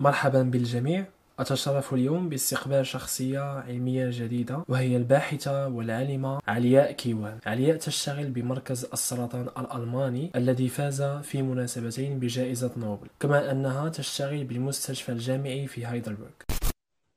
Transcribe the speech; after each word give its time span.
مرحبا 0.00 0.42
بالجميع. 0.42 1.04
أتشرف 1.38 1.94
اليوم 1.94 2.28
باستقبال 2.28 2.86
شخصية 2.86 3.40
علمية 3.40 4.10
جديدة 4.10 4.64
وهي 4.68 4.96
الباحثة 4.96 5.68
والعالمة 5.68 6.40
علياء 6.48 6.92
كيوان. 6.92 7.38
علياء 7.46 7.76
تشتغل 7.76 8.30
بمركز 8.30 8.84
السرطان 8.84 9.48
الألماني 9.58 10.30
الذي 10.36 10.68
فاز 10.68 11.02
في 11.02 11.42
مناسبتين 11.42 12.18
بجائزة 12.18 12.70
نوبل 12.76 13.08
كما 13.20 13.50
أنها 13.50 13.88
تشتغل 13.88 14.44
بالمستشفى 14.44 15.12
الجامعي 15.12 15.66
في 15.66 15.84
هايدلبرغ. 15.84 16.30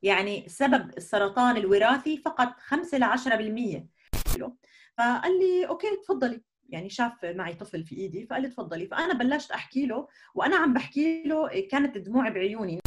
يعني 0.02 0.44
سبب 0.48 0.90
السرطان 0.96 1.56
الوراثي 1.56 2.16
فقط 2.16 2.48
5 2.58 2.98
ل 2.98 3.04
10% 3.04 3.86
فقال 4.98 5.38
لي 5.38 5.68
okay 5.68 5.86
تفضلي. 6.04 6.40
يعني 6.68 6.90
شاف 6.90 7.12
معي 7.24 7.54
طفل 7.54 7.84
في 7.84 7.96
إيدي 7.96 8.26
فقال 8.26 8.42
لي 8.42 8.48
تفضلي. 8.48 8.86
فأنا 8.86 9.14
بلشت 9.14 9.50
أحكي 9.50 9.86
له 9.86 10.08
وأنا 10.34 10.56
عم 10.56 10.74
بحكي 10.74 11.22
له 11.26 11.48
كانت 11.70 11.96
الدموع 11.96 12.28
بعيوني. 12.28 12.80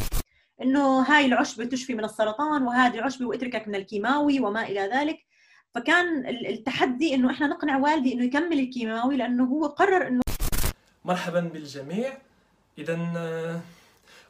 إنه 0.62 1.00
هاي 1.00 1.26
العشبه 1.26 1.64
تشفي 1.64 1.94
من 1.94 2.04
السرطان 2.04 2.62
وهذه 2.62 3.02
عشبة 3.02 3.26
وإتركك 3.26 3.68
من 3.68 3.74
الكيماوي 3.74 4.40
وما 4.40 4.62
إلى 4.62 4.80
ذلك. 4.80 5.18
فكان 5.74 6.26
التحدي 6.26 7.14
إنه 7.14 7.30
إحنا 7.30 7.46
نقنع 7.46 7.76
والدي 7.76 8.12
إنه 8.12 8.24
يكمل 8.24 8.60
الكيماوي 8.60 9.16
لأنه 9.16 9.44
هو 9.44 9.66
قرر 9.66 10.06
إنه 10.06 10.22
مرحبا 11.04 11.40
بالجميع. 11.40 12.18
اذا 12.78 12.98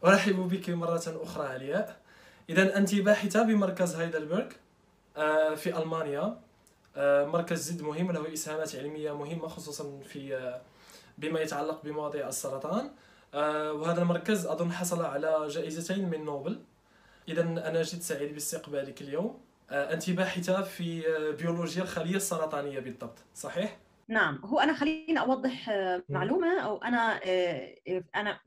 أرحب 0.05 0.49
بك 0.49 0.71
مرة 0.71 1.03
أخرى 1.07 1.47
علياء 1.49 2.01
اذا 2.51 2.77
أنت 2.77 2.95
باحثة 2.95 3.43
بمركز 3.43 3.95
هايدلبرغ 3.95 4.47
آه، 5.17 5.55
في 5.55 5.79
ألمانيا. 5.79 6.21
آه، 6.21 6.48
مركز 7.27 7.73
جد 7.73 7.83
مهم 7.83 8.13
له 8.13 8.33
إسهامات 8.33 8.77
علمية 8.77 9.17
مهمة 9.17 9.49
خصوصا 9.49 10.01
في 10.01 10.37
آه، 10.37 10.61
بما 11.19 11.41
يتعلق 11.41 11.83
بمواضيع 11.85 12.29
السرطان. 12.29 12.91
وهذا 13.35 14.03
المركز 14.03 14.47
أظن 14.47 14.73
حصل 14.73 15.05
على 15.05 15.49
جائزتين 15.49 16.11
من 16.11 16.25
نوبل. 16.25 16.61
اذا 17.29 17.43
أنا 17.43 17.83
جد 17.83 18.01
سعيد 18.01 18.35
باستقبالك 18.35 19.03
اليوم. 19.03 19.41
انت 19.71 20.11
باحثه 20.11 20.63
في 20.63 21.03
بيولوجيا 21.39 21.83
الخلية 21.83 22.17
السرطانية 22.17 22.81
بالضبط 22.81 23.19
صحيح؟ 23.35 23.79
نعم. 24.09 24.41
هو 24.45 24.61
أنا 24.61 24.75
خليني 24.75 25.21
أوضح 25.21 25.71
معلومة 26.09 26.61
أو 26.61 26.77
أنا 26.77 27.21
أنا 28.15 28.41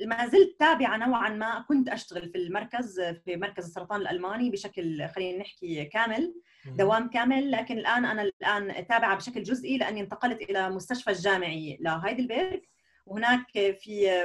ما 0.00 0.26
زلت 0.26 0.56
تابعة 0.58 0.96
نوعا 0.96 1.28
ما 1.28 1.64
كنت 1.68 1.88
أشتغل 1.88 2.28
في 2.28 2.38
المركز 2.38 3.00
في 3.00 3.36
مركز 3.36 3.64
السرطان 3.64 4.00
الألماني 4.00 4.50
بشكل 4.50 5.08
خلينا 5.08 5.38
نحكي 5.38 5.84
كامل. 5.84 6.34
دوام 6.66 7.10
كامل 7.10 7.50
لكن 7.50 7.78
الآن 7.78 8.04
أنا 8.04 8.22
الآن 8.22 8.86
تابعه 8.86 9.16
بشكل 9.16 9.42
جزئي 9.42 9.78
لأني 9.78 10.00
انتقلت 10.00 10.42
إلى 10.42 10.70
مستشفى 10.70 11.10
الجامعي 11.10 11.78
لهايدلبرغ 11.80 12.58
وهناك 13.06 13.46
في 13.52 14.24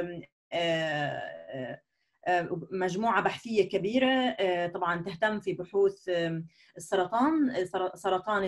بحثية 3.22 3.70
كبيرة 3.70 4.36
آه، 4.40 4.67
طبعا 4.67 5.03
تهتم 5.03 5.40
في 5.40 5.53
بحوث 5.53 6.09
السرطان 6.78 7.66
سرطان 7.95 8.44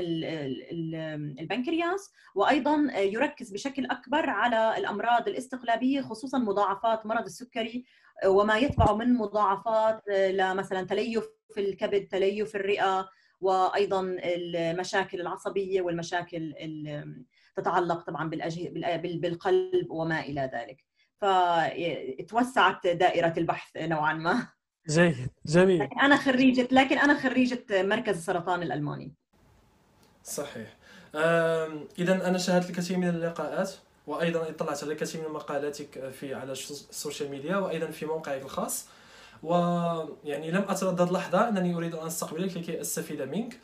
البنكرياس. 1.40 2.14
وأيضا 2.36 2.78
يركز 2.98 3.52
بشكل 3.52 3.86
أكبر 3.86 4.30
على 4.30 4.78
الأمراض 4.78 5.28
الاستقلابية 5.28 6.02
خصوصا 6.02 6.38
مضاعفات 6.38 7.06
مرض 7.06 7.26
السكري 7.26 7.86
آه، 8.24 8.30
وما 8.30 8.58
يتبع 8.58 8.94
من 8.94 9.14
مضاعفات 9.14 10.02
آه، 10.10 10.32
لمثلا 10.32 10.84
تليف 10.84 11.26
الكبد 11.58 12.08
تليف 12.08 12.56
الرئة 12.56 13.10
وأيضا 13.42 14.18
المشاكل 14.26 15.22
العصبية 15.22 15.82
والمشاكل 15.82 16.54
تتعلق 17.56 18.02
طبعا 18.02 18.30
بالقلب 18.96 19.92
وما 19.92 20.20
إلى 20.20 20.52
ذلك. 20.54 20.86
فتوسعت 21.22 22.88
دائرة 22.88 23.34
البحث 23.38 23.78
نوعا 23.78 24.14
ما. 24.14 24.48
جيد 24.90 25.30
جميل. 25.46 25.82
أنا 25.82 26.18
خريجة 26.18 26.68
لكن 26.72 26.98
أنا 26.98 27.20
خريجة 27.20 27.66
مركز 27.72 28.18
السرطان 28.18 28.64
الألماني. 28.64 29.14
صحيح. 30.24 30.78
إذا 32.00 32.28
أنا 32.28 32.38
شاهدت 32.38 32.70
الكثير 32.70 32.98
من 32.98 33.10
اللقاءات 33.10 33.72
وأيضا 34.08 34.50
اطلعت 34.50 34.84
على 34.84 34.96
كثير 34.96 35.28
من 35.28 35.34
مقالاتك 35.34 36.10
في 36.10 36.34
على 36.34 36.52
ال 36.52 36.63
social 36.63 37.32
media 37.32 37.58
وأيضا 37.58 37.88
في 37.88 38.06
موقعك 38.06 38.42
الخاص. 38.42 38.88
ويعني 39.46 40.52
لم 40.52 40.66
أتردد 40.70 41.12
لحظة 41.12 41.50
أنني 41.50 41.76
أريد 41.76 41.96
أن 41.96 42.08
استقبلك 42.08 42.58
لكي 42.58 42.82
استفيد 42.82 43.22
منك. 43.22 43.60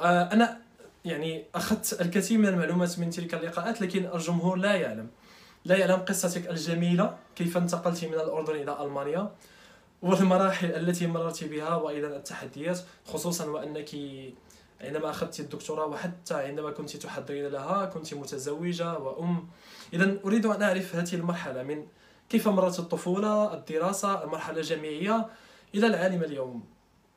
أنا 0.00 0.58
يعني 1.04 1.44
أخذت 1.54 2.00
الكثير 2.00 2.38
من 2.38 2.46
المعلومات 2.46 2.98
من 2.98 3.10
تلك 3.10 3.34
اللقاءات 3.34 3.80
لكن 3.80 4.10
الجمهور 4.14 4.56
لا 4.56 4.74
يعلم. 4.74 5.08
لا 5.64 5.76
يعلم 5.76 6.00
قصتك 6.00 6.50
الجميلة 6.50 7.16
كيف 7.36 7.56
انتقلت 7.56 8.04
من 8.04 8.14
الأردن 8.14 8.54
إلى 8.54 8.82
ألمانيا 8.84 9.30
والمراحل 10.02 10.66
التي 10.66 11.06
مررت 11.06 11.44
بها 11.44 11.74
وأيضا 11.74 12.08
التحديات 12.08 12.80
خصوصا 13.06 13.44
وأنك 13.44 13.90
عندما 14.80 15.10
أخذت 15.10 15.40
الدكتوراه 15.40 15.86
وحتى 15.86 16.34
عندما 16.34 16.70
كنت 16.70 16.96
تحضرين 16.96 17.46
لها 17.46 17.84
كنت 17.84 18.14
متزوجة 18.14 18.98
وأم. 18.98 19.48
إذا 19.94 20.16
أريد 20.24 20.46
أن 20.46 20.62
أعرف 20.62 20.96
هذه 20.96 21.14
المرحلة 21.14 21.62
من 21.62 21.86
كيف 22.32 22.48
مرت 22.48 22.78
الطفولة 22.78 23.54
الدراسة 23.54 24.24
المرحلة 24.24 24.58
الجامعية؟ 24.58 25.26
إلى 25.74 25.86
العالم 25.86 26.22
اليوم. 26.22 26.64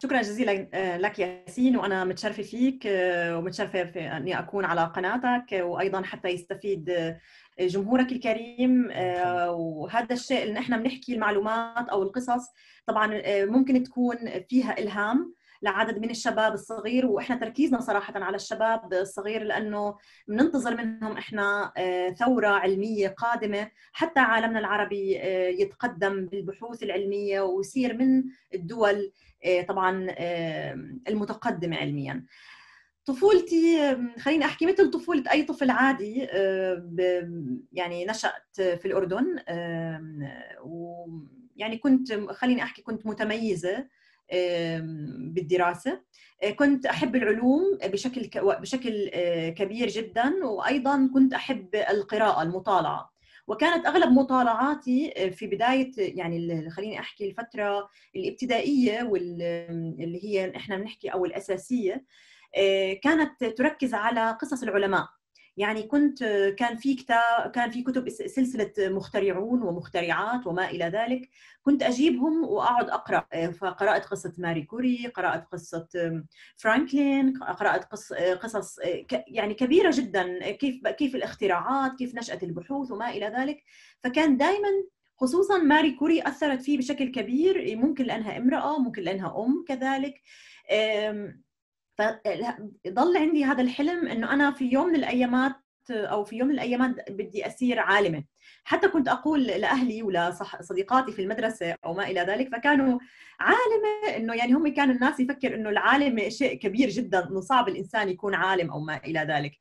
شكرا 0.03 0.21
جزيلا 0.21 0.67
آه، 0.73 0.97
لك 0.97 1.19
ياسين 1.19 1.77
وأنا 1.77 2.03
متشرفة 2.03 2.43
فيك 2.43 2.87
آه، 2.87 3.37
ومتشرفة 3.37 3.83
في 3.83 3.99
أني 3.99 4.39
أكون 4.39 4.65
على 4.65 4.91
قناتك 4.95 5.51
وأيضا 5.51 6.01
حتى 6.01 6.27
يستفيد 6.27 7.15
جمهورك 7.59 8.11
الكريم. 8.11 8.91
آه، 8.91 9.51
وهذا 9.51 10.13
الشيء 10.13 10.43
اللي 10.43 10.59
إحنا 10.59 10.77
بنحكي 10.77 11.13
المعلومات 11.13 11.89
أو 11.89 12.03
القصص 12.03 12.45
طبعا 12.85 13.21
آه، 13.23 13.45
ممكن 13.45 13.83
تكون 13.83 14.17
فيها 14.49 14.79
إلهام 14.79 15.34
لعدد 15.61 15.99
من 15.99 16.09
الشباب 16.09 16.53
الصغير 16.53 17.05
وإحنا 17.05 17.35
تركيزنا 17.35 17.79
صراحة 17.79 18.13
على 18.23 18.35
الشباب 18.35 18.93
الصغير 18.93 19.43
لأنه 19.43 19.95
بننتظر 20.27 20.75
منهم 20.77 21.17
إحنا 21.17 21.71
آه، 21.77 22.09
ثورة 22.09 22.47
علمية 22.47 23.07
قادمة 23.07 23.71
حتى 23.93 24.19
عالمنا 24.19 24.59
العربي 24.59 25.15
يتقدم 25.61 26.25
بالبحوث 26.25 26.83
العلمية 26.83 27.41
ويصير 27.41 27.97
من 27.97 28.23
الدول 28.53 29.11
طبعا 29.67 30.07
المتقدمة 31.07 31.77
علميا. 31.77 32.25
طفولتي 33.05 33.95
خليني 34.19 34.45
أحكي 34.45 34.65
مثل 34.65 34.91
طفولة 34.91 35.23
أي 35.31 35.43
طفل 35.43 35.69
عادي 35.69 36.19
يعني 37.71 38.05
نشأت 38.05 38.55
في 38.55 38.85
الأردن 38.85 39.35
ويعني 40.63 41.77
كنت 41.77 42.13
خليني 42.13 42.63
أحكي 42.63 42.81
كنت 42.81 43.05
متميزة 43.05 43.87
بالدراسة. 45.33 46.01
كنت 46.55 46.85
أحب 46.85 47.15
العلوم 47.15 47.77
بشكل 47.83 48.29
بشكل 48.43 49.09
كبير 49.49 49.87
جدا 49.87 50.45
وأيضا 50.45 51.09
كنت 51.13 51.33
أحب 51.33 51.75
القراءة 51.75 52.41
المطالعة. 52.41 53.15
وكانت 53.47 53.85
أغلب 53.85 54.11
مطالعاتي 54.11 55.31
في 55.31 55.47
بداية 55.47 55.91
يعني 55.97 56.69
خليني 56.69 56.99
أحكي 56.99 57.29
الفترة 57.29 57.89
الابتدائية 58.15 59.03
واللي 59.03 60.23
هي 60.23 60.55
إحنا 60.55 60.77
بنحكي 60.77 61.09
أو 61.09 61.25
الأساسية 61.25 62.05
آه، 62.57 62.93
كانت 62.93 63.43
تركز 63.43 63.93
على 63.93 64.31
قصص 64.41 64.63
العلماء. 64.63 65.07
يعني 65.57 65.83
كنت 65.83 66.23
كان 66.59 66.75
في 66.77 66.95
كتاب 66.95 67.51
كان 67.51 67.71
في 67.71 67.83
كتب 67.83 68.09
سلسلة 68.09 68.71
مخترعون 68.79 69.61
ومخترعات 69.61 70.47
وما 70.47 70.69
إلى 70.69 70.85
ذلك. 70.85 71.29
كنت 71.63 71.83
أجيبهم 71.83 72.43
وأقعد 72.43 72.89
أقرأ. 72.89 73.51
فقرأت 73.51 74.05
قصة 74.05 74.33
ماري 74.37 74.61
كوري 74.63 75.07
قرأت 75.07 75.45
قصة 75.51 75.87
فرانكلين 76.57 77.37
قرأت 77.37 77.85
قص 77.85 78.13
قصص 78.13 78.79
آه، 78.79 79.05
يعني 79.27 79.53
كبيرة 79.53 79.91
جدا 79.93 80.51
كيف 80.51 80.87
كيف 80.87 81.15
الاختراعات 81.15 81.95
كيف 81.95 82.15
نشأة 82.15 82.39
البحوث 82.43 82.91
وما 82.91 83.09
إلى 83.09 83.27
ذلك. 83.37 83.63
فكان 84.03 84.37
دائما 84.37 84.69
خصوصا 85.17 85.57
ماري 85.57 85.91
كوري 85.91 86.21
أثرت 86.27 86.61
فيه 86.61 86.77
بشكل 86.77 87.11
كبير. 87.11 87.77
ممكن 87.77 88.05
لأنها 88.05 88.37
امرأة 88.37 88.79
ممكن 88.79 89.01
لأنها 89.01 89.45
أم 89.45 89.65
كذلك. 89.67 90.21
فضل 91.97 93.17
عندي 93.17 93.45
هذا 93.45 93.61
الحلم 93.61 94.07
إنه 94.07 94.33
أنا 94.33 94.51
في 94.51 94.65
يوم 94.65 94.87
من 94.87 94.95
الأيامات 94.95 95.55
أو 95.89 96.23
في 96.23 96.35
يوم 96.35 96.47
من 96.47 96.53
الأيامات 96.53 97.11
بدي 97.11 97.47
اصير 97.47 97.79
عالمه 97.79 98.23
حتى 98.63 98.87
كنت 98.87 99.07
أقول 99.07 99.43
لأهلي 99.43 100.03
ولصديقاتي 100.03 101.11
في 101.11 101.21
المدرسة 101.21 101.75
أو 101.85 101.93
ما 101.93 102.07
إلى 102.07 102.21
ذلك 102.21 102.49
فكانوا 102.55 102.99
عالمه 103.39 104.17
إنه 104.17 104.33
يعني 104.33 104.53
هم 104.53 104.67
كان 104.67 104.91
الناس 104.91 105.19
يفكر 105.19 105.55
إنه 105.55 105.69
العالم 105.69 106.29
شيء 106.29 106.59
كبير 106.59 106.89
جدا 106.89 107.29
إنه 107.29 107.41
صعب 107.41 107.67
الإنسان 107.67 108.09
يكون 108.09 108.35
عالم 108.35 108.71
أو 108.71 108.79
ما 108.79 108.97
إلى 108.97 109.19
ذلك. 109.19 109.51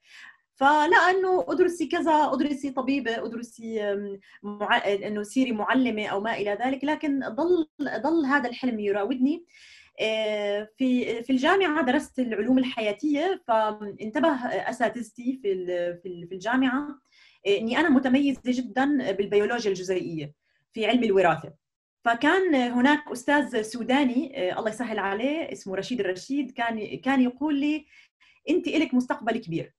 فلا 0.56 1.10
إنه 1.10 1.44
أدرسي 1.48 1.86
كذا 1.86 2.30
أدرسي 2.32 2.70
طبيبة 2.70 3.24
أدرسي 3.26 3.96
مع... 4.42 4.76
إنه 4.86 5.22
سيري 5.22 5.52
معلمة 5.52 6.06
أو 6.06 6.20
ما 6.20 6.34
إلى 6.36 6.58
ذلك 6.64 6.84
لكن 6.84 7.20
ضل 7.28 7.66
ضل 7.80 8.26
هذا 8.26 8.48
الحلم 8.48 8.80
يراودني. 8.80 9.44
في 10.78 11.22
في 11.22 11.30
الجامعة 11.30 11.84
درست 11.84 12.18
العلوم 12.18 12.58
الحياتية 12.58 13.42
فانتبه 13.46 14.28
أساتذتي 14.46 15.38
في 15.42 15.66
في 16.28 16.34
الجامعة 16.34 16.88
آه، 17.46 17.58
إني 17.58 17.78
أنا 17.78 17.88
متميزة 17.88 18.40
جدا 18.46 19.12
بالبيولوجيا 19.12 19.70
الجزيئية 19.70 20.34
في 20.72 20.86
علم 20.86 21.04
الوراثة. 21.04 21.52
فكان 22.04 22.54
هناك 22.54 23.08
أستاذ 23.12 23.62
سوداني 23.62 24.52
الله 24.58 24.70
يسهل 24.70 24.98
عليه 24.98 25.52
اسمه 25.52 25.74
رشيد 25.74 26.00
الرشيد 26.00 26.50
كان 26.50 26.96
كان 26.96 27.20
يقول 27.20 27.60
لي 27.60 27.86
أنت 28.50 28.68
لك 28.68 28.94
مستقبل 28.94 29.38
كبير. 29.38 29.74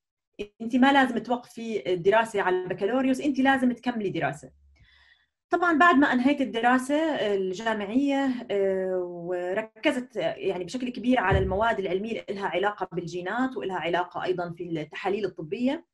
أنت 0.62 0.76
ما 0.76 0.94
لازم 0.94 1.18
توقفي 1.18 1.94
الدراسة 1.94 2.42
على 2.42 2.64
البكالوريوس 2.64 3.22
أنت 3.22 3.40
لازم 3.40 3.72
تكملي 3.72 4.10
دراسة. 4.10 4.52
طبعا 5.56 5.78
بعد 5.78 5.96
ما 5.96 6.14
أنهيت 6.14 6.42
الدراسة 6.42 6.96
الجامعية 7.36 8.48
آه، 8.52 8.98
وركزت 8.98 10.16
يعني 10.16 10.64
بشكل 10.64 10.90
كبير 10.90 11.20
على 11.20 11.38
المواد 11.38 11.80
العلمية 11.80 12.12
اللي 12.30 12.40
لها 12.42 12.48
علاقة 12.48 12.88
بالجينات 12.92 13.58
ولها 13.58 13.76
علاقة 13.78 14.24
أيضا 14.24 14.54
في 14.58 14.64
التحاليل 14.64 15.26
الطبية 15.26 15.86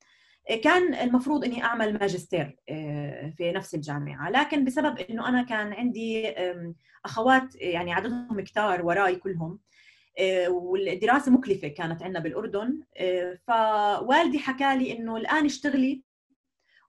آه، 0.49 0.55
كان 0.55 0.93
المفروض 0.93 1.45
إني 1.45 1.63
أعمل 1.63 1.93
ماجستير 1.93 2.57
آه، 2.69 3.33
في 3.37 3.51
نفس 3.51 3.75
الجامعة. 3.75 4.29
لكن 4.29 4.65
بسبب 4.65 4.97
إنه 4.99 5.27
أنا 5.27 5.43
كان 5.43 5.73
عندي 5.73 6.33
أخوات 7.05 7.55
يعني 7.55 7.93
عددهم 7.93 8.41
كتار 8.41 8.85
وراي 8.85 9.15
كلهم 9.15 9.59
والدراسة 10.49 11.31
مكلفة 11.31 11.67
كانت 11.67 12.03
عندنا 12.03 12.19
بالأردن 12.19 12.79
فوالدي 13.47 14.39
حكى 14.39 14.75
لي 14.77 14.97
إنه 14.97 15.17
الآن 15.17 15.45
اشتغلي 15.45 16.10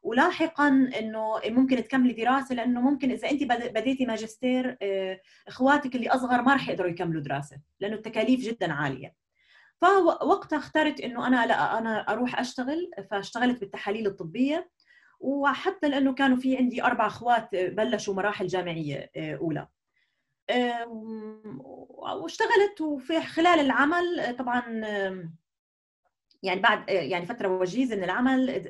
ولاحقا 0.03 0.69
إنه 0.99 1.41
ممكن 1.47 1.77
تكملي 1.77 2.13
دراسة 2.13 2.55
لأنه 2.55 2.81
ممكن 2.81 3.11
إذا 3.11 3.31
أنت 3.31 3.43
بديتي 3.45 4.07
ماجستير 4.07 4.77
آه، 4.83 5.21
إخواتك 5.49 5.97
اللي 5.97 6.09
أصغر 6.09 6.43
ما 6.43 6.55
رح 6.55 6.69
يقدروا 6.69 6.91
يكملوا 6.91 7.23
دراسة 7.23 7.61
لأنه 7.81 7.95
التكاليف 7.95 8.41
جدا 8.41 8.73
عالية. 8.73 9.15
فوقتها 9.81 10.57
اخترت 10.57 11.01
إنه 11.01 11.27
أنا 11.27 11.47
لا 11.47 11.79
أنا 11.79 12.01
أروح 12.13 12.41
أشتغل 12.41 12.91
فاشتغلت 13.11 13.61
بالتحاليل 13.61 14.07
الطبية 14.07 14.71
وحتى 15.21 15.89
لأنه 15.89 16.15
كانوا 16.15 16.37
في 16.37 16.57
عندي 16.57 16.83
أربع 16.85 17.07
أخوات 17.07 17.49
بلشوا 17.53 18.15
مراحل 18.15 18.47
جامعية 18.47 19.11
آه، 19.17 19.37
أولى. 19.37 19.69
واشتغلت 21.99 22.81
وفي 22.81 23.21
خلال 23.21 23.61
العمل 23.61 24.37
طبعا 24.39 24.63
يعني 26.43 26.61
بعد 26.61 26.89
يعني 26.89 27.27
فترة 27.27 27.49
وجيزه 27.49 27.97
من 27.97 28.05
العمل 28.05 28.65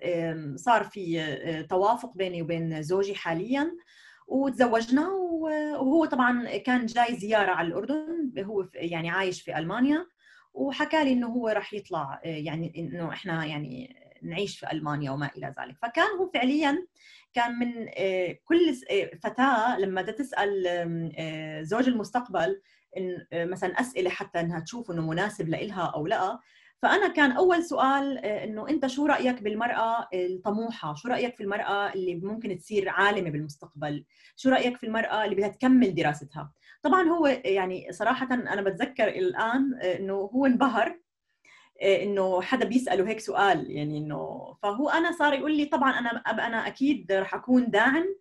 صار 0.59 0.85
في 0.85 1.21
آه، 1.21 1.63
توافق 1.63 2.17
بيني 2.17 2.43
وبين 2.43 2.83
زوجي 2.83 3.15
حاليا 3.15 3.77
وتزوجنا 4.27 5.09
وهو 5.09 6.05
طبعا 6.05 6.57
كان 6.57 6.87
جاي 6.87 7.17
زيارة 7.17 7.51
على 7.51 7.69
الأردن 7.69 8.33
هو 8.39 8.69
يعني 8.75 9.11
عايش 9.11 9.43
في 9.43 9.59
ألمانيا 9.59 10.07
وحكى 10.55 11.05
لي 11.05 11.13
إنه 11.13 11.27
هو 11.27 11.49
راح 11.49 11.75
يطلع 11.75 12.21
آه، 12.25 12.29
يعني 12.29 12.73
إنه 12.77 13.13
إحنا 13.13 13.45
يعني 13.47 13.97
نعيش 14.23 14.59
في 14.59 14.73
ألمانيا 14.73 15.11
وما 15.11 15.31
إلى 15.37 15.55
ذلك. 15.61 15.77
فكان 15.83 16.17
هو 16.19 16.31
فعليا 16.35 16.87
كان 17.35 17.59
من 17.59 17.89
آه، 17.99 18.39
كل 18.45 18.75
فتاة 19.23 19.79
لما 19.79 20.03
تسأل 20.03 20.63
زوج 21.67 21.89
المستقبل 21.89 22.61
مثلا 23.33 23.81
أسئلة 23.81 24.11
حتى 24.11 24.41
إنها 24.41 24.61
تشوف 24.61 24.91
إنه 24.91 25.03
مناسب 25.11 25.49
لها 25.49 25.93
أو 25.95 26.07
لا 26.07 26.39
فأنا 26.83 27.09
كان 27.09 27.33
أول 27.33 27.65
سؤال 27.65 28.19
آه، 28.19 28.45
إنه 28.45 28.69
أنت 28.69 28.87
شو 28.87 29.07
رأيك 29.07 29.43
بالمرأة 29.43 30.09
الطموحة؟ 30.15 30.95
شو 30.95 31.09
رأيك 31.09 31.37
في 31.37 31.43
المرأة 31.43 31.93
اللي 31.93 32.15
ممكن 32.15 32.59
تصير 32.59 32.89
عالمة 32.89 33.31
بالمستقبل؟ 33.31 34.05
شو 34.37 34.51
رأيك 34.51 34.77
في 34.77 34.87
المرأة 34.87 35.25
اللي 35.25 35.35
بدها 35.35 35.49
تكمل 35.49 35.95
دراستها؟ 35.95 36.53
طبعا 36.83 37.09
هو 37.09 37.27
يعني 37.45 37.93
صراحة 37.93 38.35
أنا 38.35 38.63
بتذكر 38.63 39.09
الآن 39.09 39.75
آه، 39.83 39.97
إنه 39.99 40.15
هو 40.15 40.47
انبهر 40.47 40.99
آه، 41.83 42.03
إنه 42.03 42.43
حدا 42.43 42.65
بيسأله 42.65 43.09
هيك 43.09 43.21
سؤال 43.21 43.71
يعني 43.71 43.99
إنه 43.99 44.55
فهو 44.63 44.89
أنا 44.89 45.13
صار 45.13 45.33
يقول 45.33 45.57
لي 45.57 45.65
طبعا 45.65 45.91
أنا 45.91 46.11
أنا 46.47 46.67
أكيد 46.67 47.13
رح 47.13 47.35
أكون 47.35 47.71
داعم 47.71 48.17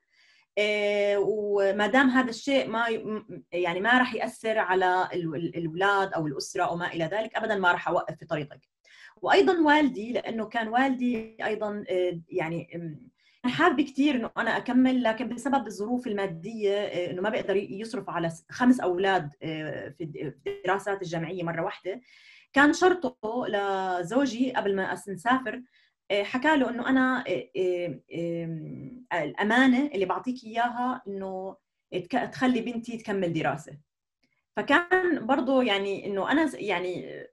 وما 1.17 1.87
دام 1.87 2.09
هذا 2.09 2.29
الشيء 2.29 2.67
ما 2.67 2.85
يعني 3.51 3.81
ما 3.81 3.97
راح 3.97 4.13
يأثر 4.13 4.57
على 4.57 5.09
الأولاد 5.13 6.13
أو 6.13 6.27
الأسرة 6.27 6.63
أو 6.63 6.75
ما 6.75 6.93
إلى 6.93 7.05
ذلك 7.05 7.35
ابدا 7.35 7.55
ما 7.55 7.71
راح 7.71 7.87
أوقف 7.87 8.15
في 8.15 8.25
طريقك. 8.25 8.69
وأيضا 9.21 9.59
والدي 9.59 10.13
لأنه 10.13 10.45
كان 10.45 10.67
والدي 10.67 11.37
أيضا 11.45 11.83
آه، 11.89 12.19
يعني 12.29 12.67
حابة 13.45 13.83
كثير 13.83 14.15
إنه 14.15 14.31
أنا 14.37 14.57
أكمل 14.57 15.03
لكن 15.03 15.29
بسبب 15.29 15.67
الظروف 15.67 16.07
المادية 16.07 16.77
آه، 16.77 17.11
إنه 17.11 17.21
ما 17.21 17.29
بيقدر 17.29 17.55
يصرف 17.55 18.09
على 18.09 18.31
خمس 18.49 18.79
أولاد 18.79 19.31
في 19.97 20.31
الدراسات 20.47 21.01
الجامعية 21.01 21.43
مرة 21.43 21.61
واحدة. 21.61 22.01
كان 22.53 22.73
شرطه 22.73 23.47
لزوجي 23.47 24.53
قبل 24.53 24.75
ما 24.75 25.01
نسافر 25.07 25.53
آه، 25.55 25.61
حكى 26.11 26.57
له 26.57 26.69
إنه 26.69 26.89
أنا 26.89 27.23
آه، 27.27 27.99
آه، 29.13 29.23
الأمانة 29.23 29.87
اللي 29.93 30.05
بعطيك 30.05 30.43
إياها 30.43 31.01
إنه 31.07 31.55
تخلي 32.31 32.61
بنتي 32.61 32.97
تكمل 32.97 33.33
دراسة. 33.33 33.77
فكان 34.57 35.25
برضه 35.25 35.63
يعني 35.63 36.05
إنه 36.05 36.31
أنا 36.31 36.51
يعني 36.53 37.23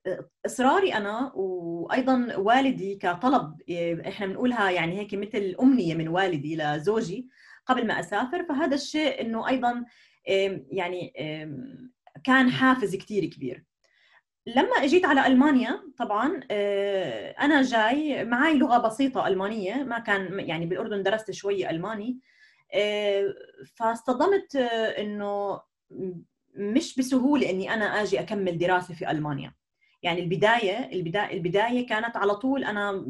إصراري 0.47 0.95
أنا 0.95 1.33
وأيضا 1.35 2.37
والدي 2.37 2.95
كطلب 2.97 3.63
إحنا 4.09 4.27
بنقولها 4.27 4.71
يعني 4.71 4.99
هيك 4.99 5.15
مثل 5.15 5.57
أمنية 5.61 5.95
من 5.95 6.09
والدي 6.09 6.57
لزوجي 6.57 7.29
قبل 7.67 7.87
ما 7.87 8.01
أسافر. 8.01 8.45
فهذا 8.45 8.75
الشيء 8.75 9.21
إنه 9.21 9.49
أيضا 9.49 9.85
يعني 10.71 11.13
كان 12.25 12.51
حافز 12.51 12.97
كثير 12.97 13.25
كبير. 13.25 13.65
لما 14.56 14.77
اجيت 14.85 15.05
على 15.05 15.27
ألمانيا 15.27 15.83
طبعا 15.99 16.41
آه، 16.50 17.31
أنا 17.31 17.62
جاي 17.62 18.25
معي 18.25 18.55
لغة 18.55 18.79
بسيطة 18.79 19.27
ألمانية 19.27 19.75
ما 19.75 19.99
كان 19.99 20.41
يعني 20.41 20.67
بالأردن 20.67 21.03
درست 21.03 21.31
شوي 21.31 21.71
ألماني 21.71 22.19
آه، 22.75 23.35
فاصطدمت 23.77 24.56
آه، 24.56 25.03
إنه 25.03 25.61
مش 26.55 26.99
بسهولة 26.99 27.50
إني 27.50 27.75
أنا 27.75 28.03
آجي 28.03 28.21
أكمل 28.21 28.59
دراسة 28.59 28.95
في 28.95 29.11
ألمانيا. 29.11 29.55
يعني 30.03 30.21
البداية 30.21 30.93
البدايه 30.93 31.37
البداية 31.37 31.87
كانت 31.87 32.17
على 32.17 32.35
طول 32.35 32.65
أنا 32.65 33.06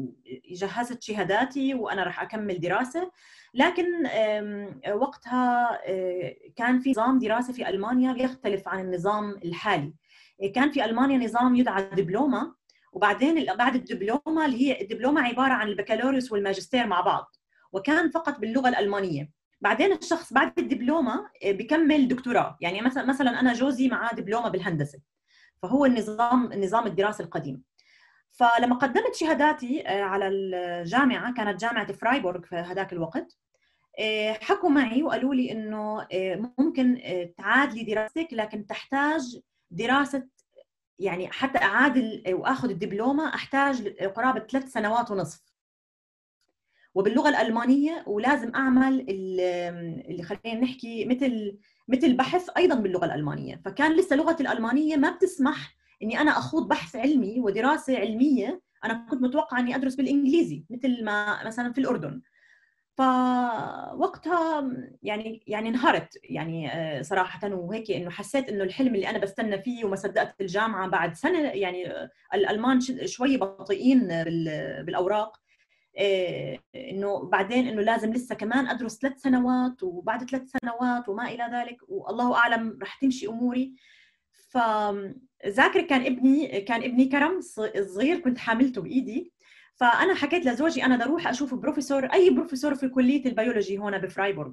جهزت 0.51 1.03
شهاداتي 1.03 1.73
وأنا 1.73 2.03
راح 2.03 2.21
أكمل 2.21 2.59
دراسة. 2.59 3.11
لكن 3.53 3.85
وقتها 4.93 5.79
كان 6.55 6.79
في 6.79 6.91
نظام 6.91 7.19
دراسة 7.19 7.53
في 7.53 7.69
ألمانيا 7.69 8.15
يختلف 8.17 8.67
عن 8.67 8.79
النظام 8.79 9.29
الحالي. 9.45 9.93
كان 10.55 10.71
في 10.71 10.85
ألمانيا 10.85 11.17
نظام 11.17 11.55
يدعى 11.55 11.83
دبلومه 11.83 12.55
وبعدين 12.93 13.45
بعد 13.55 13.75
الدبلومه 13.75 14.45
اللي 14.45 14.61
هي 14.67 14.81
الدبلومه 14.81 15.21
عبارة 15.21 15.53
عن 15.53 15.67
البكالوريوس 15.67 16.31
والماجستير 16.31 16.87
مع 16.87 17.01
بعض 17.01 17.35
وكان 17.71 18.09
فقط 18.09 18.39
باللغة 18.39 18.69
الألمانية. 18.69 19.29
بعدين 19.61 19.91
الشخص 19.91 20.33
بعد 20.33 20.59
الدبلومه 20.59 21.29
آه، 21.43 21.51
بيكمل 21.51 22.07
دكتوراه. 22.07 22.57
يعني 22.61 22.81
مثلا 22.81 23.05
مثلا 23.05 23.39
أنا 23.39 23.53
جوزي 23.53 23.87
معاه 23.87 24.15
دبلومه 24.15 24.49
بالهندسة. 24.49 24.99
فهو 25.61 25.85
النظام 25.85 26.51
النظام 26.51 26.87
الدراسي 26.87 27.23
القديم. 27.23 27.63
فلما 28.39 28.75
قدمت 28.75 29.15
شهاداتي 29.15 29.87
آه، 29.87 30.01
على 30.01 30.27
الجامعة 30.27 31.33
كانت 31.33 31.61
جامعة 31.61 31.93
فرايبورغ 31.93 32.41
في 32.41 32.55
هذاك 32.55 32.93
الوقت 32.93 33.37
آه، 33.99 34.33
حكوا 34.33 34.69
معي 34.69 35.03
وقالوا 35.03 35.35
لي 35.35 35.51
إنه 35.51 36.07
ممكن 36.57 37.01
تعادلي 37.37 37.83
دراستك 37.83 38.27
لكن 38.31 38.65
تحتاج 38.67 39.39
دراسة 39.71 40.27
يعني 40.99 41.27
حتى 41.31 41.57
اعادل 41.57 42.23
وآخذ 42.27 42.69
الدبلومة 42.69 43.35
أحتاج 43.35 43.87
قرابه 44.03 44.39
ثلاث 44.39 44.71
سنوات 44.71 45.11
ونصف. 45.11 45.41
وباللغة 46.95 47.29
الألمانية 47.29 48.03
ولازم 48.07 48.55
أعمل 48.55 49.05
اللي 49.09 50.23
خلينا 50.23 50.59
نحكي 50.61 51.05
مثل 51.05 51.57
مثل 51.87 52.17
بحث 52.17 52.49
أيضا 52.57 52.75
باللغة 52.75 53.05
الألمانية. 53.05 53.61
فكان 53.65 53.95
لسه 53.95 54.15
لغه 54.15 54.37
الألمانية 54.41 54.95
ما 54.95 55.09
بتسمح 55.11 55.78
إني 56.03 56.21
أنا 56.21 56.31
أخوض 56.31 56.67
بحث 56.67 56.95
علمي 56.95 57.39
ودراسة 57.39 57.97
علمية 57.97 58.61
أنا 58.85 59.05
كنت 59.09 59.21
متوقعة 59.21 59.59
إني 59.59 59.75
أدرس 59.75 59.95
بالإنجليزي 59.95 60.65
مثل 60.69 61.03
ما 61.03 61.45
مثلا 61.45 61.73
في 61.73 61.81
الأردن. 61.81 62.21
فوقتها 62.99 64.71
يعني 65.03 65.43
يعني 65.47 65.69
انهارت 65.69 66.19
يعني 66.23 66.71
آه، 66.73 67.01
صراحة 67.01 67.53
وهيك 67.53 67.91
إنه 67.91 68.09
حسيت 68.09 68.49
إنه 68.49 68.63
الحلم 68.63 68.95
اللي 68.95 69.09
أنا 69.09 69.17
بستنى 69.17 69.61
فيه 69.61 69.85
وما 69.85 69.95
صدقت 69.95 70.41
الجامعة 70.41 70.87
بعد 70.87 71.13
سنة 71.13 71.39
يعني 71.39 71.91
آه، 71.91 72.09
الألمان 72.33 72.79
شوي 73.05 73.37
بطيئين 73.37 74.07
بالأوراق. 74.85 75.37
آه، 75.97 76.59
إنه 76.75 77.29
بعدين 77.29 77.67
إنه 77.67 77.81
لازم 77.81 78.13
لسه 78.13 78.35
كمان 78.35 78.67
أدرس 78.67 78.99
ثلاث 78.99 79.21
سنوات 79.21 79.83
وبعد 79.83 80.29
ثلاث 80.29 80.51
سنوات 80.61 81.09
وما 81.09 81.27
إلى 81.29 81.49
ذلك 81.53 81.77
والله 81.87 82.35
أعلم 82.35 82.79
رح 82.81 82.95
تمشي 82.95 83.27
أموري. 83.27 83.75
فذاكر 85.43 85.81
كان 85.81 86.05
ابني 86.05 86.61
كان 86.61 86.83
ابني 86.83 87.05
كرم 87.05 87.41
صغير 87.81 88.19
كنت 88.19 88.37
حاملته 88.37 88.81
بإيدي. 88.81 89.31
فأنا 89.75 90.13
حكيت 90.15 90.45
لزوجي 90.45 90.85
أنا 90.85 90.95
بدي 90.95 91.03
أروح 91.03 91.27
أشوف 91.27 91.53
بروفيسور 91.53 92.05
أي 92.05 92.29
بروفيسور 92.29 92.75
في 92.75 92.89
كلية 92.89 93.25
البيولوجي 93.25 93.77
هون 93.77 93.97
بفرايبورغ. 93.97 94.51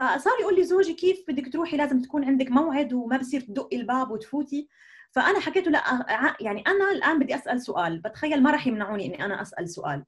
فصار 0.00 0.32
يقول 0.40 0.56
لي 0.56 0.64
زوجي 0.64 0.92
كيف 0.92 1.24
بدك 1.28 1.52
تروحي؟ 1.52 1.76
لازم 1.76 2.02
تكون 2.02 2.24
عندك 2.24 2.50
موعد 2.50 2.92
وما 2.92 3.16
بصير 3.16 3.40
تدقي 3.40 3.76
الباب 3.76 4.10
وتفوتي. 4.10 4.68
فأنا 5.10 5.40
حكيت 5.40 5.66
له 5.66 5.72
لا 5.72 6.36
يعني 6.40 6.64
أنا 6.66 6.90
الآن 6.90 7.18
بدي 7.18 7.34
أسأل 7.34 7.60
سؤال. 7.62 7.98
بتخيل 7.98 8.42
ما 8.42 8.50
راح 8.50 8.66
يمنعوني 8.66 9.06
إني 9.06 9.24
أنا 9.24 9.42
أسأل 9.42 9.68
سؤال. 9.68 10.04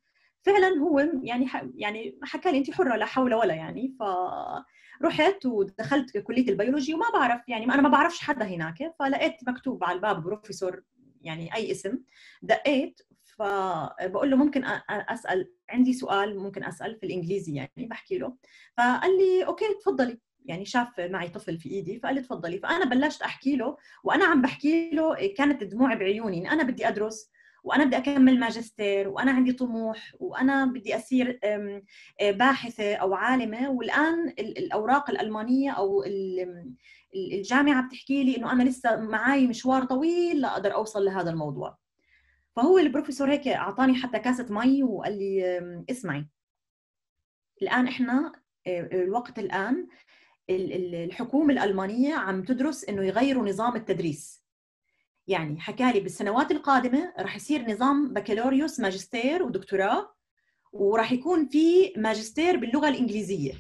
فعلا 0.47 0.69
هو 0.69 0.99
يعني 1.23 1.47
يعني 1.76 2.19
حكى 2.23 2.53
لي 2.53 2.59
انت 2.59 2.71
حرة 2.71 2.97
لا 2.97 3.07
حول 3.07 3.35
ولا 3.35 3.55
يعني. 3.55 3.97
ف 3.99 4.03
رحت 5.03 5.47
ودخلت 5.47 6.19
كلية 6.19 6.49
البيولوجي 6.49 6.95
وما 6.95 7.11
بعرف 7.15 7.49
يعني 7.49 7.65
أنا 7.65 7.83
ما 7.83 7.88
بعرفش 7.88 8.21
حدا 8.21 8.45
هناك. 8.45 8.95
فلقيت 8.99 9.37
مكتوب 9.49 9.85
على 9.85 9.97
الباب 9.97 10.23
بروفيسور 10.23 10.83
يعني 11.23 11.55
أي 11.55 11.71
اسم. 11.71 11.99
دقيت 12.43 13.00
فبقول 13.23 14.31
له 14.31 14.37
ممكن 14.37 14.65
أسأل 14.91 15.50
عندي 15.71 15.93
سؤال 15.93 16.38
ممكن 16.38 16.65
أسأل 16.65 16.97
في 16.97 17.07
الإنجليزي 17.07 17.55
يعني 17.55 17.87
بحكي 17.91 18.19
له. 18.19 18.37
فقال 18.79 19.17
لي 19.19 19.45
أوكي 19.47 19.65
تفضلي. 19.81 20.19
يعني 20.45 20.65
شاف 20.65 21.00
معي 21.00 21.29
طفل 21.29 21.59
في 21.59 21.71
إيدي 21.71 21.99
فقال 22.00 22.15
لي 22.15 22.21
تفضلي. 22.21 22.59
فأنا 22.59 22.85
بلشت 22.85 23.23
أحكي 23.23 23.57
له 23.57 23.76
وأنا 24.05 24.25
عم 24.25 24.43
بحكي 24.43 24.91
له 24.91 25.29
كانت 25.37 25.65
دموعي 25.65 25.97
بعيوني 25.97 26.50
أنا 26.53 26.62
بدي 26.62 26.88
أدرس 26.88 27.31
وأنا 27.66 27.85
بدي 27.85 27.96
أكمل 27.96 28.40
ماجستير 28.40 29.08
وأنا 29.08 29.32
عندي 29.32 29.52
طموح 29.52 30.14
وأنا 30.20 30.64
بدي 30.64 30.96
أصير 30.96 31.40
باحثة 32.20 32.94
أو 32.94 33.14
عالمة. 33.14 33.70
والآن 33.70 34.28
الأوراق 34.38 35.11
الألمانية 35.11 35.70
أو 35.70 36.04
الجامعة 37.14 37.87
بتحكي 37.87 38.25
لي 38.25 38.37
إنه 38.37 38.52
أنا 38.52 38.62
لسه 38.62 38.96
معي 38.96 39.46
مشوار 39.46 39.85
طويل 39.85 40.40
لاقدر 40.40 40.75
أوصل 40.75 41.04
لهذا 41.04 41.30
الموضوع. 41.30 41.78
فهو 42.56 42.78
البروفيسور 42.78 43.30
هيك 43.30 43.49
أعطاني 43.49 43.94
حتى 43.94 44.18
كاسة 44.18 44.46
مي 44.50 44.82
وقال 44.82 45.18
لي 45.18 45.85
اسمعي. 45.90 46.26
الآن 47.62 47.87
إحنا 47.87 48.32
الوقت 48.68 49.38
الآن 49.38 49.87
الحكومة 50.50 51.52
الألمانية 51.52 52.14
عم 52.14 52.42
تدرس 52.42 52.85
إنه 52.85 53.04
يغيروا 53.04 53.49
نظام 53.49 53.76
التدريس. 53.76 54.46
يعني 55.26 55.61
حكى 55.61 55.92
لي 55.92 56.00
بالسنوات 56.00 56.50
القادمة 56.50 57.12
راح 57.18 57.37
يصير 57.37 57.71
نظام 57.71 58.12
بكالوريوس 58.12 58.80
ماجستير 58.80 59.42
ودكتوراه 59.42 60.16
وراح 60.73 61.12
يكون 61.12 61.49
في 61.49 61.92
ماجستير 61.97 62.56
باللغة 62.56 62.88
الإنجليزية. 62.88 63.52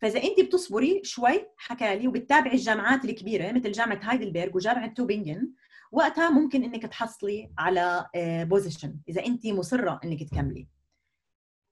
فإذا 0.00 0.22
أنت 0.22 0.40
بتصبري 0.40 1.00
شوي 1.04 1.46
حكى 1.56 1.96
لي 1.96 2.08
وبتتابعي 2.08 2.54
الجامعات 2.54 3.04
الكبيرة 3.04 3.52
مثل 3.52 3.72
جامعة 3.72 4.00
هايدلبرغ 4.02 4.56
وجامعة 4.56 4.94
توبينجن 4.94 5.52
وقتها 5.92 6.30
ممكن 6.30 6.64
إنك 6.64 6.82
تحصلي 6.82 7.50
على 7.58 8.06
position 8.48 8.88
آه، 8.88 8.94
إذا 9.08 9.26
أنت 9.26 9.46
مصرة 9.46 10.00
إنك 10.04 10.22
تكملي. 10.22 10.68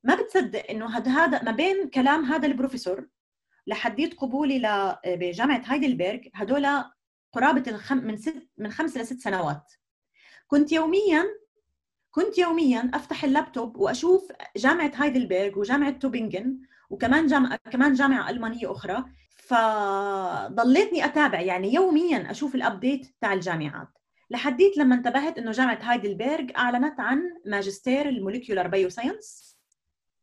ما 0.04 0.14
بتصدق 0.14 0.70
إنه 0.70 0.98
هذا 0.98 1.42
ما 1.42 1.50
بين 1.50 1.88
كلام 1.88 2.24
هذا 2.24 2.46
البروفيسور 2.46 3.08
لحديت 3.66 4.14
قبولي 4.14 4.66
آه، 4.66 5.00
بجامعة 5.06 5.62
هايدلبرغ 5.66 6.18
هدول 6.34 6.66
قرابة 7.32 7.70
الخم... 7.70 7.96
من 7.96 8.16
ست 8.16 8.48
من 8.58 8.70
خمس 8.70 8.96
لست 8.96 9.20
سنوات. 9.20 9.72
كنت 10.46 10.72
يوميا 10.72 11.24
كنت 12.10 12.38
يوميا 12.38 12.90
أفتح 12.94 13.24
اللابتوب 13.24 13.76
وأشوف 13.76 14.32
جامعة 14.56 14.92
هايدلبرغ 14.94 15.58
وجامعة 15.58 15.90
توبينجن 15.90 16.58
وكمان 16.90 17.26
جامعه 17.26 17.56
كمان 17.70 17.92
جامعة 17.94 18.30
ألمانية 18.30 18.72
أخرى. 18.72 19.04
فضليتني 19.36 21.04
أتابع 21.04 21.40
يعني 21.40 21.74
يوميا 21.74 22.30
أشوف 22.30 22.54
ال 22.54 22.62
update 22.62 23.06
تاع 23.20 23.32
الجامعات. 23.32 23.88
لحديت 24.30 24.76
لما 24.76 24.94
انتبهت 24.94 25.38
إنه 25.38 25.50
جامعة 25.50 25.78
هايدلبرغ 25.82 26.46
أعلنت 26.56 27.00
عن 27.00 27.22
ماجستير 27.46 28.08
ال 28.08 28.68
molecular 28.68 28.88
bioscience 28.88 29.58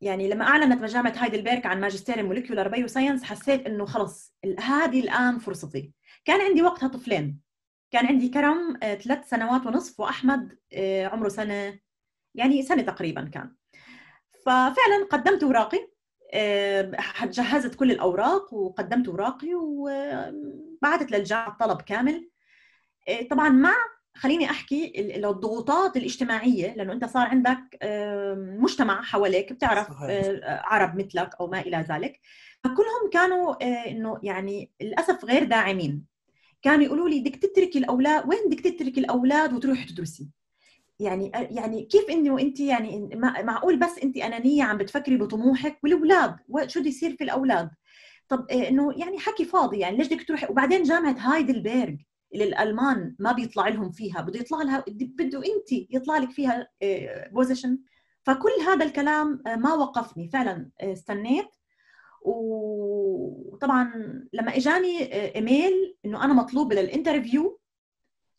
يعني 0.02 0.30
لما 0.30 0.46
أعلنت 0.46 0.84
جامعة 0.84 1.14
هايدلبرغ 1.18 1.68
عن 1.68 1.82
ماجستير 1.82 2.20
ال 2.20 2.68
molecular 2.68 2.88
bioscience 2.88 3.24
حسيت 3.24 3.66
إنه 3.66 3.86
خلص 3.86 4.34
هذه 4.60 5.00
الآن 5.00 5.40
فرصتي. 5.40 5.92
كان 6.26 6.42
عندي 6.42 6.62
وقتها 6.62 6.88
طفلين. 6.88 7.46
كان 7.92 8.06
عندي 8.06 8.30
كرم 8.30 8.78
آه، 8.84 8.96
ثلاث 8.96 9.30
سنوات 9.30 9.66
ونصف 9.66 10.00
وأحمد 10.00 10.58
آه، 10.74 11.06
عمره 11.06 11.30
سنة 11.30 11.80
يعني 12.36 12.64
سنة 12.64 12.82
تقريبا 12.82 13.30
كان. 13.34 13.56
ففعلا 14.46 15.08
قدمت 15.12 15.44
أوراقي 15.44 15.88
آه، 16.34 16.92
جهزت 17.24 17.76
كل 17.76 17.92
الأوراق 17.92 18.54
وقدمت 18.54 19.08
أوراقي 19.08 19.54
وبعثت 19.54 21.12
للجامعة 21.12 21.52
الطلب 21.52 21.82
كامل. 21.82 22.30
طبعا 23.30 23.50
مع 23.50 23.76
خليني 24.16 24.50
أحكي 24.50 24.94
الضغوطات 25.16 25.98
الاجتماعية 25.98 26.76
لأنه 26.76 26.94
أنت 26.94 27.06
صار 27.06 27.28
عندك 27.28 27.78
مجتمع 28.60 29.02
حواليك 29.02 29.54
بتعرف 29.54 29.88
صحيح. 29.88 30.40
عرب 30.44 30.96
مثلك 30.96 31.36
أو 31.40 31.48
ما 31.48 31.60
إلى 31.60 31.86
ذلك. 31.90 32.20
فكلهم 32.64 33.10
كانوا 33.14 33.64
إنه 33.90 34.20
يعني 34.24 34.72
للأسف 34.82 35.26
غير 35.26 35.44
داعمين. 35.44 36.15
كانوا 36.66 36.86
يقولوا 36.86 37.10
لي 37.10 37.20
بدك 37.20 37.36
تتركي 37.36 37.80
الأولاد 37.80 38.30
وين 38.30 38.40
بدك 38.48 38.60
تتركي 38.60 39.00
الأولاد 39.00 39.54
وتروحي 39.54 39.86
تدرسي؟ 39.86 40.30
يعني 41.00 41.32
يعني 41.34 41.84
كيف 41.84 42.10
إنه 42.10 42.40
انت 42.40 42.60
يعني 42.60 43.10
معقول 43.44 43.80
بس 43.80 44.00
انت 44.04 44.18
أنانية 44.18 44.64
عم 44.64 44.78
بتفكري 44.78 45.18
بطموحك 45.18 45.78
والأولاد؟ 45.84 46.36
شو 46.68 46.80
بده 46.80 46.90
يصير 46.90 47.16
في 47.16 47.24
الأولاد؟ 47.24 47.70
طب 48.30 48.52
إنه 48.52 48.94
يعني 48.98 49.20
حكي 49.20 49.46
فاضي 49.46 49.80
يعني 49.80 49.98
ليش 49.98 50.08
بدك 50.08 50.28
تروحي؟ 50.28 50.48
وبعدين 50.50 50.84
جامعة 50.84 51.16
هايدلبرغ 51.20 51.96
اللي 52.34 52.44
الالمان 52.44 53.16
ما 53.20 53.32
بيطلع 53.32 53.68
لهم 53.68 53.92
فيها 53.92 54.22
بده 54.22 54.40
يطلع 54.40 54.62
لها 54.62 54.84
بده 54.88 55.38
انت 55.38 55.72
يطلع 55.72 56.18
لك 56.18 56.32
فيها 56.32 56.68
position 57.32 57.80
فكل 58.24 58.52
هذا 58.68 58.86
الكلام 58.86 59.42
ما 59.46 59.74
وقفني 59.74 60.30
فعلا 60.30 60.70
استنيت. 60.82 61.48
وطبعا 62.26 63.94
لما 64.34 64.56
إجاني 64.58 65.14
إيميل 65.36 65.98
إنه 66.06 66.24
أنا 66.26 66.34
مطلوبه 66.34 66.76
لل 66.76 66.91
interview 66.91 67.60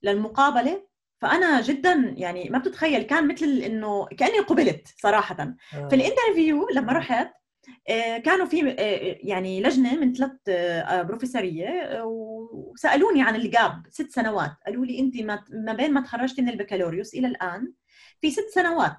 للمقابلة 0.03 0.87
فأنا 1.21 1.61
جدا 1.61 2.15
يعني 2.17 2.51
ما 2.51 2.59
بتتخيل 2.59 3.03
كان 3.03 3.29
مثل 3.29 3.47
إنه 3.47 4.07
كأني 4.07 4.39
قبلت 4.39 4.89
صراحة. 4.97 5.37
آه. 5.41 5.89
في 5.89 5.97
ال 5.97 6.04
interview 6.04 6.69
لما 6.73 6.93
رحت 6.93 7.33
آه، 7.89 8.19
كانوا 8.19 8.47
في 8.47 8.71
آه، 8.71 9.17
يعني 9.21 9.63
لجنة 9.63 9.97
من 9.97 10.15
ثلاث 10.15 10.31
بروفيسورية 11.07 12.03
وسألوني 12.05 13.23
عن 13.23 13.37
ال 13.37 13.48
gap 13.48 13.83
ست 13.91 14.11
سنوات. 14.11 14.53
قالوا 14.67 14.87
لي 14.87 14.99
انت 14.99 15.15
ما 15.51 15.73
بين 15.73 15.93
ما 15.93 16.01
تخرجتي 16.01 16.43
من 16.43 16.49
البكالوريوس 16.49 17.15
إلى 17.15 17.27
الآن 17.27 17.73
في 18.21 18.31
ست 18.31 18.49
سنوات. 18.55 18.97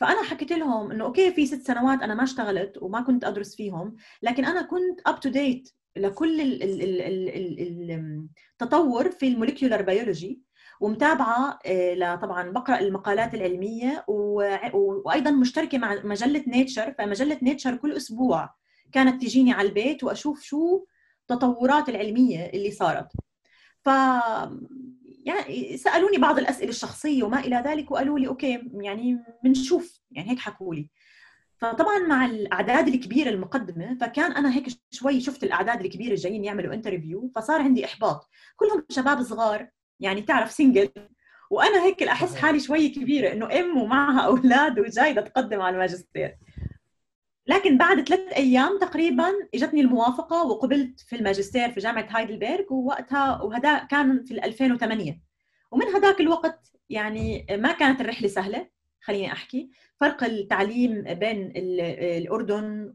فأنا 0.00 0.22
حكيت 0.22 0.52
لهم 0.52 0.90
إنه 0.90 1.04
okay 1.04 1.32
في 1.32 1.46
ست 1.46 1.62
سنوات 1.66 2.02
أنا 2.02 2.14
ما 2.14 2.24
اشتغلت 2.24 2.78
وما 2.82 3.00
كنت 3.00 3.24
أدرس 3.24 3.56
فيهم 3.56 3.96
لكن 4.22 4.44
أنا 4.44 4.62
كنت 4.62 5.00
up 5.06 5.20
to 5.20 5.28
date 5.28 5.70
لكل 5.96 6.40
التطور 8.52 9.10
في 9.10 9.28
ال 9.28 9.33
molecular 9.33 9.82
biology 9.82 10.42
ومتابعة 10.80 11.58
آه، 11.66 12.14
طبعا 12.14 12.50
بقرأ 12.50 12.80
المقالات 12.80 13.34
العلمية 13.34 14.04
وأيضا 14.08 15.30
مشتركة 15.30 15.78
مع 15.78 16.00
مجلة 16.04 16.44
Nature 16.46 16.94
فمجلة 16.98 17.38
Nature 17.42 17.76
كل 17.76 17.92
أسبوع 17.92 18.54
كانت 18.92 19.22
تجيني 19.22 19.52
على 19.52 19.68
البيت 19.68 20.04
وأشوف 20.04 20.42
شو 20.42 20.84
التطورات 21.20 21.88
العلمية 21.88 22.46
اللي 22.46 22.70
صارت. 22.70 23.12
ف 23.84 23.88
يعني 25.28 25.76
سألوني 25.76 26.18
بعض 26.18 26.38
الأسئلة 26.38 26.70
الشخصية 26.70 27.22
وما 27.22 27.40
إلى 27.40 27.62
ذلك 27.66 27.90
وقالوا 27.90 28.18
لي 28.18 28.28
okay 28.28 28.62
يعني 28.74 29.18
بنشوف 29.44 30.00
يعني 30.10 30.30
هيك 30.30 30.38
حكوا 30.38 30.74
لي. 30.74 30.88
فطبعا 31.56 31.98
مع 31.98 32.26
الأعداد 32.26 32.88
الكبيرة 32.88 33.30
المقدمة 33.30 33.98
فكان 34.00 34.32
أنا 34.32 34.54
هيك 34.54 34.66
شوي 34.90 35.20
شفت 35.20 35.44
الأعداد 35.44 35.80
الكبيرة 35.80 36.14
جايين 36.14 36.44
يعملوا 36.44 36.74
interview 36.74 37.30
فصار 37.36 37.60
عندي 37.60 37.84
إحباط. 37.84 38.28
كلهم 38.56 38.84
شباب 38.88 39.22
صغار 39.22 39.68
يعني 40.00 40.22
تعرف 40.22 40.50
single 40.50 40.88
وأنا 41.50 41.84
هيك 41.84 42.02
احس 42.02 42.36
حالي 42.36 42.60
شوي 42.60 42.88
كبيرة 42.88 43.32
إنه 43.32 43.60
أم 43.60 43.78
ومعها 43.78 44.20
أولاد 44.20 44.78
وجاي 44.78 45.14
تقدم 45.14 45.60
على 45.60 45.74
الماجستير. 45.74 46.36
لكن 47.48 47.78
بعد 47.78 48.08
ثلاث 48.08 48.32
أيام 48.32 48.78
تقريبا 48.78 49.32
إجتني 49.54 49.80
الموافقة 49.80 50.46
وقبلت 50.46 51.00
في 51.00 51.16
الماجستير 51.16 51.72
في 51.72 51.80
جامعة 51.80 52.06
هايدلبرغ 52.10 52.64
ووقتها 52.72 53.42
وهذا 53.42 53.78
كان 53.78 54.24
في 54.24 54.44
2008 54.44 55.20
ومن 55.70 55.86
هذاك 55.86 56.20
الوقت 56.20 56.72
يعني 56.90 57.46
ما 57.50 57.72
كانت 57.72 58.00
الرحلة 58.00 58.28
سهلة 58.28 58.68
خليني 59.00 59.32
أحكي. 59.32 59.70
فرق 60.00 60.24
التعليم 60.24 61.02
بين 61.02 61.52
الأردن 61.56 62.94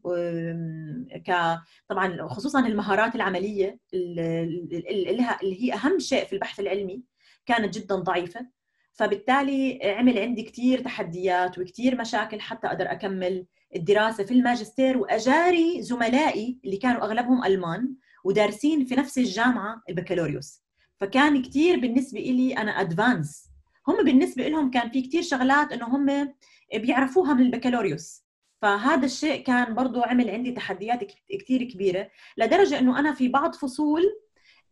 ك 1.28 1.58
طبعا 1.90 2.28
خصوصا 2.28 2.68
المهارات 2.68 3.16
العملية 3.16 3.80
اللي 3.94 5.64
هي 5.64 5.74
أهم 5.74 6.00
شيء 6.00 6.26
في 6.26 6.34
البحث 6.34 6.60
العلمي 6.60 7.04
كانت 7.46 7.78
جدا 7.78 7.96
ضعيفة. 7.96 8.48
فبالتالي 8.94 9.80
عمل 9.84 10.20
عندي 10.20 10.44
كثير 10.44 10.80
تحديات 10.80 11.58
وكثير 11.60 11.96
مشاكل 12.02 12.42
حتى 12.42 12.68
أقدر 12.68 12.92
أكمل 12.92 13.46
الدراسة 13.76 14.24
في 14.24 14.34
الماجستير 14.34 14.98
وأجاري 14.98 15.82
زملائي 15.82 16.60
اللي 16.66 16.78
كانوا 16.78 17.04
أغلبهم 17.04 17.44
ألمان 17.46 17.96
ودارسين 18.24 18.86
في 18.86 18.96
نفس 18.96 19.18
الجامعة 19.18 19.82
البكالوريوس. 19.90 20.64
فكان 21.00 21.42
كثير 21.42 21.80
بالنسبة 21.80 22.20
لي 22.20 22.58
أنا 22.58 22.82
ادفانس 22.82 23.50
هم 23.88 24.04
بالنسبة 24.04 24.48
لهم 24.48 24.72
كان 24.72 24.90
في 24.90 25.02
كثير 25.02 25.22
شغلات 25.22 25.72
إنه 25.72 25.86
هم 25.86 26.34
بيعرفوها 26.74 27.34
من 27.34 27.42
البكالوريوس. 27.42 28.24
فهذا 28.62 29.06
الشيء 29.06 29.44
كان 29.44 29.76
برضو 29.76 30.02
عمل 30.02 30.30
عندي 30.30 30.52
تحديات 30.52 31.00
كثير 31.30 31.64
كبيرة 31.64 32.10
لدرجة 32.38 32.80
إنه 32.80 33.00
أنا 33.00 33.14
في 33.14 33.28
بعض 33.28 33.56
فصول 33.56 34.04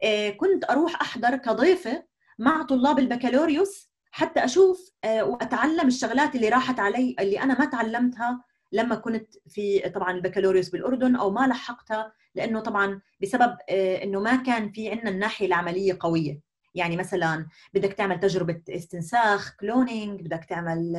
آه، 0.03 0.29
كنت 0.29 0.69
أروح 0.69 1.01
أحضر 1.01 1.35
كضيفة 1.35 2.03
مع 2.39 2.63
طلاب 2.63 2.99
البكالوريوس 2.99 3.91
حتى 4.11 4.45
أشوف 4.45 4.91
آه، 5.03 5.23
وأتعلم 5.23 5.87
الشغلات 5.87 6.35
اللي 6.35 6.49
راحت 6.49 6.79
علي 6.79 7.15
اللي 7.19 7.39
أنا 7.39 7.59
ما 7.59 7.65
تعلمتها 7.65 8.43
لما 8.71 8.95
كنت 8.95 9.29
في 9.47 9.79
طبعا 9.89 10.11
البكالوريوس 10.11 10.69
بالأردن 10.69 11.15
أو 11.15 11.31
ما 11.31 11.47
لحقتها 11.47 12.13
لأنه 12.35 12.59
طبعا 12.59 13.01
بسبب 13.21 13.57
آه، 13.69 14.03
إنه 14.03 14.19
ما 14.19 14.35
كان 14.35 14.71
في 14.71 14.89
عندنا 14.89 15.09
الناحية 15.09 15.45
العملية 15.45 15.97
قوية. 15.99 16.51
يعني 16.75 16.97
مثلا 16.97 17.47
بدك 17.73 17.93
تعمل 17.93 18.19
تجربة 18.19 18.61
استنساخ 18.69 19.55
cloning 19.59 20.21
بدك 20.21 20.45
تعمل 20.45 20.95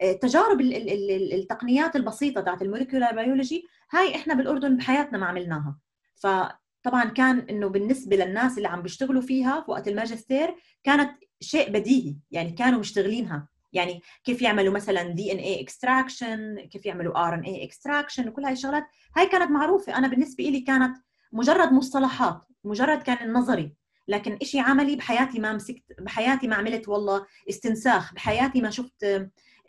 آه، 0.00 0.12
تجارب 0.12 0.60
التقنيات 0.60 1.96
البسيطة 1.96 2.40
تاعت 2.40 2.62
ال 2.62 2.67
molecular 2.67 3.14
biology. 3.14 3.64
هاي 3.92 4.14
إحنا 4.14 4.34
بالأردن 4.34 4.76
بحياتنا 4.76 5.18
ما 5.18 5.26
عملناها. 5.26 5.78
فطبعا 6.14 7.04
كان 7.04 7.38
إنه 7.38 7.68
بالنسبة 7.68 8.16
للناس 8.16 8.56
اللي 8.56 8.68
عم 8.68 8.82
بيشتغلوا 8.82 9.22
فيها 9.22 9.60
في 9.60 9.70
وقت 9.70 9.88
الماجستير 9.88 10.54
كانت 10.84 11.10
شيء 11.40 11.70
بديهي. 11.70 12.16
يعني 12.30 12.50
كانوا 12.50 12.80
مشتغلينها. 12.80 13.48
يعني 13.72 14.00
كيف 14.24 14.42
يعملوا 14.42 14.74
مثلا 14.74 15.02
DNA 15.02 15.36
extraction 15.38 16.60
كيف 16.60 16.86
يعملوا 16.86 17.28
RNA 17.28 17.42
extraction 17.42 18.28
وكل 18.28 18.44
هاي 18.44 18.52
الشغلات. 18.52 18.84
هاي 19.16 19.26
كانت 19.26 19.50
معروفة. 19.50 19.96
أنا 19.98 20.08
بالنسبة 20.08 20.44
لي 20.44 20.60
كانت 20.60 20.96
مجرد 21.32 21.72
مصطلحات 21.72 22.42
مجرد 22.64 23.02
كان 23.02 23.28
النظري. 23.28 23.74
لكن 24.08 24.38
إشي 24.42 24.60
عملي 24.60 24.96
بحياتي 24.96 25.38
ما 25.38 25.52
مسكت 25.52 25.82
بحياتي 25.98 26.48
ما 26.48 26.56
عملت 26.56 26.88
والله 26.88 27.26
استنساخ. 27.48 28.14
بحياتي 28.14 28.60
ما 28.60 28.70
شفت 28.70 29.04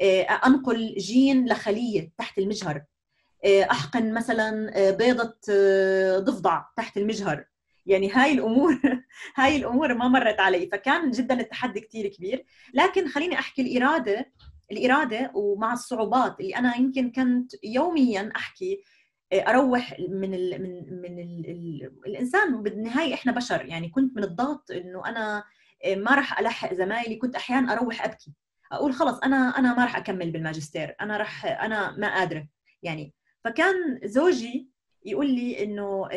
آه، 0.02 0.22
أنقل 0.46 0.96
جين 0.98 1.50
لخلية 1.50 2.12
تحت 2.18 2.38
المجهر. 2.38 2.84
آه، 3.46 3.64
أحقن 3.64 4.14
مثلا 4.14 4.78
آه، 4.78 4.92
بيضة 4.92 5.34
ضفدع 6.20 6.62
تحت 6.78 6.98
المجهر. 6.98 7.46
يعني 7.86 8.12
هاي 8.12 8.32
الأمور 8.32 8.80
هاي 9.38 9.56
الأمور 9.56 9.94
ما 9.94 10.08
مرت 10.08 10.40
علي 10.40 10.70
فكان 10.72 11.12
جدا 11.12 11.40
التحدي 11.40 11.80
كثير 11.80 12.08
كبير. 12.08 12.46
لكن 12.74 13.08
خليني 13.08 13.40
أحكي 13.40 13.62
الإرادة 13.62 14.32
الإرادة 14.72 15.32
ومع 15.36 15.74
الصعوبات 15.74 16.40
اللي 16.40 16.56
أنا 16.56 16.78
يمكن 16.78 17.12
كنت 17.12 17.52
يوميا 17.64 18.32
أحكي 18.36 18.84
أروح 19.34 19.96
من 20.10 20.34
ال 20.34 20.62
من 20.62 21.02
من 21.02 21.20
ال 21.20 21.50
ال 21.50 21.92
الإنسان 22.08 22.64
بالنهاية 22.64 23.14
إحنا 23.14 23.32
بشر. 23.32 23.66
يعني 23.66 23.90
كنت 23.90 24.18
من 24.18 24.24
الضغط 24.24 24.72
إنه 24.72 25.06
أنا 25.10 25.44
ما 25.96 26.16
راح 26.16 26.40
ألحق 26.40 26.74
زمايلي. 26.74 27.16
كنت 27.16 27.36
أحيانا 27.36 27.74
أروح 27.74 28.06
أبكي. 28.06 28.34
أقول 28.72 28.94
خلص 28.94 29.20
أنا 29.20 29.60
أنا 29.60 29.76
ما 29.76 29.84
راح 29.84 29.96
أكمل 29.96 30.32
بالماجستير. 30.32 30.96
أنا 31.02 31.18
راح 31.18 31.46
أنا 31.46 31.92
ما 31.98 32.16
قادرة. 32.16 32.48
يعني 32.84 33.14
فكان 33.44 34.00
زوجي 34.04 34.73
يقول 35.06 35.36
لي 35.36 35.64
إنه 35.64 36.10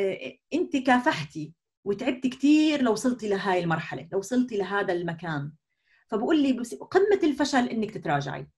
أنت 0.54 0.76
كافحتي 0.76 1.54
وتعبتي 1.84 2.28
كثير 2.28 2.82
لو 2.82 2.92
وصلتي 2.92 3.28
لهاي 3.28 3.60
المرحلة 3.60 4.08
لو 4.12 4.18
وصلتي 4.18 4.56
لهذا 4.56 4.92
المكان. 4.92 5.52
فبقول 6.08 6.42
لي 6.42 6.52
قمة 6.90 7.20
الفشل 7.22 7.68
إنك 7.68 7.90
تتراجعي. 7.90 8.48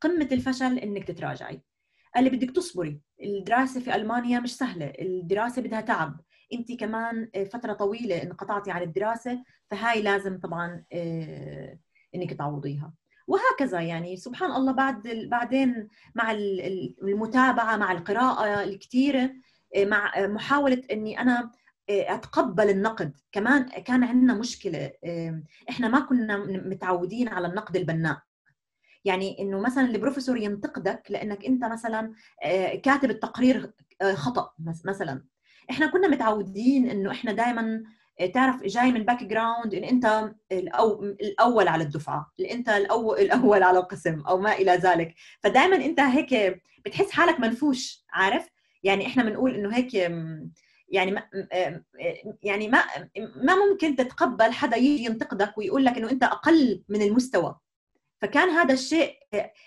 قمة 0.00 0.28
الفشل 0.32 0.78
إنك 0.78 1.04
تتراجعي. 1.04 1.62
قال 2.14 2.24
لي 2.24 2.30
بدك 2.30 2.50
تصبري. 2.50 3.00
الدراسة 3.22 3.80
في 3.80 3.94
ألمانيا 3.94 4.40
مش 4.40 4.56
سهلة 4.56 4.92
الدراسة 5.00 5.62
بدها 5.62 5.80
تعب. 5.80 6.20
أنت 6.52 6.72
كمان 6.72 7.30
فترة 7.52 7.72
طويلة 7.72 8.22
انقطعتي 8.22 8.70
عن 8.70 8.82
الدراسة 8.82 9.44
فهاي 9.70 10.02
لازم 10.02 10.38
طبعا 10.38 10.84
آه، 10.92 11.78
إنك 12.14 12.32
تعوضيها. 12.32 12.92
وهكذا 13.28 13.80
يعني. 13.80 14.16
سبحان 14.16 14.52
الله 14.52 14.72
بعد 14.72 15.08
بعدين 15.30 15.88
مع 16.14 16.32
المتابعة 16.32 17.76
مع 17.76 17.92
القراءة 17.92 18.64
الكثيره 18.64 19.30
آه، 19.76 19.84
مع 19.84 20.12
محاولة 20.16 20.82
إني 20.92 21.20
أنا 21.20 21.50
آه، 21.90 22.14
أتقبل 22.14 22.70
النقد. 22.70 23.12
كمان 23.32 23.62
كان 23.62 24.04
عندنا 24.04 24.34
مشكلة 24.34 24.90
إحنا 25.70 25.88
ما 25.88 26.00
كنا 26.00 26.36
متعودين 26.46 27.28
على 27.28 27.46
النقد 27.48 27.76
البناء. 27.76 28.22
يعني 29.04 29.36
إنه 29.40 29.60
مثلا 29.60 29.84
البروفيسور 29.84 30.36
ينتقدك 30.36 31.02
لإنك 31.10 31.44
أنت 31.44 31.64
مثلا 31.64 32.12
آه، 32.42 32.74
كاتب 32.74 33.10
التقرير 33.10 33.72
خطأ 34.14 34.52
مثلا. 34.84 35.24
إحنا 35.70 35.86
كنا 35.86 36.08
متعودين 36.08 36.90
إنه 36.90 37.10
إحنا 37.10 37.32
دائما 37.32 37.82
تعرف 38.34 38.62
جاي 38.62 38.92
من 38.92 39.02
background 39.04 39.74
إن 39.74 39.84
أنت 39.84 40.30
الأول 40.52 41.68
على 41.68 41.84
الدفعة 41.84 42.32
أنت 42.50 42.68
الأول 42.68 43.62
على 43.62 43.78
القسم 43.78 44.20
أو 44.20 44.38
ما 44.38 44.52
إلى 44.52 44.72
ذلك. 44.72 45.14
فدائما 45.40 45.76
أنت 45.76 46.00
هيك 46.00 46.62
بتحس 46.84 47.10
حالك 47.10 47.40
منفوش 47.40 48.04
عارف؟ 48.12 48.48
يعني 48.82 49.06
إحنا 49.06 49.22
بنقول 49.24 49.54
إنه 49.54 49.76
هيك 49.76 49.94
يعني 50.88 51.20
يعني 52.42 52.68
ما 52.68 52.84
ما 53.36 53.54
ممكن 53.56 53.96
تتقبل 53.96 54.52
حدا 54.52 54.76
يجي 54.76 55.04
ينتقدك 55.04 55.58
ويقول 55.58 55.84
لك 55.84 55.96
إنه 55.96 56.10
أنت 56.10 56.24
أقل 56.24 56.84
من 56.88 57.02
المستوى. 57.02 57.58
فكان 58.20 58.48
هذا 58.48 58.74
الشيء 58.74 59.14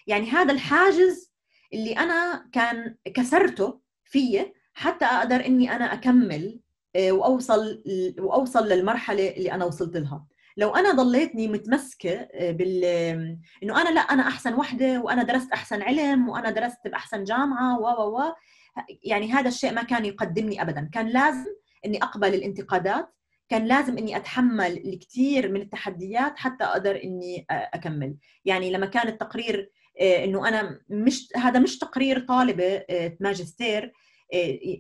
يعني 0.08 0.30
هذا 0.30 0.54
الحاجز 0.54 1.32
اللي 1.74 1.94
أنا 1.94 2.50
كان 2.52 2.96
كسرته 3.14 3.82
في 4.04 4.52
حتى 4.74 5.06
أقدر 5.06 5.46
إني 5.46 5.76
أنا 5.76 5.94
أكمل 5.94 6.60
وأوصل 6.98 7.84
وأوصل 8.20 8.68
للمرحلة 8.68 9.30
اللي 9.30 9.52
أنا 9.52 9.66
وصلت 9.66 9.98
لها. 9.98 10.26
لو 10.58 10.76
أنا 10.76 10.92
ضليتني 10.92 11.48
متمسكة 11.48 12.12
آه، 12.12 12.52
بال 12.52 12.86
إنه 13.64 13.82
أنا 13.82 13.90
لأ 13.90 14.02
أنا 14.02 14.28
أحسن 14.28 14.54
وحدة 14.54 15.02
وأنا 15.02 15.24
درست 15.24 15.52
أحسن 15.52 15.82
علم 15.82 16.30
وأنا 16.30 16.50
درست 16.50 16.78
بأحسن 16.86 17.24
جامعة 17.24 17.80
و 17.80 17.84
و 17.84 18.18
و 18.20 18.34
يعني 19.04 19.32
هذا 19.32 19.48
الشيء 19.48 19.74
ما 19.74 19.84
كان 19.84 20.06
يقدمني 20.06 20.62
ابدا. 20.62 20.90
كان 20.94 21.08
لازم 21.08 21.46
إني 21.86 22.04
أقبل 22.04 22.34
الانتقادات 22.34 23.16
كان 23.50 23.66
لازم 23.66 23.98
إني 23.98 24.18
أتحمل 24.18 24.78
الكثير 24.78 25.52
من 25.52 25.62
التحديات 25.62 26.38
حتى 26.38 26.64
أقدر 26.64 27.04
إني 27.04 27.46
أكمل. 27.50 28.16
يعني 28.46 28.72
لما 28.72 28.86
كان 28.86 29.08
التقرير 29.08 29.72
آه، 30.02 30.24
إنه 30.24 30.48
أنا 30.48 30.80
مش 30.90 31.28
هذا 31.36 31.60
مش 31.60 31.78
تقرير 31.78 32.20
طالبة 32.20 32.84
آه، 32.90 33.18
ماجستير 33.20 33.84
آه، 33.84 33.92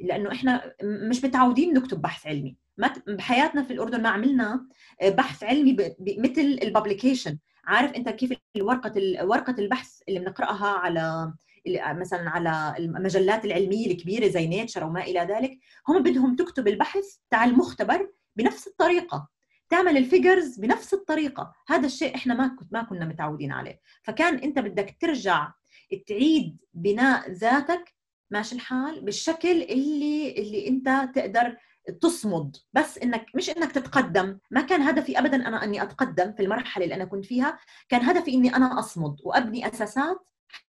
لأنه 0.01 0.31
إحنا 0.31 0.73
مش 0.83 1.23
متعودين 1.23 1.73
نكتب 1.73 2.01
بحث 2.01 2.27
علمي. 2.27 2.57
بحياتنا 3.07 3.63
في 3.63 3.73
الأردن 3.73 4.01
ما 4.01 4.09
عملنا 4.09 4.65
بحث 5.03 5.43
علمي 5.43 5.77
مثل 5.99 6.59
الببليكيشن. 6.63 7.37
عارف 7.65 7.91
أنت 7.91 8.09
كيف 8.09 8.33
الورقه 8.55 8.93
ورقة 9.21 9.55
البحث 9.59 9.99
اللي 10.09 10.19
بنقرأها 10.19 10.67
على 10.67 11.33
مثلا 11.77 12.29
على 12.29 12.75
المجلات 12.79 13.45
العلمية 13.45 13.91
الكبيرة 13.91 14.27
زي 14.27 14.47
Nature 14.47 14.83
وما 14.83 15.03
إلى 15.03 15.19
ذلك 15.19 15.59
هم 15.87 16.03
بدهم 16.03 16.35
تكتب 16.35 16.67
البحث 16.67 17.05
تاع 17.29 17.43
المختبر 17.45 18.09
بنفس 18.35 18.67
الطريقة. 18.67 19.27
تعمل 19.69 19.97
ال 19.97 20.05
figures 20.05 20.59
بنفس 20.59 20.93
الطريقة. 20.93 21.53
هذا 21.67 21.85
الشيء 21.85 22.15
إحنا 22.15 22.33
ما 22.33 22.47
كنت 22.47 22.73
ما 22.73 22.83
كنا 22.83 23.05
متعودين 23.05 23.51
عليه. 23.51 23.79
فكان 24.03 24.35
أنت 24.35 24.59
بدك 24.59 24.97
ترجع 24.99 25.51
تعيد 26.07 26.57
بناء 26.73 27.31
ذاتك 27.31 27.93
ماشي 28.31 28.55
الحال؟ 28.55 29.01
بالشكل 29.01 29.61
اللي 29.61 30.31
اللي 30.37 30.67
انت 30.67 31.09
تقدر 31.15 31.57
تصمد. 32.01 32.57
بس 32.73 32.97
إنك 32.97 33.25
مش 33.35 33.49
إنك 33.49 33.71
تتقدم. 33.71 34.39
ما 34.51 34.61
كان 34.61 34.81
هدفي 34.81 35.19
ابدا 35.19 35.47
أنا 35.47 35.63
إني 35.63 35.83
أتقدم 35.83 36.31
في 36.33 36.43
المرحلة 36.43 36.83
اللي 36.83 36.95
أنا 36.95 37.05
كنت 37.05 37.25
فيها. 37.25 37.59
كان 37.89 38.01
هدفي 38.01 38.33
إني 38.33 38.55
أنا 38.55 38.79
أصمد 38.79 39.15
وأبني 39.23 39.67
أساسات 39.67 40.19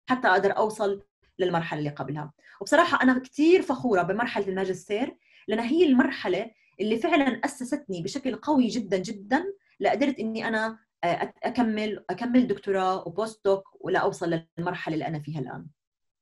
حتى 0.10 0.28
أقدر 0.28 0.58
أوصل 0.58 1.04
للمرحلة 1.39 1.80
اللي 1.80 1.89
قبلها. 1.89 2.34
وبصراحة 2.62 3.04
أنا 3.04 3.19
كثير 3.19 3.62
فخورة 3.62 4.02
بمرحلة 4.02 4.47
الماجستير 4.47 5.17
لانها 5.47 5.65
هي 5.65 5.86
المرحلة 5.86 6.52
اللي 6.82 6.97
فعلا 6.97 7.41
أسستني 7.45 8.02
بشكل 8.02 8.36
قوي 8.36 8.67
جدا 8.67 8.97
جدا 8.97 9.45
لقدرت 9.80 10.19
إني 10.19 10.47
أنا 10.47 10.80
آه، 11.04 11.34
أكمل 11.43 12.06
أكمل 12.10 12.47
دكتوراه 12.47 13.08
وبوست 13.08 13.45
دوك 13.45 13.63
ولا 13.82 14.00
أوصل 14.00 14.41
للمرحلة 14.58 14.93
اللي 14.93 15.08
أنا 15.08 15.19
فيها 15.19 15.39
الآن. 15.39 15.65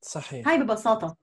صحيح. 0.01 0.47
هاي 0.47 0.63
ببساطة. 0.63 1.15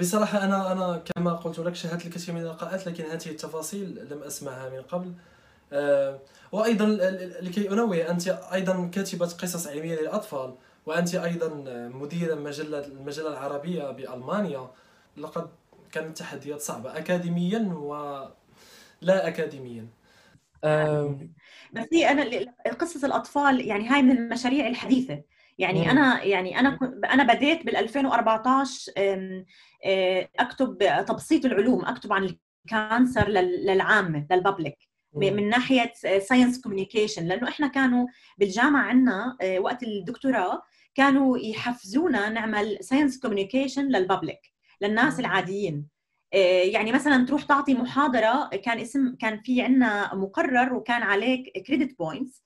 بصراحة 0.00 0.44
أنا 0.44 0.72
أنا 0.72 1.02
كما 1.04 1.32
قلت 1.32 1.58
لك 1.58 1.74
شاهدت 1.74 2.06
الكثير 2.06 2.34
من 2.34 2.40
اللقاءات 2.40 2.86
لكن 2.88 3.04
هذه 3.04 3.26
التفاصيل 3.26 4.08
لم 4.10 4.22
أسمعها 4.22 4.68
من 4.68 4.82
قبل. 4.82 5.12
آه، 5.72 6.18
وأيضا 6.52 6.86
لكي 7.40 7.70
أنوه 7.70 8.10
أنت 8.10 8.28
أيضا 8.28 8.86
كاتبة 8.86 9.26
قصص 9.26 9.66
علمية 9.66 10.00
للأطفال 10.00 10.54
وأنت 10.86 11.14
أيضا 11.14 11.48
مديرة 11.88 12.34
مجلة 12.34 12.86
المجلة 12.86 13.28
العربية 13.28 13.90
بألمانيا. 13.90 14.70
لقد 15.16 15.50
كانت 15.92 16.18
تحديات 16.18 16.60
صعبة 16.60 16.98
اكاديميا 16.98 17.58
ولا 17.74 19.28
اكاديميا. 19.28 19.86
بس 21.72 21.86
هي 21.92 22.10
أنا 22.10 22.52
قصص 22.80 23.04
الأطفال 23.04 23.66
يعني 23.66 23.88
هاي 23.88 24.02
من 24.02 24.18
المشاريع 24.18 24.66
الحديثة. 24.66 25.22
يعني 25.58 25.82
مم. 25.82 25.88
أنا 25.90 26.22
يعني 26.24 26.60
أنا 26.60 26.78
أنا 27.10 27.34
بديت 27.34 27.66
بال 27.66 27.76
2014 27.76 28.92
آه، 29.84 30.28
أكتب 30.38 30.78
تبسيط 31.08 31.44
العلوم 31.44 31.84
أكتب 31.84 32.12
عن 32.12 32.36
ال 32.64 32.73
cancer 32.73 33.28
للعامة 33.28 34.26
لل 34.30 34.43
public. 34.43 34.88
من 35.14 35.48
ناحية 35.48 35.92
science 36.18 36.60
communication 36.60 37.26
لأنه 37.26 37.48
إحنا 37.48 37.66
كانوا 37.66 38.06
بالجامعة 38.38 38.82
عندنا 38.82 39.36
آه، 39.42 39.58
وقت 39.58 39.82
الدكتوراه 39.82 40.62
كانوا 40.94 41.38
يحفزونا 41.38 42.28
نعمل 42.28 42.78
science 42.80 43.20
communication 43.20 43.88
لل 43.88 44.01
public 44.01 44.40
للناس 44.80 45.20
العاديين. 45.20 45.86
يعني 46.72 46.92
مثلا 46.92 47.26
تروح 47.26 47.42
تعطي 47.42 47.74
محاضرة 47.74 48.48
كان 48.48 48.78
اسم 48.78 49.16
كان 49.16 49.40
في 49.40 49.62
عندنا 49.62 50.14
مقرر 50.14 50.74
وكان 50.74 51.02
عليك 51.02 51.66
credit 51.66 51.98
points 51.98 52.42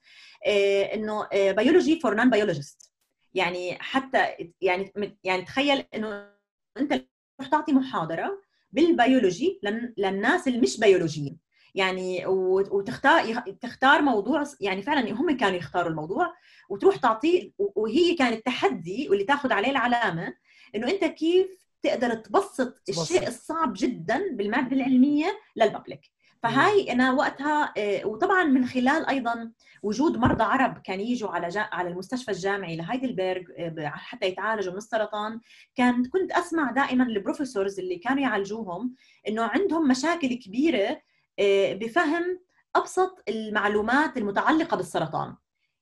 إنه 0.93 1.27
biology 1.33 1.99
for 1.99 2.15
non-biologist 2.15 2.92
يعني 3.33 3.77
حتى 3.79 4.27
يعني 4.61 4.93
يعني 5.23 5.41
تخيل 5.41 5.85
إنه 5.95 6.29
أنت 6.77 6.93
تروح 7.37 7.51
تعطي 7.51 7.73
محاضرة 7.73 8.41
بالبيولوجي 8.71 9.59
للناس 9.97 10.47
اللي 10.47 10.59
مش 10.59 10.79
بيولوجيين. 10.79 11.39
يعني 11.75 12.25
وتختار 12.25 13.35
تختار 13.61 14.01
موضوع 14.01 14.43
يعني 14.61 14.81
فعلا 14.81 15.11
هم 15.11 15.37
كانوا 15.37 15.57
يختاروا 15.57 15.89
الموضوع 15.89 16.33
وتروح 16.69 16.95
تعطيه 16.97 17.51
وهي 17.57 18.15
كانت 18.15 18.45
تحدي 18.45 19.09
واللي 19.09 19.23
تاخذ 19.23 19.53
عليه 19.53 19.69
العلامة 19.71 20.35
إنه 20.75 20.89
أنت 20.89 21.03
كيف 21.05 21.63
تقدر 21.81 22.13
تبسط. 22.13 22.81
الشيء 22.89 23.27
الصعب 23.27 23.73
جدا 23.77 24.31
بالمادة 24.31 24.75
العلمية 24.75 25.39
للببليك. 25.55 26.12
فهاي 26.43 26.91
أنا 26.91 27.11
وقتها 27.11 27.73
آه، 27.77 28.05
وطبعا 28.05 28.43
من 28.43 28.65
خلال 28.65 29.09
أيضا 29.09 29.51
وجود 29.83 30.17
مرضى 30.17 30.43
عرب 30.43 30.77
كان 30.77 30.99
يجوا 30.99 31.29
على 31.29 31.47
جا 31.47 31.69
على 31.71 31.89
المستشفى 31.89 32.31
الجامعي 32.31 32.75
لهايدلبرغ 32.75 33.41
آه، 33.57 33.89
حتى 33.89 34.27
يتعالجوا 34.27 34.71
من 34.71 34.77
السرطان. 34.77 35.39
كان 35.75 36.05
كنت 36.05 36.31
أسمع 36.31 36.71
دائما 36.71 37.03
البروفيسورز 37.03 37.79
اللي 37.79 37.95
كانوا 37.95 38.23
يعالجوهم 38.23 38.95
إنه 39.27 39.43
عندهم 39.43 39.87
مشاكل 39.87 40.33
كبيرة 40.33 41.01
آه، 41.39 41.73
بفهم 41.73 42.39
أبسط 42.75 43.23
المعلومات 43.29 44.17
المتعلقة 44.17 44.77
بالسرطان. 44.77 45.35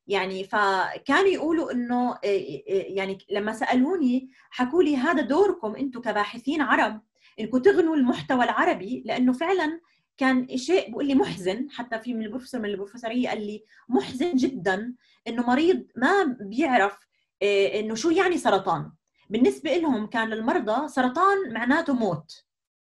يعني 0.07 0.43
فكانوا 0.43 1.29
يقولوا 1.29 1.71
إنه 1.71 2.17
يعني 2.23 3.17
لما 3.31 3.53
سألوني 3.53 4.29
حكوا 4.49 4.83
لي 4.83 4.97
هذا 4.97 5.21
دوركم 5.21 5.75
أنتم 5.75 6.01
كباحثين 6.01 6.61
عرب 6.61 7.01
انكم 7.39 7.57
تغنوا 7.57 7.95
المحتوى 7.95 8.43
العربي 8.43 9.03
لأنه 9.05 9.33
فعلا 9.33 9.79
كان 10.21 10.57
شيء 10.57 10.91
بقول 10.91 11.07
لي 11.07 11.15
محزن 11.15 11.67
حتى 11.71 11.99
في 11.99 12.13
من 12.13 12.25
البروفيسور 12.25 12.61
من 12.61 12.69
البروفيسورية 12.69 13.29
قال 13.29 13.47
لي 13.47 13.63
محزن 13.89 14.35
جدا 14.35 14.93
إنه 15.27 15.47
مريض 15.47 15.87
ما 15.95 16.37
بيعرف 16.41 16.99
آه، 17.43 17.79
إنه 17.79 17.95
شو 17.95 18.09
يعني 18.09 18.37
سرطان. 18.37 18.91
بالنسبة 19.29 19.77
لهم 19.77 20.07
كان 20.07 20.29
للمرضى 20.29 20.87
سرطان 20.87 21.53
معناته 21.53 21.93
موت. 21.93 22.45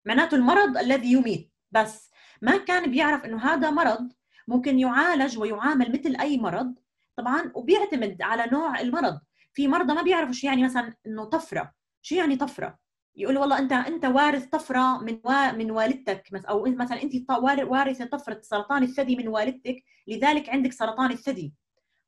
معناته 0.04 0.34
المرض 0.34 0.78
الذي 0.78 1.12
يميت. 1.12 1.50
بس 1.70 2.10
ما 2.42 2.56
كان 2.56 2.90
بيعرف 2.90 3.24
إنه 3.24 3.38
هذا 3.38 3.70
مرض 3.70 4.12
ممكن 4.48 4.78
يعالج 4.78 5.38
ويعامل 5.38 5.92
مثل 5.92 6.16
أي 6.20 6.38
مرض. 6.38 6.74
طبعا 7.16 7.52
وبيعتمد 7.54 8.22
على 8.22 8.46
نوع 8.52 8.80
المرض. 8.80 9.20
في 9.52 9.68
مرضى 9.68 9.94
ما 9.94 10.02
بيعرفوا 10.02 10.32
شو 10.32 10.46
يعني 10.46 10.64
مثلا 10.64 10.94
إنه 11.06 11.24
طفرة. 11.24 11.72
شو 12.02 12.14
يعني 12.14 12.36
طفرة؟ 12.36 12.78
يقول 13.16 13.38
والله 13.38 13.58
أنت 13.58 13.72
أنت 13.72 14.04
وارث 14.04 14.44
طفرة 14.46 14.98
من 15.02 15.18
و... 15.24 15.52
من 15.56 15.70
والدتك 15.70 16.44
أو 16.48 16.64
مثلا 16.64 17.02
أنت 17.02 17.30
وارثة 17.62 18.04
طفرة 18.04 18.40
سرطان 18.42 18.82
الثدي 18.82 19.16
من 19.16 19.28
والدتك 19.28 19.84
لذلك 20.06 20.48
عندك 20.48 20.72
سرطان 20.72 21.10
الثدي. 21.10 21.54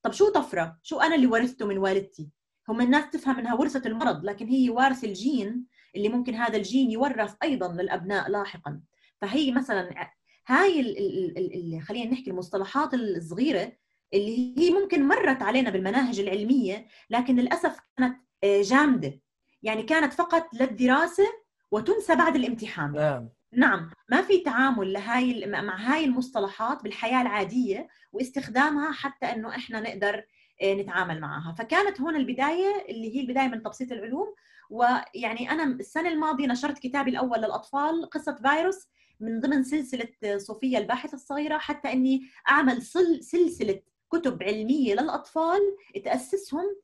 طب 0.03 0.13
شو 0.13 0.29
طفرة؟ 0.31 0.79
شو 0.83 1.01
أنا 1.01 1.15
اللي 1.15 1.27
ورثته 1.27 1.67
من 1.67 1.79
والدتي؟ 1.79 2.31
هم 2.69 2.81
الناس 2.81 3.11
تفهم 3.11 3.39
إنها 3.39 3.55
ورثة 3.55 3.89
المرض 3.89 4.25
لكن 4.25 4.47
هي 4.47 4.71
وارث 4.71 5.05
الجين 5.05 5.67
اللي 5.97 6.09
ممكن 6.09 6.35
هذا 6.35 6.57
الجين 6.57 6.91
يورث 6.91 7.35
أيضا 7.43 7.73
للأبناء 7.73 8.31
لاحقا. 8.31 8.81
فهي 9.21 9.53
مثلا 9.53 10.11
هاي 10.47 10.81
اللي 10.81 11.81
خلينا 11.81 12.11
نحكي 12.11 12.31
المصطلحات 12.31 12.95
الصغيرة 12.95 13.73
اللي 14.15 14.55
هي 14.59 14.71
ممكن 14.71 15.09
مرت 15.09 15.43
علينا 15.43 15.71
بالمناهج 15.71 16.21
العلمية 16.21 16.87
لكن 17.11 17.37
للأسف 17.37 17.81
كانت 17.97 18.17
آه، 18.45 18.63
جامدة. 18.63 19.21
يعني 19.67 19.83
كانت 19.83 20.13
فقط 20.13 20.49
للدراسة 20.55 21.25
وتنسى 21.71 22.15
بعد 22.15 22.37
الامتحان. 22.37 22.93
نعم. 22.93 23.29
نعم 23.53 23.91
ما 24.09 24.23
في 24.23 24.39
تعامل 24.41 24.93
لهاي 24.93 25.47
مع 25.47 25.77
هاي 25.77 26.05
المصطلحات 26.05 26.83
بالحياة 26.83 27.23
العادية 27.23 27.89
واستخدامها 28.13 28.93
حتى 28.93 29.27
إنه 29.27 29.49
إحنا 29.49 29.81
نقدر 29.81 30.25
آه، 30.63 30.75
نتعامل 30.75 31.21
معها. 31.21 31.53
فكانت 31.59 32.01
هون 32.01 32.17
البداية 32.17 32.87
اللي 32.89 33.17
هي 33.17 33.21
البداية 33.21 33.49
من 33.49 33.63
تبسيط 33.63 33.93
العلوم. 33.93 34.35
ويعني 34.71 35.51
أنا 35.51 35.65
السنة 35.65 36.09
الماضية 36.09 36.47
نشرت 36.47 36.79
كتابي 36.79 37.11
الأول 37.11 37.39
للأطفال 37.39 38.11
قصة 38.11 38.35
فيروس 38.35 38.89
من 39.21 39.41
ضمن 39.41 39.65
سلسلة 39.65 40.39
صوفيا 40.39 40.79
الباحثة 40.79 41.15
الصغيرة 41.15 41.59
حتى 41.59 41.93
إني 41.93 42.23
أعمل 42.49 42.83
سلسلة 43.21 43.81
كتب 44.13 44.43
علمية 44.43 44.95
للأطفال 44.95 45.61
تأسسهم 46.05 46.77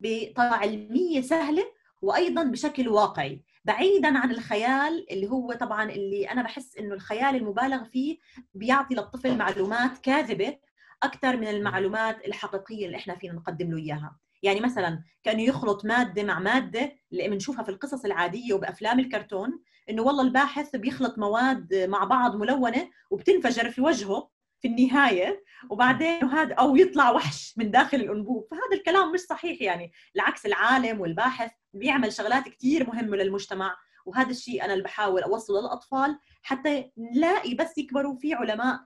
بطريقه 0.00 0.54
علمية 0.54 1.20
سهلة 1.20 1.64
وأيضا 2.02 2.44
بشكل 2.44 2.88
واقعي 2.88 3.42
بعيدا 3.64 4.18
عن 4.18 4.30
الخيال 4.30 5.06
اللي 5.10 5.30
هو 5.30 5.52
طبعا 5.52 5.90
اللي 5.90 6.30
أنا 6.30 6.42
بحس 6.42 6.76
إنه 6.76 6.94
الخيال 6.94 7.36
المبالغ 7.36 7.84
فيه 7.84 8.18
بيعطي 8.54 8.94
للطفل 8.94 9.38
معلومات 9.38 9.98
كاذبة 9.98 10.58
أكثر 11.02 11.36
من 11.36 11.48
المعلومات 11.48 12.26
الحقيقية 12.26 12.86
اللي 12.86 12.96
إحنا 12.96 13.14
فينا 13.16 13.32
نقدم 13.32 13.70
له 13.70 13.76
إياها. 13.78 14.16
يعني 14.42 14.60
مثلا 14.60 15.02
كأنه 15.24 15.42
يخلط 15.42 15.84
مادة 15.84 16.22
مع 16.24 16.38
مادة 16.38 16.92
اللي 17.12 17.28
بنشوفها 17.28 17.62
في 17.62 17.68
القصص 17.70 18.04
العادية 18.04 18.54
وبأفلام 18.54 18.98
الكرتون 19.00 19.60
إنه 19.90 20.02
والله 20.02 20.22
الباحث 20.22 20.76
بيخلط 20.76 21.18
مواد 21.18 21.74
مع 21.74 22.04
بعض 22.04 22.36
ملونة 22.36 22.90
وبتنفجر 23.10 23.70
في 23.70 23.80
وجهه 23.80 24.28
في 24.62 24.68
النهاية 24.68 25.44
وبعدين 25.70 26.24
هذا 26.24 26.54
أو 26.54 26.76
يطلع 26.76 27.10
وحش 27.10 27.54
من 27.56 27.70
داخل 27.70 27.96
الأنبوب. 27.96 28.48
فهذا 28.50 28.80
الكلام 28.80 29.12
مش 29.12 29.20
صحيح 29.20 29.62
يعني. 29.62 29.92
العكس 30.16 30.46
العالم 30.46 31.00
والباحث 31.00 31.50
بيعمل 31.74 32.12
شغلات 32.12 32.48
كثير 32.48 32.86
مهمة 32.86 33.16
للمجتمع. 33.16 33.76
وهذا 34.06 34.30
الشيء 34.30 34.64
أنا 34.64 34.72
اللي 34.72 34.84
بحاول 34.84 35.22
أوصله 35.22 35.60
للأطفال 35.60 36.18
حتى 36.42 36.90
نلاقي 36.98 37.54
بس 37.54 37.78
يكبروا 37.78 38.16
في 38.16 38.34
علماء 38.34 38.80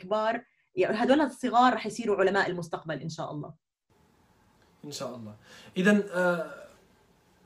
كبار. 0.00 0.44
يعني 0.74 0.96
هذول 0.96 1.20
الصغار 1.20 1.74
رح 1.74 1.86
يصيروا 1.86 2.16
علماء 2.16 2.50
المستقبل 2.50 3.00
إن 3.00 3.08
شاء 3.08 3.30
الله. 3.30 3.54
إن 4.84 4.90
شاء 4.90 5.16
الله. 5.16 5.36
اذا 5.76 6.04
آه 6.14 6.54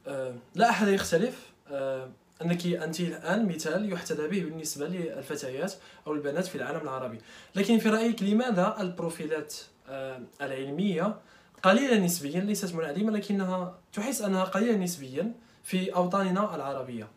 آه 0.07 0.35
لا 0.55 0.70
أحد 0.70 0.88
يختلف. 0.88 1.53
آه 1.68 2.12
أنك 2.42 2.66
أنت 2.66 3.01
الآن 3.01 3.49
مثال 3.49 3.92
يحتذى 3.92 4.29
به 4.29 4.44
بالنسبة 4.44 4.88
للفتيات 4.88 5.75
أو 6.07 6.12
البنات 6.12 6.46
في 6.46 6.55
العالم 6.55 6.81
العربي. 6.81 7.18
لكن 7.55 7.79
في 7.79 7.88
رأيك 7.88 8.22
لماذا 8.22 8.77
ال 8.81 8.89
profile 8.89 9.46
ات 9.46 9.55
آه، 9.88 10.22
العلمية 10.42 11.20
قليلة 11.62 12.05
نسبيا 12.05 12.40
ليست 12.40 12.75
منعدمة 12.75 13.12
لكنها 13.12 13.79
تحس 13.92 14.22
أنها 14.22 14.44
قليلة 14.44 14.77
نسبيا 14.77 15.35
في 15.62 15.94
أوطاننا 15.94 16.55
العربية؟ 16.57 17.09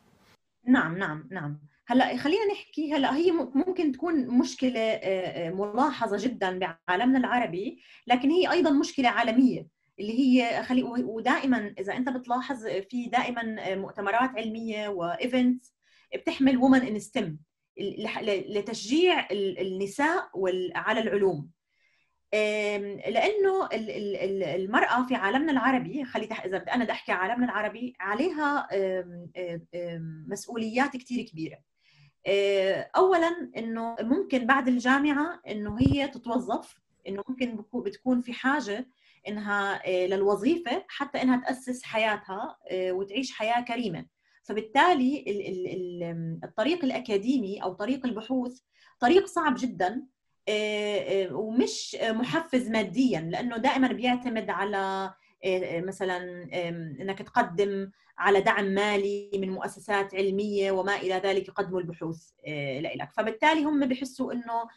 نعم 0.68 0.98
نعم 0.98 1.28
نعم. 1.32 1.60
هلا 1.88 2.18
خلينا 2.18 2.46
نحكي 2.54 2.94
هلا 2.94 3.16
هي 3.16 3.32
ممكن 3.32 3.92
تكون 3.92 4.28
مشكلة 4.28 4.80
آه، 4.80 5.48
آه، 5.48 5.50
ملاحظة 5.50 6.18
جدا 6.18 6.60
بعالمنا 6.60 7.20
العربي 7.20 7.80
لكن 8.08 8.30
هي 8.30 8.52
أيضا 8.52 8.72
مشكلة 8.72 9.10
عالمية. 9.10 9.79
اللي 10.00 10.20
هي 10.20 10.64
خلي 10.64 10.84
ودائما 10.84 11.74
إذا 11.80 11.98
أنت 11.98 12.10
بتلاحظ 12.10 12.68
في 12.68 13.06
دائما 13.06 13.76
مؤتمرات 13.76 14.30
علمية 14.30 14.88
و 14.88 15.00
events 15.00 15.74
بتحمل 16.16 16.58
وومن 16.58 16.82
ان 16.82 17.00
ستيم 17.00 17.40
لتشجيع 18.22 19.28
النساء 19.32 20.30
على 20.76 21.00
العلوم. 21.00 21.50
لأنه 23.08 23.70
المرأة 24.56 25.06
في 25.08 25.16
عالمنا 25.16 25.52
العربي 25.52 26.06
خلي 26.06 26.26
إذا 26.46 26.58
أنا 26.58 26.84
بدي 26.84 26.92
أحكي 26.92 27.12
عالمنا 27.12 27.46
العربي 27.46 27.94
عليها 28.00 28.68
مسؤوليات 30.28 30.98
كثير 30.98 31.26
كبيرة. 31.26 31.58
اولا 32.96 33.52
إنه 33.58 33.96
ممكن 34.02 34.46
بعد 34.46 34.68
الجامعة 34.68 35.42
إنه 35.48 35.78
هي 35.82 36.08
تتوظف 36.08 36.76
إنه 37.08 37.24
ممكن 37.30 37.66
بتكون 37.74 38.22
في 38.22 38.34
حاجة 38.34 38.88
إنها 39.28 39.88
آه، 39.88 40.08
للوظيفة 40.08 40.86
حتى 40.88 41.22
إنها 41.22 41.38
تأسس 41.46 41.84
حياتها 41.84 42.58
آه، 42.72 42.92
وتعيش 42.92 43.32
حياة 43.32 43.62
كريمة. 43.62 44.06
فبالتالي 44.44 45.26
الطريق 46.44 46.86
الأكاديمي 46.86 47.64
أو 47.64 47.74
طريق 47.74 48.06
البحوث 48.06 48.60
طريق 49.00 49.26
صعب 49.26 49.56
جدا 49.60 50.04
آه، 50.50 51.36
ومش 51.36 51.98
محفز 52.02 52.70
ماديا 52.70 53.20
لأنه 53.20 53.58
دائما 53.58 53.88
بيعتمد 53.88 54.50
على 54.50 55.14
مثلا 55.88 56.18
إنك 57.02 57.20
تقدم 57.20 57.92
على 58.18 58.42
دعم 58.42 58.66
مالي 58.66 59.32
من 59.34 59.50
مؤسسات 59.50 60.16
علمية 60.16 60.72
وما 60.72 60.96
إلى 60.96 61.14
ذلك 61.16 61.48
يقدموا 61.48 61.80
البحوث 61.80 62.30
لك 62.96 63.12
فبالتالي 63.12 63.64
هم 63.64 63.86
بحسوا 63.86 64.34
إنه 64.34 64.68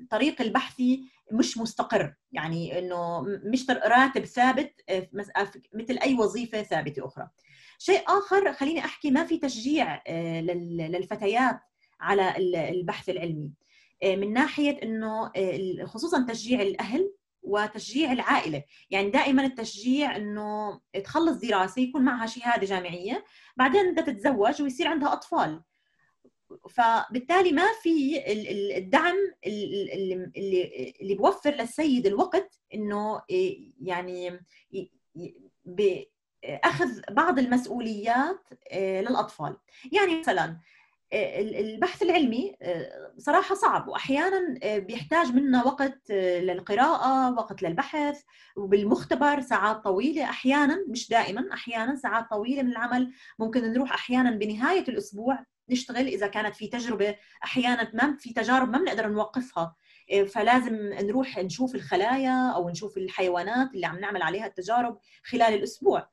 الطريق 0.00 0.40
البحثي 0.42 1.04
مش 1.32 1.58
مستقر. 1.58 2.14
يعني 2.32 2.78
إنه 2.78 3.20
مش 3.44 3.70
راتب 3.70 4.24
ثابت 4.24 4.80
آه، 4.88 5.08
مثل 5.74 5.98
أي 6.02 6.14
وظيفة 6.14 6.62
ثابتة 6.62 7.06
أخرى. 7.06 7.28
شيء 7.78 8.02
آخر 8.08 8.52
خليني 8.52 8.80
أحكي 8.80 9.10
ما 9.10 9.24
في 9.24 9.38
تشجيع 9.38 10.02
آه، 10.06 10.40
للفتيات 10.40 11.60
على 12.00 12.36
البحث 12.70 13.08
العلمي. 13.08 13.50
آه، 14.02 14.16
من 14.16 14.32
ناحية 14.32 14.82
إنه 14.82 15.32
خصوصا 15.84 16.26
تشجيع 16.28 16.62
الأهل 16.62 17.12
وتشجيع 17.42 18.12
العائلة. 18.12 18.62
يعني 18.90 19.10
دائما 19.10 19.44
التشجيع 19.44 20.16
إنه 20.16 20.80
تخلص 21.04 21.36
دراسة 21.36 21.82
يكون 21.82 22.02
معها 22.02 22.26
شهادة 22.26 22.66
جامعية 22.66 23.24
بعدين 23.56 23.92
بدها 23.92 24.04
تتزوج 24.04 24.62
ويصير 24.62 24.88
عندها 24.88 25.12
أطفال. 25.12 25.62
فبالتالي 26.70 27.52
ما 27.52 27.66
في 27.82 28.22
الدعم 28.78 29.14
اللي 29.46 30.32
اللي 31.00 31.14
بوفر 31.14 31.50
للسيد 31.50 32.06
الوقت 32.06 32.58
إنه 32.74 33.22
يعني 33.82 34.40
بأخذ 35.64 37.00
بعض 37.10 37.38
المسؤوليات 37.38 38.40
للأطفال. 38.74 39.56
يعني 39.92 40.20
مثلا 40.20 40.56
البحث 41.12 42.02
العلمي 42.02 42.56
صراحة 43.18 43.54
صعب. 43.54 43.88
وأحيانا 43.88 44.58
بيحتاج 44.78 45.26
منا 45.26 45.64
وقت 45.64 46.10
للقراءة 46.10 47.34
وقت 47.34 47.62
للبحث. 47.62 48.22
وبالمختبر 48.56 49.40
ساعات 49.40 49.84
طويلة 49.84 50.24
أحيانا 50.24 50.84
مش 50.88 51.08
دائما 51.08 51.52
أحيانا 51.52 51.96
ساعات 51.96 52.30
طويلة 52.30 52.62
من 52.62 52.70
العمل. 52.70 53.12
ممكن 53.38 53.62
نروح 53.72 53.92
أحيانا 53.92 54.30
بنهاية 54.30 54.84
الأسبوع 54.88 55.38
نشتغل 55.70 56.06
إذا 56.06 56.26
كانت 56.26 56.56
في 56.56 56.68
تجربة 56.68 57.16
أحيانا 57.44 57.90
ما 57.94 58.16
في 58.16 58.32
تجارب 58.32 58.70
ما 58.70 58.78
بنقدر 58.78 59.08
نوقفها. 59.08 59.74
فلازم 60.28 60.74
نروح 60.76 61.38
نشوف 61.38 61.74
الخلايا 61.74 62.50
أو 62.50 62.68
نشوف 62.68 62.96
الحيوانات 62.96 63.74
اللي 63.74 63.86
عم 63.86 63.98
نعمل 63.98 64.22
عليها 64.22 64.46
التجارب 64.46 64.98
خلال 65.24 65.54
الأسبوع 65.54 66.08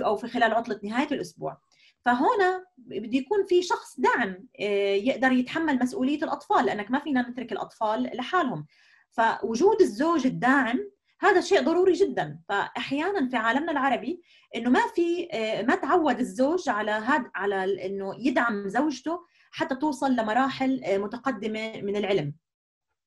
أو 0.00 0.16
في 0.16 0.28
خلال 0.28 0.54
عطلة 0.54 0.80
نهاية 0.82 1.08
الأسبوع. 1.12 1.60
فهنا 2.00 2.64
بده 2.78 3.18
يكون 3.18 3.44
في 3.46 3.62
شخص 3.62 4.00
دعم 4.00 4.48
آه، 4.60 4.94
يقدر 4.94 5.32
يتحمل 5.32 5.78
مسؤولية 5.78 6.22
الأطفال 6.24 6.66
لأنك 6.66 6.90
ما 6.90 6.98
فينا 6.98 7.28
نترك 7.30 7.52
الأطفال 7.52 8.10
لحالهم. 8.16 8.66
فوجود 9.10 9.80
الزوج 9.80 10.26
الداعم 10.26 10.90
هذا 11.22 11.40
شيء 11.40 11.60
ضروري 11.60 11.92
جدا. 11.92 12.38
فاحيانا 12.48 13.28
في 13.28 13.36
عالمنا 13.36 13.72
العربي 13.72 14.22
إنه 14.56 14.70
ما 14.70 14.80
في 14.94 15.28
آه، 15.32 15.62
ما 15.62 15.74
تعود 15.74 16.20
الزوج 16.20 16.68
على 16.68 16.90
هذا 16.90 17.30
على 17.34 17.86
إنه 17.86 18.14
يدعم 18.18 18.68
زوجته 18.68 19.20
حتى 19.50 19.74
توصل 19.74 20.12
لمراحل 20.12 20.84
آه، 20.84 20.98
متقدمة 20.98 21.80
من 21.82 21.96
العلم. 21.96 22.34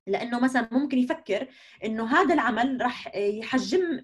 لأنه 0.08 0.40
مثلا 0.40 0.70
ممكن 0.72 0.98
يفكر 0.98 1.48
إنه 1.86 2.06
هذا 2.06 2.34
العمل 2.34 2.82
راح 2.82 3.16
يحجم 3.16 4.02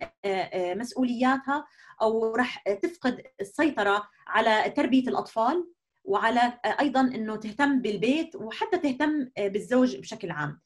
مسؤولياتها 0.56 1.66
أو 2.02 2.36
راح 2.36 2.64
تفقد 2.64 3.24
السيطرة 3.42 4.10
على 4.28 4.70
تربية 4.70 5.08
الأطفال 5.08 5.68
وعلى 6.04 6.60
أيضا 6.80 7.02
إنه 7.02 7.36
تهتم 7.36 7.82
بالبيت 7.82 8.36
وحتى 8.36 8.78
تهتم 8.78 9.30
بالزوج 9.38 9.98
بشكل 9.98 10.32
عام. 10.32 10.62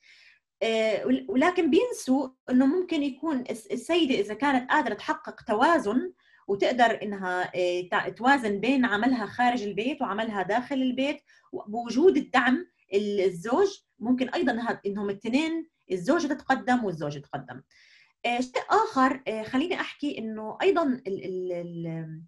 ولكن 1.29 1.69
بينسوا 1.69 2.29
إنه 2.49 2.65
ممكن 2.65 3.03
يكون 3.03 3.43
السيدة 3.49 4.15
إذا 4.15 4.33
كانت 4.33 4.71
قادرة 4.71 4.93
تحقق 4.93 5.41
توازن 5.41 6.13
وتقدر 6.47 6.99
إنها 7.03 7.51
توازن 8.09 8.59
بين 8.59 8.85
عملها 8.85 9.25
خارج 9.25 9.63
البيت 9.63 10.01
وعملها 10.01 10.41
داخل 10.43 10.75
البيت 10.75 11.21
بوجود 11.67 12.17
الدعم 12.17 12.67
الزوج 12.93 13.67
ممكن 13.99 14.29
أيضا 14.29 14.79
إنهم 14.85 15.09
الاثنين 15.09 15.69
الزوجه 15.91 16.27
تتقدم 16.27 16.85
والزوج 16.85 17.15
يتقدم. 17.15 17.61
آه، 18.25 18.39
شيء 18.39 18.63
آخر 18.69 19.23
آه، 19.27 19.43
خليني 19.43 19.81
أحكي 19.81 20.17
إنه 20.17 20.57
أيضا 20.61 21.01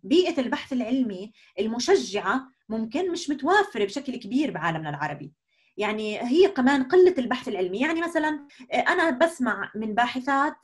بيئة 0.04 0.42
البحث 0.42 0.74
العلمي 0.74 1.32
المشجعة 1.60 2.48
ممكن 2.70 3.12
مش 3.12 3.30
متوافرة 3.30 3.86
بشكل 3.86 4.16
كبير 4.16 4.52
بعالمنا 4.52 4.90
العربي. 4.90 5.34
يعني 5.78 6.22
هي 6.22 6.48
كمان 6.48 6.84
قلة 6.84 7.16
البحث 7.18 7.48
العلمي. 7.48 7.80
يعني 7.80 8.02
مثلا 8.02 8.48
آه، 8.72 8.76
أنا 8.76 9.10
بسمع 9.10 9.72
من 9.76 9.94
باحثات 9.94 10.56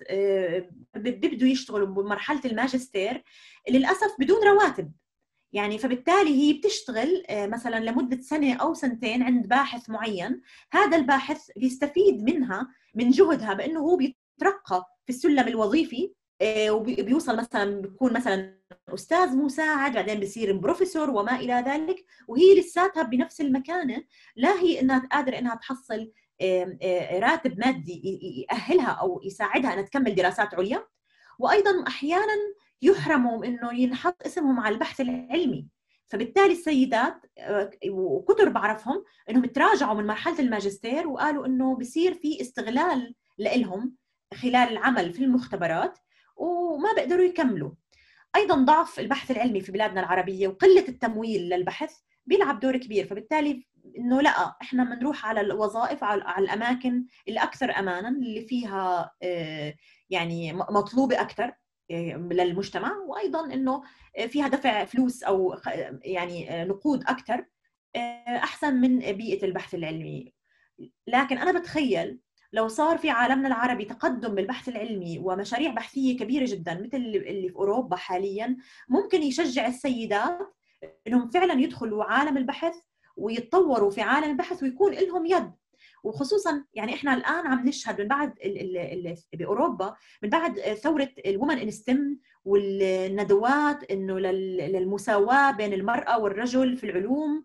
بيبدوا 0.96 1.48
يشتغلوا 1.48 1.88
بمرحلة 1.88 2.42
الماجستير 2.46 3.24
للأسف 3.70 4.16
بدون 4.20 4.44
رواتب. 4.44 4.92
يعني 5.54 5.78
فبالتالي 5.78 6.30
هي 6.30 6.54
بتشتغل 6.54 7.24
مثلا 7.32 7.80
لمدة 7.80 8.22
سنة 8.22 8.54
أو 8.54 8.74
سنتين 8.74 9.24
عند 9.24 9.48
باحث 9.48 9.90
معين. 9.90 10.42
هذا 10.72 10.98
الباحث 10.98 11.52
بيستفيد 11.58 12.24
منها 12.24 12.68
من 12.96 13.10
جهدها 13.10 13.54
بأنه 13.54 13.80
هو 13.80 13.96
بيترقى 13.96 14.86
في 15.06 15.10
السلم 15.10 15.48
الوظيفي 15.48 16.14
آه، 16.42 16.72
وبيوصل 16.72 17.38
مثلا 17.38 17.82
بيكون 17.82 18.14
مثلا 18.14 18.58
أستاذ 18.90 19.38
مساعد 19.38 19.94
بعدين 19.94 20.20
بصير 20.20 20.58
بروفيسور 20.58 21.10
وما 21.10 21.36
إلى 21.36 21.54
ذلك 21.54 22.06
وهي 22.28 22.60
لساتها 22.60 23.04
بنفس 23.04 23.42
المكانه 23.42 24.04
لا 24.36 24.60
هي 24.60 24.82
إنها 24.82 25.08
قادرة 25.12 25.38
إنها 25.38 25.56
تحصل 25.56 26.12
راتب 27.14 27.60
مادي 27.60 28.46
يأهلها 28.50 28.92
أو 28.92 29.22
يساعدها 29.26 29.74
إنها 29.74 29.84
تكمل 29.84 30.16
دراسات 30.16 30.54
عليا. 30.54 30.88
وأيضا 31.40 31.88
أحيانا 31.88 32.36
يحرموا 32.82 33.46
إنه 33.46 33.74
ينحط 33.74 34.26
اسمهم 34.26 34.60
على 34.60 34.74
البحث 34.76 35.02
العلمي. 35.02 35.68
فبالتالي 36.08 36.52
السيدات 36.52 37.26
وكثر 37.90 38.50
بعرفهم 38.50 39.04
إنهم 39.30 39.46
تراجعوا 39.46 39.94
من 39.94 40.08
مرحلة 40.08 40.40
الماجستير 40.40 41.08
وقالوا 41.08 41.46
إنه 41.46 41.76
بصير 41.76 42.14
في 42.14 42.42
استغلال 42.42 43.16
لهم 43.40 43.96
خلال 44.34 44.56
العمل 44.56 45.14
في 45.14 45.24
المختبرات 45.24 46.00
وما 46.36 46.94
بيقدروا 46.94 47.26
يكملوا. 47.26 47.72
أيضا 48.36 48.56
ضعف 48.56 49.00
البحث 49.00 49.32
العلمي 49.32 49.62
في 49.62 49.72
بلادنا 49.72 50.00
العربية 50.00 50.48
وقلة 50.48 50.88
التمويل 50.88 51.42
للبحث 51.50 51.94
بيلعب 52.26 52.60
دور 52.60 52.78
كبير. 52.78 53.06
فبالتالي 53.06 53.66
إنه 53.98 54.22
لا 54.22 54.56
إحنا 54.62 54.84
بنروح 54.84 55.26
على 55.26 55.42
الوظائف 55.42 56.04
على 56.04 56.22
الأماكن 56.38 57.06
الأكثر 57.28 57.72
امانا 57.80 58.10
اللي 58.10 58.42
فيها 58.42 59.12
آه، 59.24 59.76
يعني 60.10 60.54
مطلوبة 60.54 61.22
أكثر 61.22 61.54
آه، 61.92 62.16
للمجتمع. 62.32 62.98
وأيضا 63.08 63.54
إنه 63.54 63.84
فيها 64.28 64.48
دفع 64.48 64.86
فلوس 64.86 65.24
أو 65.24 65.56
يعني 66.06 66.66
نقود 66.66 67.04
أكثر 67.04 67.46
آه، 67.96 68.38
أحسن 68.38 68.74
من 68.74 69.00
بيئة 69.00 69.46
البحث 69.46 69.76
العلمي. 69.76 70.34
لكن 71.08 71.38
أنا 71.38 71.60
بتخيل 71.60 72.20
لو 72.54 72.68
صار 72.68 72.98
في 72.98 73.10
عالمنا 73.10 73.48
العربي 73.48 73.86
تقدم 73.86 74.36
بالبحث 74.36 74.70
العلمي 74.70 75.20
ومشاريع 75.20 75.72
بحثية 75.72 76.18
كبيرة 76.18 76.46
جدا 76.46 76.74
مثل 76.74 76.98
اللي 76.98 77.50
في 77.50 77.56
أوروبا 77.56 77.96
حاليا 77.96 78.58
ممكن 78.90 79.24
يشجع 79.24 79.68
السيدات 79.68 80.40
إنهم 81.08 81.30
فعلا 81.30 81.54
يدخلوا 81.62 82.04
عالم 82.04 82.38
البحث 82.38 82.76
ويتطوروا 83.18 83.92
في 83.92 84.02
عالم 84.02 84.32
البحث 84.32 84.64
ويكون 84.64 84.94
لهم 84.94 85.26
يد. 85.26 85.52
وخصوصا 86.04 86.66
يعني 86.74 86.94
إحنا 86.94 87.14
الآن 87.14 87.48
عم 87.48 87.68
نشهد 87.68 88.02
من 88.02 88.08
بعد 88.08 88.34
ال 88.46 88.78
ال 88.78 89.16
بأوروبا 89.34 89.96
من 90.24 90.30
بعد 90.30 90.60
ثورة 90.60 91.10
الومن 91.26 91.58
ان 91.58 91.72
ستيم 91.72 92.20
والندوات 92.46 93.92
إنه 93.92 94.20
للمساواة 94.20 95.52
بين 95.52 95.74
المرأة 95.74 96.20
والرجل 96.20 96.78
في 96.78 96.84
العلوم. 96.84 97.44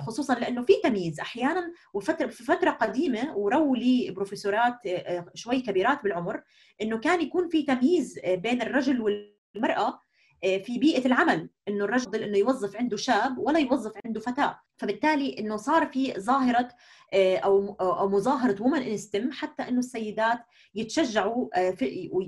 خصوصا 0.00 0.34
لأنه 0.34 0.62
في 0.64 0.72
تمييز. 0.84 1.20
أحيانا 1.20 1.72
وفتره 1.94 2.26
في 2.26 2.44
فترة 2.44 2.70
قديمة 2.70 3.36
وروا 3.36 3.76
لي 3.76 4.10
بروفيسورات 4.10 4.86
آه، 4.86 4.90
آه، 4.90 5.26
شوي 5.34 5.60
كبيرات 5.60 6.02
بالعمر 6.02 6.42
إنه 6.82 6.98
كان 6.98 7.20
يكون 7.20 7.48
في 7.48 7.62
تمييز 7.62 8.18
بين 8.24 8.62
الرجل 8.62 9.00
والمرأة 9.00 10.00
في 10.42 10.78
بيئة 10.78 11.06
العمل. 11.06 11.50
إنه 11.68 11.84
الرجل 11.84 12.22
إنه 12.22 12.38
يوظف 12.38 12.76
عنده 12.76 12.96
شاب 12.96 13.38
ولا 13.38 13.58
يوظف 13.58 13.92
عنده 14.04 14.20
فتاة. 14.20 14.60
فبالتالي 14.76 15.38
إنه 15.38 15.56
صار 15.56 15.86
في 15.86 16.12
ظاهرة 16.20 16.68
أو 17.14 17.74
أو 17.80 18.08
مظاهرة 18.08 18.62
women 18.62 18.82
in 18.82 18.96
STEM 18.96 19.32
حتى 19.32 19.62
إنه 19.68 19.78
السيدات 19.78 20.38
يتشجعوا 20.74 21.48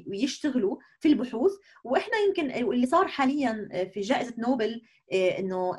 ويشتغلوا 0.07 0.77
في 1.01 1.09
البحوث. 1.09 1.53
وإحنا 1.85 2.17
يمكن 2.29 2.51
اللي 2.73 2.87
صار 2.87 3.09
حاليا 3.09 3.69
في 3.95 4.01
جائزة 4.01 4.35
نوبل 4.39 4.83
إنه 5.13 5.79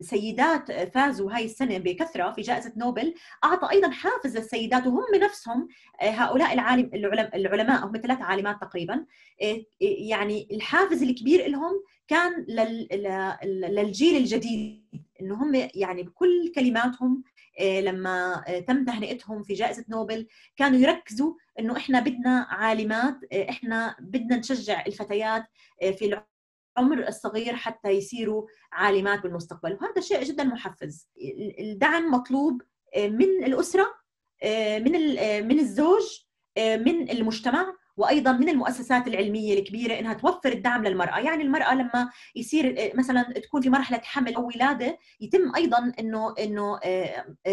سيدات 0.00 0.72
فازوا 0.72 1.32
هاي 1.32 1.44
السنة 1.44 1.78
بكثرة 1.78 2.32
في 2.32 2.42
جائزة 2.42 2.72
نوبل. 2.76 3.14
أعطى 3.44 3.70
أيضا 3.70 3.90
حافز 3.90 4.36
للسيدات 4.36 4.86
وهم 4.86 5.14
نفسهم 5.14 5.68
هؤلاء 6.00 6.52
العالم 6.52 6.90
العلماء 7.34 7.86
هم 7.86 7.92
ثلاث 8.02 8.18
عالمات 8.20 8.60
تقريبا 8.60 9.06
يعني 9.80 10.48
الحافز 10.52 11.02
الكبير 11.02 11.46
لهم 11.48 11.82
كان 12.08 12.44
للجيل 13.44 14.16
الجديد 14.16 14.84
إنه 15.20 15.34
هم 15.42 15.68
يعني 15.74 16.02
بكل 16.02 16.52
كلماتهم 16.54 17.22
لما 17.60 18.44
تم 18.68 18.84
تهنئتهم 18.84 19.42
في 19.42 19.54
جائزة 19.54 19.84
نوبل 19.88 20.26
كانوا 20.56 20.78
يركزوا 20.78 21.34
إنه 21.58 21.76
إحنا 21.76 22.00
بدنا 22.00 22.46
عالمات 22.50 23.14
إحنا 23.34 23.96
بدنا 24.00 24.36
نشجع 24.36 24.86
الفتيات 24.86 25.44
في 25.80 26.22
العمر 26.78 27.08
الصغير 27.08 27.56
حتى 27.56 27.88
يصيروا 27.90 28.46
عالمات 28.72 29.22
بالمستقبل. 29.22 29.72
وهذا 29.72 30.00
شيء 30.00 30.22
جدا 30.22 30.44
محفز. 30.44 31.08
الدعم 31.58 32.10
مطلوب 32.10 32.62
آه، 32.96 33.08
من 33.08 33.44
الأسرة 33.44 33.86
آه، 34.42 34.78
من 34.78 35.18
آه، 35.18 35.40
من 35.40 35.58
الزوج 35.58 36.02
من 36.58 37.10
المجتمع. 37.10 37.76
وأيضا 38.00 38.32
من 38.32 38.48
المؤسسات 38.48 39.08
العلمية 39.08 39.58
الكبيرة 39.58 39.98
إنها 39.98 40.14
توفر 40.14 40.52
الدعم 40.52 40.84
للمرأة، 40.84 41.18
يعني 41.18 41.42
المرأة 41.42 41.74
لما 41.74 42.10
يصير 42.36 42.92
مثلا 42.94 43.22
تكون 43.22 43.62
في 43.62 43.70
مرحلة 43.70 44.00
حمل 44.04 44.34
أو 44.34 44.46
ولادة 44.46 44.98
يتم 45.20 45.54
أيضا 45.56 45.92
إنه 45.98 46.34
إنه 46.38 46.80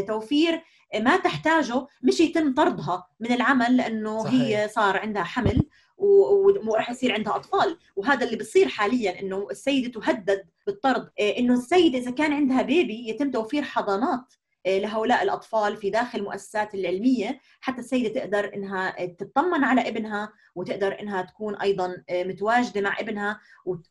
توفير 0.07 0.63
ما 0.99 1.17
تحتاجه 1.17 1.87
مش 2.01 2.19
يتم 2.19 2.53
طردها 2.53 3.07
من 3.19 3.31
العمل 3.31 3.77
لأنه 3.77 4.23
صحيح. 4.23 4.41
هي 4.41 4.67
صار 4.67 4.97
عندها 4.97 5.23
حمل 5.23 5.63
وراح 5.97 6.89
يصير 6.91 7.13
عندها 7.13 7.35
أطفال. 7.35 7.77
وهذا 7.95 8.25
اللي 8.25 8.37
بصير 8.37 8.67
حاليا 8.67 9.19
إنه 9.19 9.47
السيدة 9.51 10.01
تهدد 10.01 10.45
بالطرد 10.67 11.09
إنه 11.19 11.53
السيدة 11.53 11.97
إذا 11.97 12.11
كان 12.11 12.33
عندها 12.33 12.61
بيبي 12.61 13.09
يتم 13.09 13.31
توفير 13.31 13.63
حضانات. 13.63 14.33
لهؤلاء 14.67 15.23
الأطفال 15.23 15.77
في 15.77 15.89
داخل 15.89 16.19
المؤسسات 16.19 16.75
العلمية 16.75 17.39
حتى 17.61 17.79
السيدة 17.79 18.09
تقدر 18.19 18.53
إنها 18.55 19.05
تطمن 19.05 19.63
على 19.63 19.87
ابنها 19.87 20.33
وتقدر 20.55 20.99
إنها 20.99 21.21
تكون 21.21 21.55
أيضا 21.55 22.03
متواجدة 22.11 22.81
مع 22.81 22.99
ابنها 22.99 23.39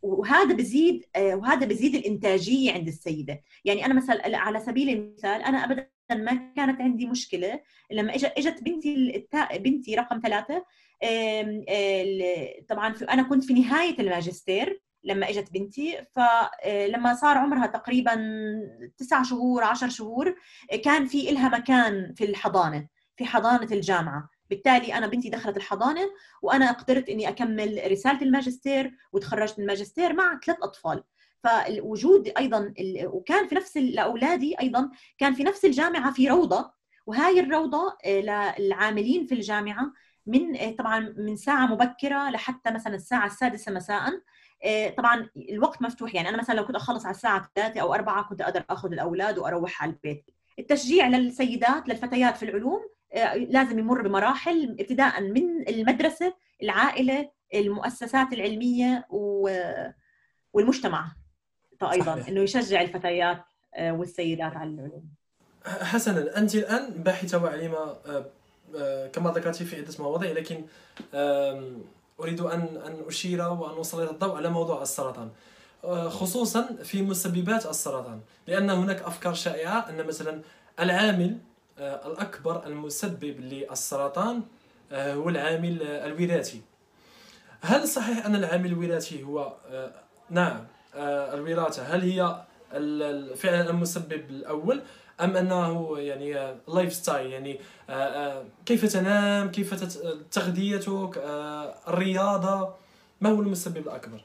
وهذا 0.03 0.55
بزيد 0.55 1.05
وهذا 1.17 1.67
بزيد 1.67 1.95
الإنتاجية 1.95 2.73
عند 2.73 2.89
السيدة. 2.89 3.43
يعني 3.65 3.87
أنا 3.87 3.95
مثلا 3.95 4.39
على 4.39 4.61
سبيل 4.61 4.89
المثال 4.91 5.43
أنا 5.43 5.65
ابدا 5.65 5.89
ما 6.11 6.53
كانت 6.57 6.81
عندي 6.81 7.07
مشكلة 7.07 7.61
لما 7.91 8.15
اجت 8.15 8.33
إجت 8.39 8.63
بنتي 8.63 9.27
بنتي 9.55 9.95
رقم 9.95 10.21
ثلاثة 10.25 10.65
طبعا 12.69 12.95
أنا 13.11 13.23
كنت 13.23 13.45
في 13.45 13.53
نهاية 13.55 13.99
الماجستير 13.99 14.83
لما 15.07 15.31
إجت 15.31 15.53
بنتي. 15.53 16.05
فلما 16.13 17.15
صار 17.15 17.39
عمرها 17.39 17.67
تقريبا 17.67 18.17
تسع 18.99 19.23
شهور 19.23 19.65
عشر 19.65 19.89
شهور 19.89 20.35
كان 20.85 21.07
في 21.07 21.31
إلها 21.31 21.49
مكان 21.49 22.15
في 22.15 22.25
الحضانة 22.25 22.87
في 23.17 23.25
حضانة 23.25 23.69
الجامعة. 23.73 24.29
بالتالي 24.51 24.95
أنا 24.95 25.07
بنتي 25.07 25.29
دخلت 25.29 25.57
الحضانة 25.57 26.11
وأنا 26.43 26.73
قدرت 26.73 27.09
إني 27.09 27.29
أكمل 27.29 27.83
رسالة 27.91 28.23
الماجستير 28.23 28.95
وتخرجت 29.13 29.59
من 29.59 29.65
الماجستير 29.65 30.13
مع 30.13 30.41
ثلاث 30.47 30.59
أطفال. 30.63 31.03
فالوجود 31.43 32.33
أيضا 32.39 32.75
وكان 33.05 33.49
في 33.49 33.55
نفس 33.55 33.77
لأولادي 33.77 34.61
أيضا 34.61 34.91
كان 35.19 35.35
في 35.35 35.45
نفس 35.45 35.65
الجامعة 35.65 36.13
في 36.13 36.29
روضة. 36.29 36.77
وهاي 37.07 37.41
الروضة 37.41 37.97
للعاملين 38.59 39.27
في 39.27 39.35
الجامعة 39.35 39.93
من 40.27 40.75
طبعا 40.79 41.15
من 41.17 41.37
ساعة 41.37 41.67
مبكرة 41.67 42.31
لحتى 42.31 42.71
مثلا 42.71 42.95
الساعة 42.95 43.27
السادسة 43.27 43.73
مساء. 43.73 44.09
آه، 44.09 44.23
طبعا 44.97 45.29
الوقت 45.37 45.83
مفتوح. 45.83 46.15
يعني 46.15 46.29
أنا 46.29 46.39
مثلا 46.39 46.55
لو 46.55 46.67
كنت 46.67 46.77
أخلص 46.77 47.07
على 47.07 47.15
الساعة 47.15 47.51
3 47.55 47.81
أو 47.81 47.95
4 47.95 48.29
كنت 48.29 48.41
أقدر 48.41 48.65
آخذ 48.71 48.93
الأولاد 48.93 49.39
وأروح 49.39 49.83
على 49.83 49.93
البيت. 49.93 50.31
التشجيع 50.59 51.09
للسيدات 51.09 51.89
للفتيات 51.89 52.37
في 52.37 52.43
العلوم 52.43 52.81
آه، 53.13 53.35
لازم 53.35 53.79
يمر 53.79 54.03
بمراحل 54.03 54.77
ابتداء 54.81 55.21
من 55.21 55.69
المدرسة 55.69 56.35
العائلة 56.63 57.31
المؤسسات 57.55 58.33
العلمية 58.33 59.07
والمجتمع. 60.53 61.13
أيضا 61.83 62.25
إنه 62.29 62.41
يشجع 62.41 62.81
الفتيات 62.81 63.45
آه، 63.75 63.93
والسيدات 63.93 64.57
على 64.57 64.71
العلوم. 64.71 65.05
حسنا. 65.65 66.39
أنت 66.39 66.55
الآن 66.55 66.91
باحثة 66.91 67.45
وعليمه 67.45 67.97
كما 69.13 69.31
ذكرتي 69.31 69.65
في 69.65 69.77
عده 69.77 69.95
مواضيع 69.99 70.33
لكن 70.33 70.65
أريد 72.21 72.41
أن 72.41 72.61
أن 72.87 73.05
أشير 73.09 73.49
وأن 73.49 73.81
أسلط 73.81 74.11
الضوء 74.11 74.37
على 74.37 74.49
موضوع 74.49 74.83
السرطان. 74.83 75.31
آه، 75.85 76.09
خصوصا 76.09 76.77
في 76.83 77.03
مسببات 77.03 77.67
السرطان 77.67 78.21
لأن 78.47 78.71
هناك 78.71 79.03
أفكار 79.03 79.35
شائعة 79.35 79.91
أن 79.91 80.07
مثلا 80.07 80.43
العامل 80.81 81.39
آه، 81.79 82.07
الأكبر 82.07 82.67
المسبب 82.67 83.41
للسرطان 83.41 84.43
آه، 84.93 85.15
هو 85.15 85.29
العامل 85.29 85.83
الوراثي. 85.83 86.61
هل 87.61 87.89
صحيح 87.89 88.27
أن 88.27 88.35
العامل 88.35 88.67
الوراثي 88.67 89.23
هو 89.23 89.53
نعم 90.31 90.67
الوراثة 90.95 91.83
هل 91.83 92.03
هي 92.03 92.45
فعلا 93.37 93.71
المسبب 93.71 94.31
الأول؟ 94.31 94.83
أم 95.21 95.37
أنه 95.37 95.99
يعني 95.99 96.59
lifestyle 96.69 97.33
يعني 97.33 97.61
آه، 97.91 97.93
آه، 97.93 98.45
كيف 98.67 98.85
تنام 98.85 99.51
كيف 99.51 99.75
تغذيتك 100.31 101.19
آه، 101.19 101.75
الرياضة 101.89 102.75
ما 103.21 103.31
هو 103.31 103.41
المسبب 103.41 103.77
الأكبر؟ 103.77 104.25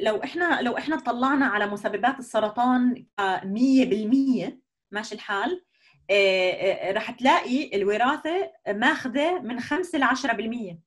لو 0.00 0.22
إحنا 0.24 0.62
لو 0.62 0.78
إحنا 0.78 0.96
طلعنا 0.96 1.46
على 1.46 1.66
مسببات 1.66 2.18
السرطان 2.18 3.04
100% 3.44 4.58
ماشي 4.90 5.14
الحال 5.14 5.64
رح 6.96 7.10
تلاقي 7.10 7.76
الوراثة 7.76 8.52
ماخذة 8.68 9.38
من 9.38 9.60
5 9.60 9.98
ل 9.98 10.02
10% 10.02 10.78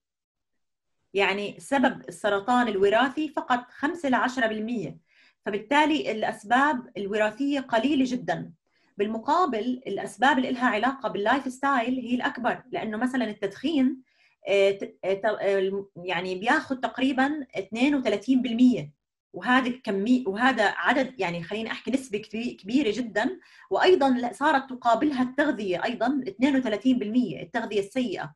يعني 1.14 1.60
سبب 1.60 2.02
السرطان 2.10 2.68
الوراثي 2.68 3.30
فقط 3.30 3.66
5 3.72 4.10
ل 4.10 4.16
10% 4.16 5.00
فبالتالي 5.46 6.12
الأسباب 6.12 6.90
الوراثية 6.98 7.60
قليلة 7.60 8.06
جدا. 8.08 8.52
بالمقابل 8.98 9.82
الأسباب 9.88 10.38
اللي 10.38 10.52
لها 10.52 10.68
علاقة 10.70 11.10
بال 11.10 11.48
lifestyle 11.48 12.00
هي 12.00 12.16
الأكبر 12.16 12.64
لأنه 12.72 12.98
مثلا 12.98 13.30
التدخين 13.30 14.02
آه، 14.48 14.80
آه، 15.06 15.22
آه، 15.26 15.86
يعني 15.96 16.36
بياخذ 16.36 16.76
تقريبا 16.76 17.48
32% 17.58 18.92
وهذا 19.34 19.70
كمية 19.84 20.28
وهذا 20.28 20.64
عدد 20.64 21.20
يعني 21.20 21.44
خليني 21.44 21.72
أحكي 21.72 21.92
نسبة 21.92 22.18
كبيرة 22.62 22.92
جدا 22.92 23.40
وأيضا 23.70 24.32
صارت 24.34 24.70
تقابلها 24.70 25.24
التغذية 25.24 25.84
أيضا 25.84 26.24
32% 26.28 27.42
التغذية 27.42 27.80
السيئة. 27.80 28.36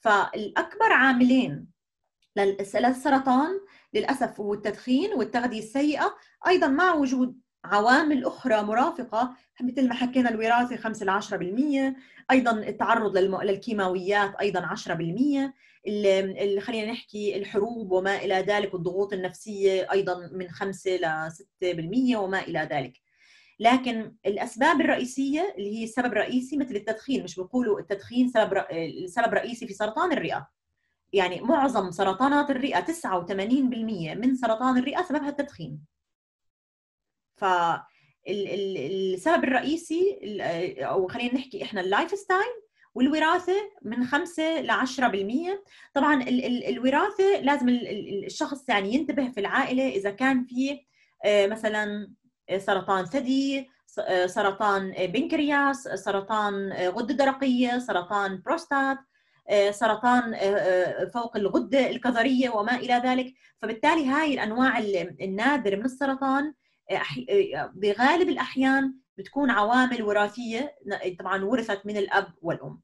فالأكبر 0.00 0.92
عاملين 0.92 1.66
للسرطان 2.36 3.60
للأسف 3.94 4.40
هو 4.40 4.54
التدخين 4.54 5.14
والتغذية 5.14 5.58
السيئة 5.58 6.16
أيضا 6.46 6.68
مع 6.68 6.94
وجود 6.94 7.40
عوامل 7.64 8.24
أخرى 8.24 8.62
مرافقة 8.62 9.34
مثل 9.60 9.88
ما 9.88 9.94
حكينا 9.94 10.30
الوراثة 10.30 10.76
5 10.76 11.06
ل 11.06 11.10
10% 11.10 11.96
أيضا 12.30 12.52
التعرض 12.52 13.16
للكيماويات 13.18 14.34
أيضا 14.40 14.60
10% 14.60 15.52
اللي 15.86 16.60
خلينا 16.60 16.92
نحكي 16.92 17.36
الحروب 17.36 17.92
وما 17.92 18.16
إلى 18.16 18.34
ذلك 18.34 18.74
والضغوط 18.74 19.12
النفسية 19.12 19.92
أيضا 19.92 20.28
من 20.32 20.48
5 20.48 20.90
ل 20.96 21.30
6% 21.30 22.16
وما 22.16 22.40
إلى 22.40 22.68
ذلك. 22.72 22.92
لكن 23.60 24.14
الأسباب 24.26 24.80
الرئيسية 24.80 25.54
اللي 25.58 25.78
هي 25.78 25.84
السبب 25.84 26.12
الرئيسي 26.12 26.56
مثل 26.56 26.76
التدخين 26.76 27.24
مش 27.24 27.36
بيقولوا 27.36 27.80
التدخين 27.80 28.28
سبب 28.28 28.64
سبب 29.06 29.34
رئيسي 29.34 29.66
في 29.66 29.74
سرطان 29.74 30.12
الرئة. 30.12 30.48
يعني 31.12 31.40
معظم 31.40 31.90
سرطانات 31.90 32.50
الرئة 32.50 32.80
89% 32.80 34.14
من 34.14 34.34
سرطان 34.36 34.78
الرئة 34.78 35.02
سببها 35.02 35.28
التدخين. 35.28 35.80
فالسبب 37.40 39.44
الرئيسي 39.44 40.18
أو 40.78 41.08
خلينا 41.08 41.34
نحكي 41.34 41.62
إحنا 41.62 41.80
ال 41.80 42.14
lifestyle 42.14 42.60
والوراثة 42.94 43.56
من 43.82 44.06
5 44.06 44.60
ل 44.60 44.70
10% 44.70 45.62
طبعا 45.94 46.22
الوراثة 46.68 47.40
لازم 47.42 47.68
الشخص 47.68 48.68
يعني 48.68 48.94
ينتبه 48.94 49.30
في 49.30 49.40
العائلة 49.40 49.88
إذا 49.88 50.10
كان 50.10 50.44
في 50.44 50.80
آه، 51.24 51.46
مثلا 51.46 52.12
سرطان 52.58 53.04
ثدي 53.04 53.68
آه، 53.98 54.26
سرطان 54.26 54.92
بنكرياس 55.06 55.82
سرطان 55.82 56.72
غدة 56.72 57.14
درقية 57.14 57.78
سرطان 57.78 58.42
بروستات 58.44 58.98
آه، 59.48 59.70
سرطان 59.70 60.36
فوق 61.14 61.36
الغدة 61.36 61.90
الكظرية 61.90 62.50
وما 62.50 62.76
إلى 62.76 62.94
ذلك. 63.04 63.34
فبالتالي 63.62 64.06
هاي 64.06 64.34
الأنواع 64.34 64.78
النادرة 65.20 65.76
من 65.76 65.84
السرطان 65.84 66.54
بغالب 67.74 68.28
الأحيان 68.28 68.94
بتكون 69.18 69.50
عوامل 69.50 70.02
وراثية 70.02 70.76
طبعا 71.18 71.44
ورثت 71.44 71.86
من 71.86 71.96
الأب 71.96 72.34
والأم 72.42 72.80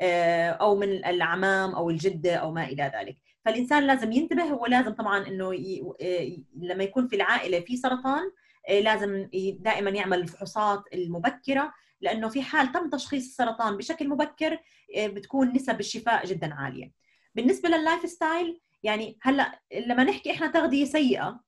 آه، 0.00 0.50
أو 0.50 0.76
من 0.76 0.88
الاعمام 0.88 1.74
أو 1.74 1.90
الجدة 1.90 2.34
أو 2.34 2.52
ما 2.52 2.64
إلى 2.64 2.92
ذلك. 2.94 3.16
فالإنسان 3.44 3.86
لازم 3.86 4.12
ينتبه 4.12 4.52
ولازم 4.52 4.92
طبعا 4.94 5.26
إنه 5.26 5.52
آه، 6.02 6.36
لما 6.56 6.84
يكون 6.84 7.08
في 7.08 7.16
العائلة 7.16 7.60
في 7.60 7.76
سرطان 7.76 8.30
آه، 8.68 8.80
لازم 8.80 9.28
دائما 9.60 9.90
يعمل 9.90 10.20
الفحوصات 10.20 10.82
المبكرة 10.94 11.72
لأنه 12.00 12.28
في 12.28 12.42
حال 12.42 12.72
تم 12.72 12.90
تشخيص 12.90 13.24
السرطان 13.24 13.76
بشكل 13.76 14.08
مبكر 14.08 14.58
بتكون 14.98 15.52
نسب 15.52 15.80
الشفاء 15.80 16.26
جدا 16.26 16.54
عالية. 16.54 16.92
بالنسبة 17.34 17.68
لل 17.68 18.10
lifestyle 18.10 18.60
يعني 18.82 19.18
هلأ 19.22 19.60
لما 19.86 20.04
نحكي 20.04 20.30
إحنا 20.30 20.46
تغذية 20.46 20.84
سيئة 20.84 21.40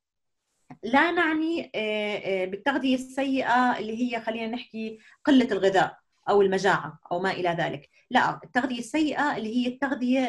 لا 0.82 1.10
نعني 1.10 1.70
آه، 1.74 2.16
آه، 2.16 2.44
بالتغذية 2.44 2.94
السيئة 2.94 3.78
اللي 3.78 4.02
هي 4.02 4.20
خلينا 4.20 4.46
نحكي 4.46 4.98
قلة 5.24 5.48
الغذاء 5.52 5.98
أو 6.28 6.42
المجاعة 6.42 7.00
أو 7.12 7.20
ما 7.20 7.30
إلى 7.30 7.48
ذلك. 7.48 7.90
لا 8.10 8.40
التغذية 8.44 8.78
السيئة 8.78 9.36
اللي 9.36 9.56
هي 9.56 9.66
التغذية 9.68 10.20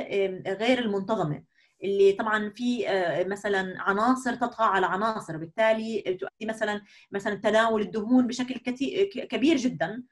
غير 0.48 0.80
المنتظمة 0.80 1.44
اللي 1.84 2.12
طبعا 2.14 2.50
في 2.50 2.90
آه، 2.90 3.24
مثلا 3.24 3.76
عناصر 3.82 4.36
تطغى 4.36 4.66
على 4.66 4.86
عناصر 4.86 5.38
بالتالي 5.38 6.02
تؤدي 6.02 6.46
مثلا 6.46 6.82
مثلا 7.12 7.36
تناول 7.36 7.82
الدهون 7.82 8.28
بشكل 8.28 8.56
كبير 9.30 9.58
جدا. 9.58 10.04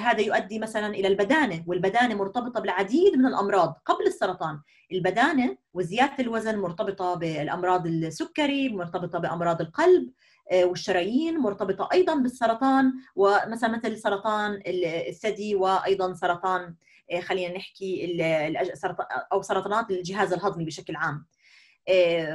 هذا 0.00 0.20
يؤدي 0.20 0.58
مثلا 0.58 0.86
إلى 0.86 1.08
البدانة 1.08 1.64
والبدانة 1.66 2.14
مرتبطة 2.14 2.60
بالعديد 2.60 3.16
من 3.16 3.26
الأمراض 3.26 3.80
قبل 3.84 4.06
السرطان. 4.06 4.60
البدانة 4.92 5.56
وزيادة 5.74 6.14
الوزن 6.20 6.58
مرتبطة 6.58 7.14
بالأمراض 7.14 7.86
السكري 7.86 8.68
مرتبطة 8.68 9.18
بأمراض 9.18 9.60
القلب 9.60 10.10
والشرايين 10.52 11.38
مرتبطة 11.38 11.88
أيضا 11.92 12.14
بالسرطان 12.14 12.92
ومثلا 13.16 13.76
مثل 13.76 13.98
سرطان 13.98 14.62
الثدي 14.66 15.54
وأيضا 15.54 16.14
سرطان 16.14 16.74
خلينا 17.22 17.56
نحكي 17.56 18.18
أو 19.32 19.42
سرطانات 19.42 19.90
الجهاز 19.90 20.32
الهضمي 20.32 20.64
بشكل 20.64 20.96
عام. 20.96 21.26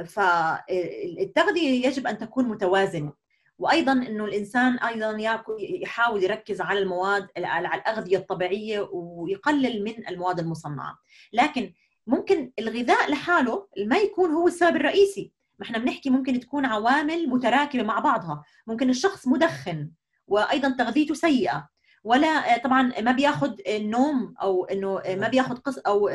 فالتغذيه 0.06 1.86
يجب 1.86 2.06
أن 2.06 2.18
تكون 2.18 2.44
متوازنة. 2.48 3.23
وأيضا 3.58 3.92
إنه 3.92 4.24
الإنسان 4.24 4.78
أيضا 4.78 5.16
يحاول 5.58 6.24
يركز 6.24 6.60
على 6.60 6.78
المواد 6.78 7.26
على 7.38 7.68
الأغذية 7.68 8.16
الطبيعية 8.16 8.88
ويقلل 8.92 9.84
من 9.84 10.08
المواد 10.08 10.38
المصنعة. 10.38 10.98
لكن 11.32 11.72
ممكن 12.06 12.52
الغذاء 12.58 13.10
لحاله 13.10 13.66
ما 13.86 13.96
يكون 13.96 14.30
هو 14.30 14.46
السبب 14.46 14.76
الرئيسي. 14.76 15.32
ما 15.58 15.66
إحنا 15.66 15.78
بنحكي 15.78 16.10
ممكن 16.10 16.40
تكون 16.40 16.64
عوامل 16.64 17.28
متراكمة 17.28 17.82
مع 17.82 17.98
بعضها. 17.98 18.44
ممكن 18.66 18.90
الشخص 18.90 19.28
مدخن 19.28 19.90
وأيضا 20.26 20.68
تغذيته 20.78 21.14
سيئة. 21.14 21.68
ولا 22.04 22.58
طبعا 22.58 22.92
ما 23.00 23.12
بياخذ 23.12 23.52
النوم 23.68 24.34
أو 24.42 24.64
إنه 24.64 25.02
ما 25.08 25.28
بياخذ 25.28 25.56
قص 25.56 25.78
أو 25.78 26.10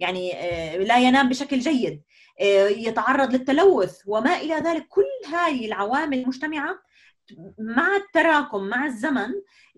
يعني 0.00 0.32
لا 0.84 0.98
ينام 0.98 1.28
بشكل 1.28 1.58
جيد 1.58 2.02
يتعرض 2.70 3.32
للتلوث 3.32 3.98
وما 4.06 4.36
إلى 4.36 4.54
ذلك. 4.54 4.86
كل 4.88 5.32
هذه 5.32 5.66
العوامل 5.66 6.18
المجتمعة 6.18 6.78
مع 7.58 7.96
التراكم 7.96 8.64
مع 8.64 8.86
الزمن 8.86 9.28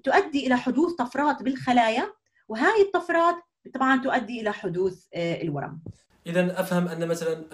تؤدي 0.05 0.47
إلى 0.47 0.57
حدوث 0.57 0.93
طفرات 0.93 1.43
بالخلايا 1.43 2.12
وهذه 2.49 2.83
الطفرات 2.83 3.37
طبعا 3.75 4.03
تؤدي 4.03 4.41
إلى 4.41 4.53
حدوث 4.53 5.07
الورم. 5.14 5.81
اذا 6.27 6.61
أفهم 6.61 6.89
أن 6.89 7.09
مثلا 7.09 7.45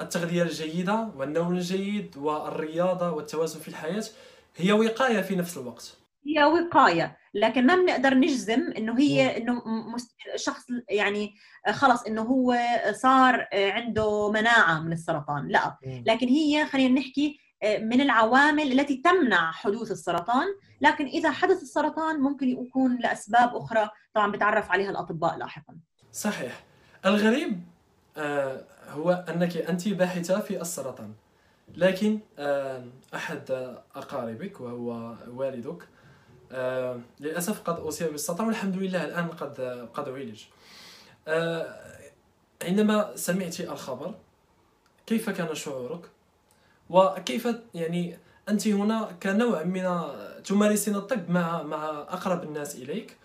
التغذية 0.00 0.42
الجيدة 0.42 1.12
والنوم 1.16 1.52
الجيد 1.52 2.16
والرياضة 2.16 3.10
والتوازن 3.10 3.60
في 3.60 3.68
الحياة 3.68 4.04
هي 4.56 4.72
وقاية 4.72 5.20
في 5.20 5.36
نفس 5.36 5.56
الوقت. 5.58 5.98
هي 6.26 6.44
وقاية 6.44 7.16
لكن 7.34 7.66
ما 7.66 7.76
بنقدر 7.76 8.14
نجزم 8.14 8.72
إنه 8.76 8.98
هي 8.98 9.36
إنه 9.36 9.62
شخص 10.36 10.64
يعني 10.88 11.34
خلص 11.70 12.02
إنه 12.02 12.22
هو 12.22 12.56
صار 12.92 13.48
عنده 13.52 14.30
مناعة 14.30 14.80
من 14.80 14.92
السرطان 14.92 15.48
لا. 15.48 15.76
لكن 16.06 16.28
هي 16.28 16.66
خلينا 16.66 17.00
نحكي 17.00 17.40
من 17.64 18.00
العوامل 18.00 18.80
التي 18.80 18.96
تمنع 18.96 19.52
حدوث 19.52 19.90
السرطان. 19.90 20.46
لكن 20.80 21.06
إذا 21.06 21.30
حدث 21.30 21.62
السرطان 21.62 22.20
ممكن 22.20 22.48
يكون 22.48 22.98
لأسباب 22.98 23.56
أخرى 23.56 23.90
طبعا 24.14 24.32
بتعرف 24.32 24.70
عليها 24.70 24.90
الأطباء 24.90 25.36
لاحقا. 25.36 25.76
صحيح. 26.12 26.64
الغريب 27.06 27.60
هو 28.88 29.24
أنك 29.28 29.56
أنت 29.56 29.88
باحثة 29.88 30.40
في 30.40 30.60
السرطان 30.60 31.12
لكن 31.76 32.20
أحد 33.14 33.50
أقاربك 33.94 34.60
وهو 34.60 35.14
والدك 35.28 35.88
آه 36.52 37.00
للأسف 37.20 37.60
قد 37.62 37.78
أصيب 37.78 38.10
بالسرطان 38.10 38.46
والحمد 38.46 38.76
لله 38.76 39.04
الآن 39.04 39.28
قد 39.28 39.60
قد 39.94 40.08
عالج. 40.08 40.44
آه 41.28 41.98
عندما 42.62 43.16
سمعت 43.16 43.60
الخبر 43.60 44.14
كيف 45.06 45.30
كان 45.30 45.54
شعورك؟ 45.54 46.10
وكيف 46.90 47.48
يعني 47.74 48.18
أنت 48.48 48.68
هنا 48.68 49.16
كنوع 49.22 49.62
من 49.62 49.84
تمارسين 50.44 50.94
الطب 50.96 51.30
مع 51.30 51.62
مع 51.62 51.88
أقرب 51.88 52.42
الناس 52.42 52.76
إليك؟ 52.76 53.16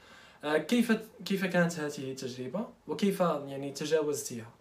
آه 0.44 0.58
كيف 0.58 0.92
كيف 1.26 1.46
كانت 1.46 1.80
هذه 1.80 2.12
التجربة؟ 2.12 2.68
وكيف 2.88 3.20
يعني 3.20 3.72
تجاوزتيها؟ 3.72 4.52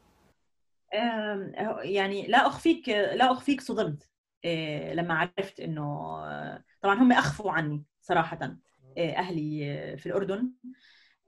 يعني 1.83 2.27
لا 2.27 2.47
أخفيك 2.47 2.89
لا 2.89 3.33
أخفيك 3.33 3.61
صدمت 3.61 4.09
لما 4.95 5.15
عرفت 5.15 5.61
إنه 5.61 6.17
طبعا 6.83 6.95
هم 6.95 7.13
أخفوا 7.13 7.53
عني. 7.53 7.83
صراحة 8.03 8.57
آه، 8.99 9.13
أهلي 9.13 9.73
آه، 9.73 9.95
في 9.97 10.07
الأردن. 10.07 10.51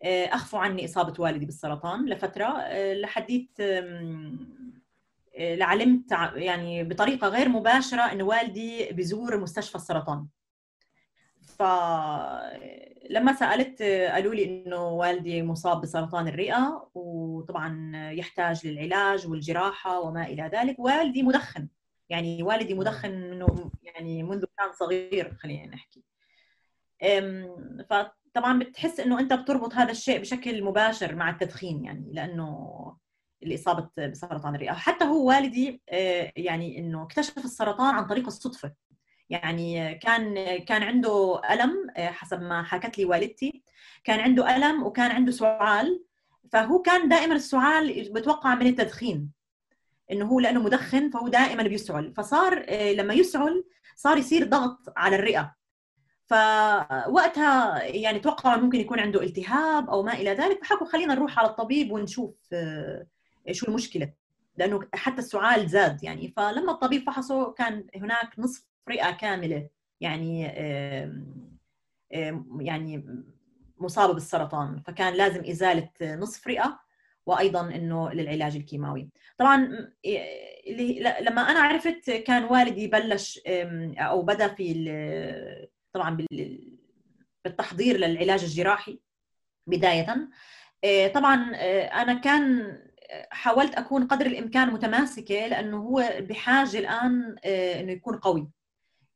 آه، 0.05 0.25
أخفوا 0.25 0.59
عني 0.59 0.85
إصابة 0.85 1.14
والدي 1.18 1.47
بالسرطان 1.47 2.09
لفترة 2.09 2.64
لحديت 2.93 3.59
لعلمت 5.39 6.12
يعني 6.35 6.85
بطريقة 6.85 7.29
غير 7.29 7.49
مباشرة 7.49 8.03
إن 8.12 8.22
والدي 8.22 8.93
بزور 8.93 9.41
مستشفى 9.41 9.75
السرطان. 9.75 10.27
فلما 11.59 13.33
سألت 13.39 13.83
قالوا 13.83 14.35
لي 14.35 14.45
إنه 14.45 14.89
والدي 14.89 15.43
مصاب 15.43 15.81
بسرطان 15.81 16.29
الرئة 16.29 16.91
وطبعا 16.95 17.93
يحتاج 18.12 18.66
للعلاج 18.66 19.27
والجراحة 19.27 20.01
وما 20.01 20.27
إلى 20.27 20.51
ذلك. 20.55 20.79
والدي 20.79 21.22
مدخن 21.22 21.68
يعني 22.09 22.43
والدي 22.43 22.75
مدخن 22.75 23.31
منه 23.31 23.70
يعني 23.83 24.22
منذ 24.22 24.45
كان 24.59 24.72
صغير 24.72 25.35
خلينا 25.35 25.66
نحكي. 25.66 26.14
فطبعا 27.91 28.59
بتحس 28.59 29.01
إنه 29.01 29.21
أنت 29.21 29.33
بتربط 29.33 29.75
هذا 29.75 29.91
الشيء 29.91 30.21
بشكل 30.21 30.65
مباشر 30.65 31.15
مع 31.15 31.31
التدخين 31.31 31.85
يعني 31.85 32.13
لأنه 32.13 32.97
الإصابة 33.43 33.89
بسرطان 33.99 34.55
الرئة. 34.55 34.73
حتى 34.73 35.05
هو 35.05 35.29
والدي 35.29 35.83
آه، 35.89 36.33
يعني 36.37 36.79
إنه 36.79 37.03
اكتشف 37.03 37.45
السرطان 37.45 37.95
عن 37.95 38.07
طريق 38.07 38.27
الصدفة. 38.27 38.73
يعني 39.31 39.95
كان 39.95 40.59
كان 40.59 40.83
عنده 40.83 41.41
ألم 41.51 41.91
آه، 41.97 42.11
حسب 42.11 42.41
ما 42.43 42.63
حكت 42.63 42.99
لي 42.99 43.05
والدتي. 43.05 43.63
كان 44.05 44.21
عنده 44.21 44.57
ألم 44.57 44.83
وكان 44.83 45.11
عنده 45.11 45.33
سعال. 45.33 46.05
فهو 46.53 46.83
كان 46.83 47.09
دائما 47.09 47.35
السعال 47.35 48.13
بتوقع 48.13 48.55
من 48.55 48.67
التدخين. 48.67 49.31
إنه 50.13 50.27
هو 50.27 50.41
لأنه 50.41 50.63
مدخن 50.63 51.11
فهو 51.11 51.29
دائما 51.29 51.63
بيسعل. 51.63 52.15
فصار 52.17 52.65
آه، 52.69 52.93
لما 52.93 53.15
يسعل 53.15 53.65
صار 53.97 54.17
يصير 54.17 54.49
ضغط 54.49 54.93
على 54.97 55.17
الرئة. 55.17 55.55
فوقتها 56.27 57.83
يعني 57.83 58.18
توقعوا 58.18 58.61
ممكن 58.61 58.81
يكون 58.81 59.01
عنده 59.01 59.22
التهاب 59.22 59.91
أو 59.91 60.03
ما 60.03 60.12
إلى 60.12 60.31
ذلك 60.31 60.64
فحكوا 60.64 60.87
خلينا 60.87 61.14
نروح 61.14 61.39
على 61.39 61.49
الطبيب 61.49 61.93
ونشوف 61.93 62.35
آه، 62.53 63.07
شو 63.53 63.66
المشكلة. 63.66 64.12
لأنه 64.57 64.81
حتى 64.95 65.18
السعال 65.18 65.68
زاد 65.68 66.05
يعني. 66.05 66.33
فلما 66.37 66.72
الطبيب 66.72 67.03
فحصه 67.07 67.53
كان 67.53 67.87
هناك 67.97 68.39
نصف 68.39 68.64
رئة 68.89 69.11
كاملة 69.11 69.68
يعني 70.01 70.43
يعني 72.61 73.05
مصابة 73.79 74.14
بالسرطان. 74.14 74.83
فكان 74.87 75.14
لازم 75.14 75.45
إزالة 75.45 75.89
نصف 76.03 76.47
رئة 76.47 76.81
وأيضا 77.27 77.61
إنه 77.61 78.11
للعلاج 78.12 78.57
الكيماوي. 78.57 79.11
طبعا 79.39 79.57
لما 81.20 81.51
أنا 81.51 81.61
عرفت 81.61 82.11
كان 82.11 82.45
والدي 82.45 82.87
بلش 82.87 83.41
أو 83.99 84.22
بدأ 84.22 84.49
في 84.49 84.72
طبعا 85.95 86.27
بالتحضير 87.45 87.97
للعلاج 87.97 88.45
الجراحي 88.45 89.01
بداية. 89.67 90.29
آه، 90.85 91.09
طبعا 91.09 91.53
آه، 91.55 91.85
أنا 91.87 92.15
كان 92.15 92.73
حاولت 93.31 93.75
أكون 93.75 94.07
قدر 94.07 94.27
الإمكان 94.27 94.71
متماسكة 94.73 95.47
لأنه 95.47 95.77
هو 95.77 96.13
بحاجة 96.21 96.79
الآن 96.79 97.37
آه، 97.45 97.81
إنه 97.81 97.93
يكون 97.93 98.19
قوي. 98.19 98.51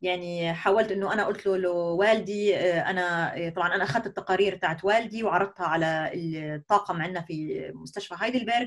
يعني 0.02 0.54
حاولت 0.54 0.92
إنه 0.92 1.12
أنا 1.12 1.24
قلت 1.24 1.46
له 1.46 1.56
لوالدي 1.56 2.56
أنا 2.56 3.32
طبعا 3.56 3.74
أنا 3.74 3.84
أخذت 3.84 4.06
التقارير 4.06 4.56
تاعت 4.56 4.84
والدي 4.84 5.22
وعرضتها 5.22 5.66
على 5.66 6.10
الطاقم 6.14 7.02
عندنا 7.02 7.20
في 7.20 7.70
مستشفى 7.74 8.14
هايدلبرغ. 8.18 8.66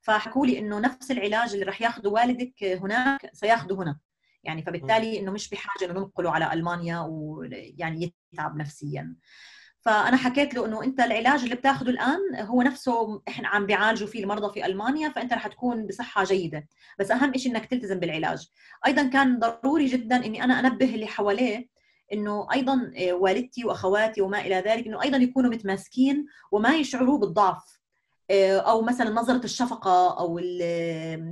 فحكوا 0.00 0.46
لي 0.46 0.58
إنه 0.58 0.78
نفس 0.80 1.10
العلاج 1.10 1.52
اللي 1.52 1.64
راح 1.64 1.82
ياخذه 1.82 2.08
والدك 2.08 2.64
هناك 2.64 3.30
سياخذه 3.32 3.74
هنا. 3.74 3.98
يعني 4.48 4.62
فبالتالي 4.62 5.18
إنه 5.20 5.32
مش 5.32 5.50
بحاجه 5.50 5.90
إنه 5.90 6.00
ننقله 6.00 6.30
على 6.30 6.52
ألمانيا 6.52 7.00
ويعني 7.00 8.12
يتعب 8.32 8.56
نفسيا. 8.56 9.16
فأنا 9.80 10.16
حكيت 10.16 10.54
له 10.54 10.66
إنه 10.66 10.84
أنت 10.84 11.00
العلاج 11.00 11.42
اللي 11.42 11.54
بتاخذه 11.54 11.90
الآن 11.90 12.36
هو 12.40 12.62
نفسه 12.62 13.22
إحنا 13.28 13.48
عم 13.48 13.66
بيعالجوا 13.66 14.08
فيه 14.08 14.22
المرضى 14.22 14.52
في 14.52 14.66
ألمانيا 14.66 15.08
فأنت 15.08 15.32
رح 15.32 15.46
تكون 15.46 15.86
بصحة 15.86 16.24
جيدة. 16.24 16.68
بس 16.98 17.10
أهم 17.10 17.36
شيء 17.36 17.52
إنك 17.52 17.66
تلتزم 17.66 18.00
بالعلاج. 18.00 18.48
أيضا 18.86 19.02
كان 19.02 19.38
ضروري 19.38 19.86
جدا 19.86 20.16
إني 20.16 20.44
أنا 20.44 20.60
أنبه 20.60 20.94
اللي 20.94 21.06
حواليه 21.06 21.68
إنه 22.12 22.46
أيضا 22.52 22.92
والدتي 23.10 23.64
وأخواتي 23.64 24.20
وما 24.20 24.40
إلى 24.40 24.54
ذلك 24.54 24.86
إنه 24.86 25.02
أيضا 25.02 25.16
يكونوا 25.16 25.50
متماسكين 25.50 26.26
وما 26.52 26.76
يشعروا 26.76 27.18
بالضعف. 27.18 27.62
آه، 27.62 27.77
أو 28.30 28.82
مثلا 28.82 29.10
نظرة 29.10 29.44
الشفقة 29.44 30.18
أو 30.18 30.40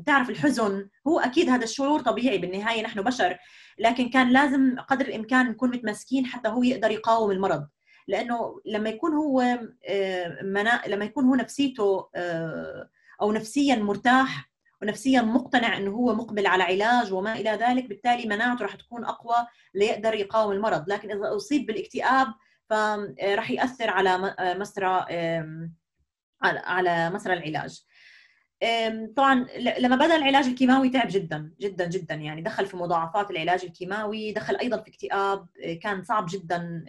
تعرف 0.07 0.31
الحزن 0.31 0.89
هو 1.09 1.21
أكيد 1.21 1.49
هذا 1.49 1.65
الشعور 1.65 2.01
طبيعي 2.01 2.39
بالنهاية 2.39 2.83
نحن 2.83 3.03
بشر 3.03 3.39
لكن 3.79 4.09
كان 4.09 4.29
لازم 4.29 4.77
قدر 4.89 5.07
الإمكان 5.07 5.51
نكون 5.51 5.71
متمسكين 5.71 6.27
حتى 6.27 6.49
هو 6.49 6.63
يقدر 6.63 6.91
يقاوم 6.91 7.31
المرض. 7.31 7.67
لأنه 8.09 8.61
لما 8.67 8.89
يكون 8.89 9.13
هو 9.13 9.41
آه، 9.89 10.43
منا... 10.43 10.83
لما 10.87 11.05
يكون 11.05 11.25
هو 11.25 11.35
نفسيته 11.35 12.09
آه، 12.15 12.89
أو 13.23 13.33
نفسيا 13.33 13.77
مرتاح 13.77 14.51
ونفسيا 14.83 15.23
مقتنع 15.23 15.77
إنه 15.77 15.91
هو 15.91 16.15
مقبل 16.15 16.47
على 16.47 16.63
علاج 16.63 17.13
وما 17.13 17.33
إلى 17.33 17.51
ذلك 17.51 17.89
بالتالي 17.89 18.27
مناعته 18.27 18.63
راح 18.63 18.75
تكون 18.75 19.05
أقوى 19.05 19.47
ليقدر 19.75 20.15
يقاوم 20.15 20.53
المرض. 20.53 20.89
لكن 20.89 21.11
إذا 21.11 21.37
أصيب 21.37 21.67
بالاكتئاب 21.67 22.27
فراح 22.71 23.51
يأثر 23.51 23.91
على 23.91 24.35
مسرى 24.59 25.07
على 26.43 27.11
مسرى 27.11 27.33
العلاج. 27.33 27.85
طبعا 29.17 29.47
لما 29.79 29.97
بدأ 29.97 30.17
العلاج 30.17 30.47
الكيماوي 30.47 30.89
تعب 30.89 31.09
جدا 31.11 31.53
جدا 31.61 31.89
جدا. 31.89 32.15
يعني 32.15 32.43
دخل 32.43 32.67
في 32.67 32.77
مضاعفات 32.77 33.31
العلاج 33.31 33.65
الكيماوي 33.65 34.33
دخل 34.33 34.57
أيضا 34.57 34.77
في 34.77 34.91
اكتئاب 34.91 35.47
كان 35.83 36.03
صعب 36.03 36.27
جدا 36.31 36.85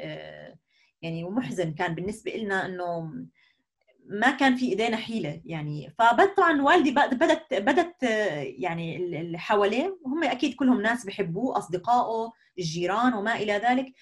يعني 1.02 1.24
ومحزن 1.24 1.74
كان 1.74 1.96
بالنسبة 1.96 2.32
لنا 2.32 2.66
إنه 2.66 3.14
ما 4.10 4.32
كان 4.32 4.56
في 4.56 4.70
إيدينا 4.70 4.98
حيلة. 4.98 5.42
يعني 5.46 5.94
فبد 6.00 6.34
طبعا 6.34 6.62
والدي 6.62 6.92
بدت 6.92 7.54
بدت 7.54 8.04
يعني 8.60 8.98
اللي 8.98 9.38
حواليه 9.38 10.00
وهم 10.02 10.24
أكيد 10.24 10.56
كلهم 10.56 10.82
ناس 10.82 11.06
بحبوه 11.06 11.58
أصدقائه 11.58 12.32
الجيران 12.60 13.14
وما 13.14 13.36
إلى 13.36 13.54
ذلك 13.54 13.94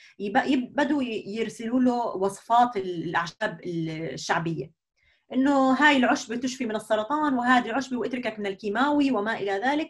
بدوا 0.76 1.04
يرسلوا 1.04 1.80
له 1.80 2.06
وصفات 2.06 2.78
الأعشاب 2.78 3.60
الشعبية. 3.64 4.72
إنه 5.34 5.72
هاي 5.72 5.98
العشبه 5.98 6.36
تشفي 6.36 6.66
من 6.66 6.76
السرطان 6.76 7.34
وهذه 7.34 7.66
العشبه 7.66 7.98
وإتركك 7.98 8.40
من 8.40 8.46
الكيماوي 8.46 9.12
وما 9.12 9.38
إلى 9.38 9.52
ذلك. 9.52 9.90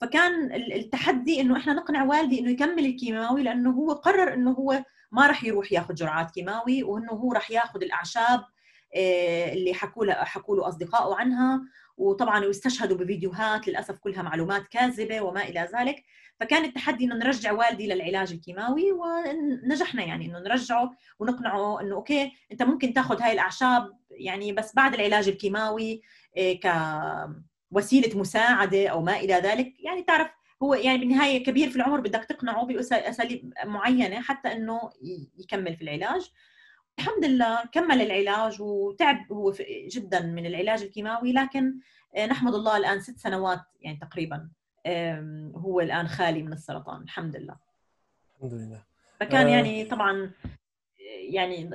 فكان 0.00 0.52
التحدي 0.52 1.40
إنه 1.40 1.56
إحنا 1.56 1.72
نقنع 1.72 2.04
والدي 2.04 2.40
إنه 2.40 2.50
يكمل 2.50 2.86
الكيماوي 2.86 3.42
لأنه 3.42 3.70
هو 3.70 3.92
قرر 3.92 4.34
إنه 4.34 4.50
هو 4.50 4.84
ما 5.12 5.26
راح 5.26 5.44
يروح 5.44 5.72
ياخذ 5.72 5.94
جرعات 5.94 6.30
كيماوي 6.30 6.82
وإنه 6.82 7.12
هو 7.12 7.32
راح 7.32 7.50
ياخذ 7.50 7.82
الأعشاب 7.82 8.44
آه، 8.96 9.52
اللي 9.52 9.74
حكوا 9.74 10.04
له 10.04 10.14
حكوا 10.14 10.56
له 10.56 10.68
أصدقائه 10.68 11.14
عنها. 11.14 11.60
وطبعا 11.96 12.44
يستشهدوا 12.44 12.96
بفيديوهات 12.96 13.68
للأسف 13.68 13.98
كلها 13.98 14.22
معلومات 14.22 14.68
كاذبة 14.68 15.20
وما 15.20 15.42
إلى 15.42 15.68
ذلك. 15.74 16.04
فكان 16.40 16.64
التحدي 16.64 17.04
إنه 17.04 17.14
نرجع 17.14 17.52
والدي 17.52 17.86
للعلاج 17.86 18.32
الكيماوي 18.32 18.92
ونجحنا 18.92 20.02
يعني 20.02 20.26
إنه 20.26 20.38
نرجعه 20.38 20.90
ونقنعه 21.18 21.80
إنه 21.80 21.94
okay 21.94 22.32
أنت 22.52 22.62
ممكن 22.62 22.92
تاخذ 22.92 23.22
هاي 23.22 23.32
الأعشاب 23.32 23.98
يعني 24.10 24.52
بس 24.52 24.74
بعد 24.74 24.94
العلاج 24.94 25.28
الكيماوي 25.28 26.02
آه، 26.36 27.34
كوسيلة 27.72 28.18
مساعدة 28.18 28.88
أو 28.88 29.02
ما 29.02 29.16
إلى 29.20 29.34
ذلك. 29.34 29.74
يعني 29.78 30.02
تعرف 30.02 30.30
هو 30.62 30.74
يعني 30.74 30.98
بالنهاية 30.98 31.44
كبير 31.44 31.70
في 31.70 31.76
العمر 31.76 32.00
بدك 32.00 32.24
تقنعه 32.24 32.64
بأساليب 32.64 33.52
معينة 33.64 34.20
حتى 34.20 34.52
إنه 34.52 34.90
يكمل 35.38 35.76
في 35.76 35.82
العلاج. 35.82 36.30
الحمد 36.98 37.24
لله 37.24 37.64
كمل 37.72 38.02
العلاج 38.02 38.62
وتعب 38.62 39.32
هو 39.32 39.52
جدا 39.86 40.20
من 40.20 40.46
العلاج 40.46 40.82
الكيماوي 40.82 41.32
لكن 41.32 41.74
آه، 42.14 42.26
نحمد 42.26 42.54
الله 42.54 42.76
الآن 42.76 43.00
ست 43.00 43.18
سنوات 43.18 43.60
يعني 43.80 43.98
تقريبا 43.98 44.48
هو 45.56 45.80
الآن 45.80 46.08
خالي 46.08 46.42
من 46.42 46.52
السرطان 46.52 47.02
الحمد 47.02 47.36
لله 47.36 47.56
الحمد 48.36 48.54
لله 48.54 48.82
فكان 49.20 49.46
آه. 49.46 49.50
يعني 49.50 49.84
طبعا 49.84 50.30
يعني 51.08 51.70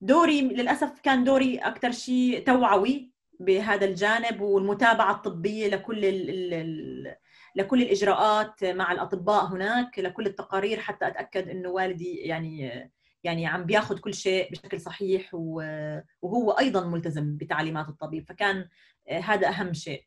دوري 0.00 0.40
للأسف 0.40 1.00
كان 1.00 1.24
دوري 1.24 1.58
أكثر 1.58 1.90
شيء 1.90 2.44
توعوي 2.46 3.10
بهذا 3.40 3.84
الجانب 3.84 4.40
والمتابعة 4.40 5.12
الطبية 5.12 5.68
لكل 5.68 6.04
ال 6.04 6.54
ال 6.54 7.14
لكل 7.54 7.82
الإجراءات 7.82 8.64
مع 8.64 8.92
الأطباء 8.92 9.44
هناك 9.44 9.98
لكل 9.98 10.26
التقارير 10.26 10.80
حتى 10.80 11.06
أتأكد 11.06 11.48
إنه 11.48 11.68
والدي 11.68 12.14
يعني 12.14 12.90
يعني 13.24 13.46
عم 13.46 13.64
بياخذ 13.64 13.98
كل 13.98 14.14
شيء 14.14 14.50
بشكل 14.50 14.80
صحيح 14.80 15.34
وهو 15.34 16.50
أيضا 16.50 16.84
ملتزم 16.86 17.36
بتعليمات 17.36 17.88
الطبيب. 17.88 18.28
فكان 18.28 18.68
هذا 19.10 19.48
أهم 19.48 19.72
شيء 19.72 20.04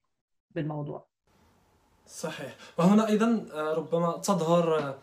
بالموضوع. 0.52 1.12
صحيح. 2.08 2.56
وهنا 2.78 3.08
أيضا 3.08 3.46
آه، 3.54 3.74
ربما 3.74 4.18
تظهر 4.18 4.80
آه، 4.80 4.96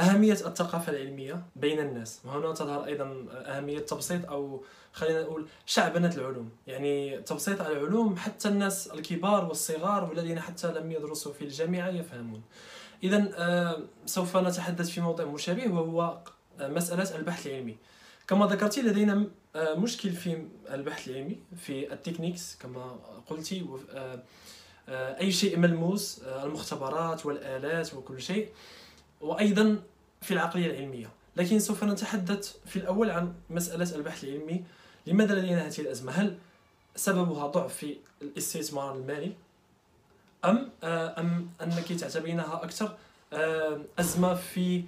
أهمية 0.00 0.32
الثقافة 0.32 0.92
العلمية 0.92 1.42
بين 1.56 1.78
الناس. 1.80 2.20
وهنا 2.24 2.52
تظهر 2.52 2.84
أيضا 2.84 3.04
آه، 3.04 3.58
أهمية 3.58 3.78
تبسيط 3.78 4.30
أو 4.30 4.64
خلينا 4.92 5.22
نقول 5.22 5.46
شعبنة 5.66 6.14
العلوم. 6.14 6.50
يعني 6.66 7.22
تبسيط 7.22 7.60
العلوم 7.60 8.16
حتى 8.16 8.48
الناس 8.48 8.86
الكبار 8.86 9.44
والصغار 9.44 10.04
والذين 10.04 10.40
حتى 10.40 10.72
لم 10.72 10.92
يدرسوا 10.92 11.32
في 11.32 11.44
الجامعة 11.44 11.88
يفهمون. 11.88 12.42
اذا 13.02 13.86
سوف 14.06 14.36
نتحدث 14.36 14.90
في 14.90 15.00
موضوع 15.00 15.26
مشابه 15.26 15.68
وهو 15.68 16.18
مسألة 16.60 17.16
البحث 17.16 17.46
العلمي. 17.46 17.76
كما 18.28 18.46
ذكرتي 18.46 18.82
لدينا 18.82 19.26
مشكل 19.56 20.10
في 20.10 20.46
البحث 20.70 21.08
العلمي 21.08 21.38
في 21.56 21.92
التكنيكس 21.92 22.56
كما 22.56 22.98
قلتي 23.26 23.66
آه، 24.88 25.20
أي 25.20 25.32
شيء 25.32 25.58
ملموس 25.58 26.22
آه، 26.22 26.44
المختبرات 26.44 27.26
والآلات 27.26 27.94
وكل 27.94 28.22
شيء 28.22 28.48
وأيضا 29.20 29.82
في 30.20 30.34
العقلية 30.34 30.70
العلمية. 30.70 31.10
لكن 31.36 31.58
سوف 31.58 31.84
نتحدث 31.84 32.56
في 32.66 32.76
الأول 32.76 33.10
عن 33.10 33.34
مسألة 33.50 33.96
البحث 33.96 34.24
العلمي. 34.24 34.64
لماذا 35.06 35.34
لدينا 35.34 35.66
هذه 35.66 35.80
الأزمة؟ 35.80 36.12
هل 36.12 36.38
سببها 36.96 37.46
ضعف 37.46 37.74
في 37.74 37.96
الاستثمار 38.22 38.94
المالي؟ 38.94 39.32
آه، 40.44 41.20
أم 41.20 41.50
أنك 41.62 41.92
تعتبرينها 41.92 42.64
أكثر 42.64 42.96
أزمة 43.98 44.34
في 44.34 44.84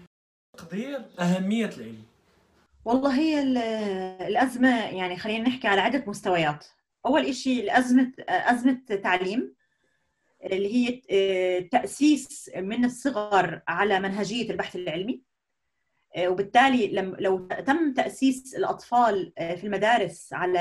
تقدير 0.56 1.04
أهمية 1.20 1.66
العلم. 1.66 2.02
والله 2.84 3.18
هي 3.18 3.42
الأزمة 4.26 4.86
يعني 4.86 5.16
خلينا 5.16 5.48
نحكي 5.48 5.68
على 5.68 5.80
عده 5.80 6.04
مستويات. 6.06 6.66
أول 7.06 7.34
شيء 7.34 7.62
الأزمة 7.62 8.12
أزمة 8.28 8.80
تعليم 9.02 9.54
اللي 10.44 10.74
هي 10.74 11.02
آه، 11.10 11.60
تأسيس 11.60 12.50
من 12.56 12.84
الصغر 12.84 13.62
على 13.68 14.00
منهجية 14.00 14.50
البحث 14.50 14.76
العلمي. 14.76 15.22
آه، 16.16 16.28
وبالتالي 16.28 16.88
لو 17.18 17.48
تم 17.66 17.94
تأسيس 17.94 18.54
الأطفال 18.54 19.32
آه، 19.38 19.54
في 19.54 19.64
المدارس 19.64 20.32
على 20.32 20.58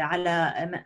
على 0.00 0.30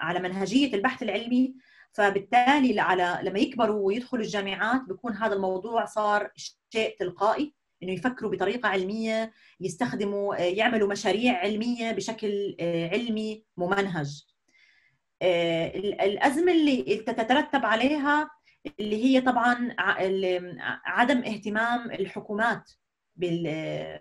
على 0.00 0.20
منهجية 0.20 0.74
البحث 0.74 1.02
العلمي 1.02 1.54
فبالتالي 1.92 2.80
على 2.80 3.18
لما 3.22 3.38
يكبروا 3.38 3.86
ويدخلوا 3.86 4.22
الجامعات 4.22 4.82
بيكون 4.88 5.12
هذا 5.12 5.34
الموضوع 5.34 5.84
صار 5.84 6.30
شيء 6.72 6.96
تلقائي. 6.98 7.54
إنه 7.82 7.92
يفكروا 7.92 8.30
بطريقة 8.30 8.68
علمية 8.68 9.32
يستخدموا 9.60 10.36
يعملوا 10.36 10.88
مشاريع 10.88 11.38
علمية 11.38 11.92
بشكل 11.92 12.56
علمي 12.92 13.44
ممنهج. 13.56 14.24
آه، 15.22 15.76
الأزمة 15.78 16.52
اللي 16.52 16.82
تترتب 16.96 17.64
عليها 17.64 18.30
اللي 18.80 19.04
هي 19.04 19.20
طبعا 19.20 19.74
عدم 20.84 21.18
اهتمام 21.18 21.90
الحكومات 21.90 22.70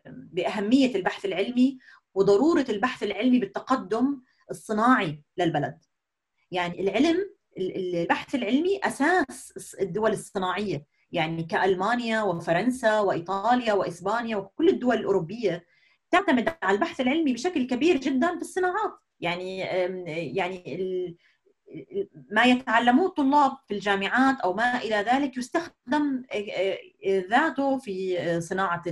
بأهمية 0.06 0.96
البحث 0.96 1.26
العلمي 1.26 1.78
وضرورة 2.14 2.66
البحث 2.70 3.04
العلمي 3.04 3.40
بالتقدم 3.40 4.22
الصناعي 4.52 5.22
للبلد. 5.38 5.78
يعني 6.52 6.82
العلم 6.82 7.30
البحث 7.58 8.36
العلمي 8.36 8.80
أساس 8.84 9.76
الدول 9.82 10.12
الصناعية. 10.12 10.86
يعني 11.12 11.44
كألمانيا 11.44 12.22
وفرنسا 12.22 13.00
وإيطاليا 13.00 13.74
وإسبانيا 13.74 14.38
وكل 14.38 14.70
الدول 14.70 14.96
الأوروبية 14.98 15.66
تعتمد 16.12 16.54
على 16.64 16.76
البحث 16.76 17.02
العلمي 17.02 17.34
بشكل 17.34 17.68
كبير 17.68 17.98
جدا 17.98 18.36
في 18.36 18.42
الصناعات. 18.42 18.92
يعني 19.20 19.60
يعني 20.36 20.64
ما 22.32 22.44
يتعلموه 22.44 23.08
الطلاب 23.08 23.58
في 23.68 23.74
الجامعات 23.74 24.40
أو 24.40 24.54
ما 24.54 24.78
إلى 24.78 24.96
ذلك 24.96 25.38
يستخدم 25.38 26.24
ذاته 27.30 27.78
في 27.78 28.18
صناعة 28.42 28.84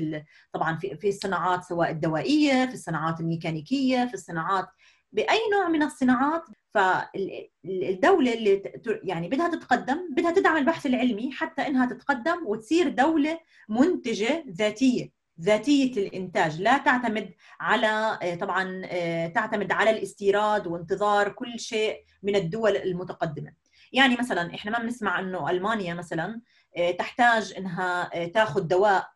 طبعا 0.54 0.78
في 0.78 0.98
في 0.98 1.10
الصناعات 1.10 1.64
سواء 1.64 1.90
الدوائية 1.92 2.66
في 2.66 2.74
الصناعات 2.74 3.20
الميكانيكية 3.20 4.06
في 4.06 4.14
الصناعات 4.14 4.66
بأي 5.12 5.40
نوع 5.54 5.68
من 5.68 5.84
الصناعات 5.84 6.44
فالدوله 6.74 8.34
اللي 8.34 8.62
يعني 8.86 9.28
بدها 9.28 9.48
تتقدم 9.48 10.14
بدها 10.14 10.32
تدعم 10.32 10.58
البحث 10.58 10.86
العلمي 10.86 11.32
حتى 11.32 11.68
إنها 11.68 11.86
تتقدم 11.86 12.44
وتصير 12.46 12.90
دولة 12.90 13.40
منتجة 13.70 14.46
ذاتية 14.50 15.20
ذاتية 15.42 16.08
الإنتاج. 16.08 16.62
لا 16.62 16.78
تعتمد 16.78 17.34
على 17.60 18.20
آه، 18.24 18.36
طبعا 18.36 18.82
آه، 18.86 19.28
تعتمد 19.28 19.72
على 19.72 19.90
الاستيراد 19.90 20.68
وانتظار 20.68 21.30
كل 21.30 21.60
شيء 21.60 22.04
من 22.24 22.36
الدول 22.36 22.78
المتقدمة. 22.78 23.54
يعني 23.94 24.16
مثلا 24.16 24.56
إحنا 24.56 24.72
ما 24.72 24.80
بنسمع 24.80 25.20
إنه 25.20 25.50
ألمانيا 25.50 25.94
مثلا 25.94 26.42
آه، 26.78 26.92
تحتاج 26.92 27.54
إنها 27.58 28.26
تاخذ 28.28 28.62
دواء 28.62 29.10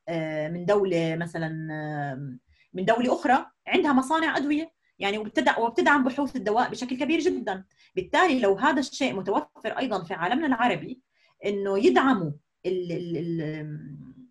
من 0.49 0.65
دولة 0.65 1.15
مثلا 1.15 1.49
من 2.73 2.85
دولة 2.85 3.13
أخرى 3.13 3.45
عندها 3.67 3.93
مصانع 3.93 4.37
أدوية. 4.37 4.71
يعني 4.99 5.17
وبتدعم 5.57 6.03
بحوث 6.03 6.35
الدواء 6.35 6.69
بشكل 6.69 6.97
كبير 6.97 7.19
جدا. 7.19 7.63
بالتالي 7.95 8.39
لو 8.39 8.55
هذا 8.55 8.79
الشيء 8.79 9.13
متوفر 9.13 9.77
أيضا 9.79 10.03
في 10.03 10.13
عالمنا 10.13 10.47
العربي 10.47 11.01
إنه 11.45 11.85
يدعموا 11.85 12.31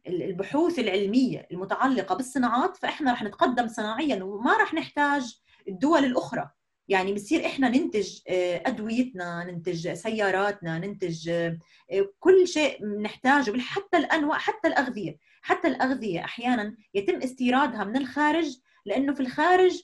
البحوث 0.07 0.79
العلمية 0.79 1.47
المتعلقة 1.53 2.15
بالصناعات 2.15 2.77
فإحنا 2.77 3.13
رح 3.13 3.23
نتقدم 3.23 3.69
صناعيا 3.69 4.25
وما 4.25 4.57
رح 4.57 4.75
نحتاج 4.75 5.39
الدول 5.69 6.05
الأخرى. 6.05 6.51
يعني 6.89 7.15
بصير 7.15 7.47
إحنا 7.47 7.69
ننتج 7.69 8.19
آه، 8.29 8.63
أدويتنا 8.67 9.45
ننتج 9.45 9.93
سياراتنا 9.93 10.79
ننتج 10.79 11.29
آه، 11.29 11.59
كل 12.21 12.49
شيء 12.49 12.87
نحتاجه 12.87 13.59
حتى 13.61 13.97
الأنواع 13.97 14.39
حتى 14.39 14.69
الأغذية. 14.69 15.19
حتى 15.43 15.69
الأغذية 15.69 16.25
أحيانا 16.25 16.77
يتم 16.95 17.23
استيرادها 17.23 17.85
من 17.85 17.97
الخارج 17.97 18.59
لأنه 18.87 19.15
في 19.15 19.21
الخارج 19.21 19.83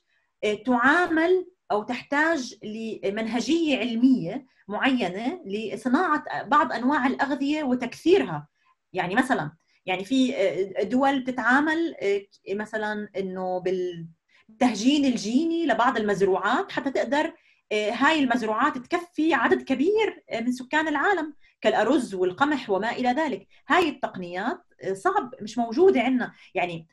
تعامل 0.66 1.46
أو 1.70 1.82
تحتاج 1.82 2.54
لمنهجية 2.64 3.78
علمية 3.78 4.46
معينة 4.68 5.42
لصناعة 5.46 6.42
بعض 6.42 6.72
أنواع 6.72 7.06
الأغذية 7.06 7.62
وتكثيرها. 7.62 8.48
يعني 8.92 9.14
مثلا 9.14 9.52
يعني 9.86 10.04
في 10.04 10.36
آه، 10.36 10.82
دول 10.82 11.20
بتتعامل 11.20 11.94
آه، 12.02 12.22
مثلا 12.54 13.08
إنه 13.16 13.58
بالتهجين 13.58 15.04
الجيني 15.04 15.66
لبعض 15.66 15.96
المزروعات 15.96 16.72
حتى 16.72 16.90
تقدر 16.90 17.34
هاي 17.72 18.18
المزروعات 18.24 18.78
تكفي 18.78 19.34
عدد 19.34 19.62
كبير 19.62 20.24
من 20.40 20.52
سكان 20.52 20.88
العالم 20.88 21.34
كالأرز 21.60 22.14
والقمح 22.14 22.70
وما 22.70 22.90
إلى 22.92 23.08
ذلك. 23.08 23.48
هاي 23.68 23.88
التقنيات 23.88 24.60
صعب 24.92 25.34
مش 25.42 25.58
موجودة 25.58 26.00
عندنا. 26.00 26.32
يعني 26.54 26.86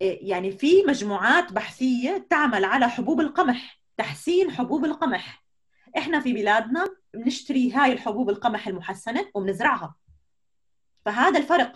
يعني 0.00 0.52
في 0.52 0.82
مجموعات 0.82 1.52
بحثية 1.52 2.26
تعمل 2.30 2.64
على 2.64 2.88
حبوب 2.88 3.20
القمح 3.20 3.80
تحسين 3.96 4.50
حبوب 4.50 4.84
القمح. 4.84 5.44
إحنا 5.98 6.20
في 6.20 6.32
بلادنا 6.32 6.88
بنشتري 7.14 7.72
هاي 7.72 7.92
الحبوب 7.92 8.30
القمح 8.30 8.68
المحسنة 8.68 9.26
وبنزرعها. 9.34 9.94
فهذا 11.04 11.38
الفرق. 11.38 11.72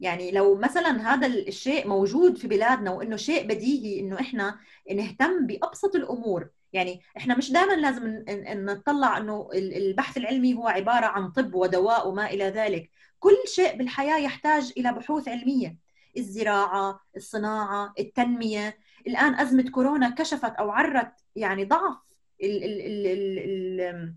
يعني 0.00 0.30
لو 0.30 0.54
مثلا 0.54 1.14
هذا 1.14 1.26
الشيء 1.26 1.88
موجود 1.88 2.38
في 2.38 2.48
بلادنا 2.48 2.90
وإنه 2.90 3.16
شيء 3.16 3.46
بديهي 3.46 4.00
إنه 4.00 4.20
إحنا 4.20 4.58
نهتم 4.94 5.46
بأبسط 5.46 5.96
الأمور. 5.96 6.48
يعني 6.72 7.00
إحنا 7.16 7.36
مش 7.36 7.52
دائما 7.52 7.72
لازم 7.72 8.24
نطلع 8.48 9.18
إنه 9.18 9.48
البحث 9.54 10.16
العلمي 10.16 10.54
هو 10.54 10.68
عبارة 10.68 11.06
عن 11.06 11.30
طب 11.30 11.54
ودواء 11.54 12.08
وما 12.08 12.30
إلى 12.30 12.44
ذلك. 12.44 12.90
كل 13.18 13.36
شيء 13.54 13.76
بالحياة 13.76 14.18
يحتاج 14.18 14.72
إلى 14.76 14.92
بحوث 14.92 15.28
علمية. 15.28 15.85
الزراعة 16.16 17.00
الصناعة 17.16 17.94
التنمية. 17.98 18.78
الآن 19.06 19.34
أزمة 19.34 19.70
كورونا 19.70 20.10
كشفت 20.10 20.52
أو 20.54 20.70
عرت 20.70 21.12
يعني 21.36 21.64
ضعف 21.64 21.96
ال 22.42 22.64
ال 22.64 23.06
ال 23.06 24.14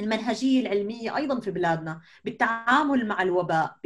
المنهجية 0.00 0.60
العلمية 0.60 1.16
أيضا 1.16 1.40
في 1.40 1.50
بلادنا 1.50 2.00
بالتعامل 2.24 3.06
مع 3.06 3.22
الوباء 3.22 3.76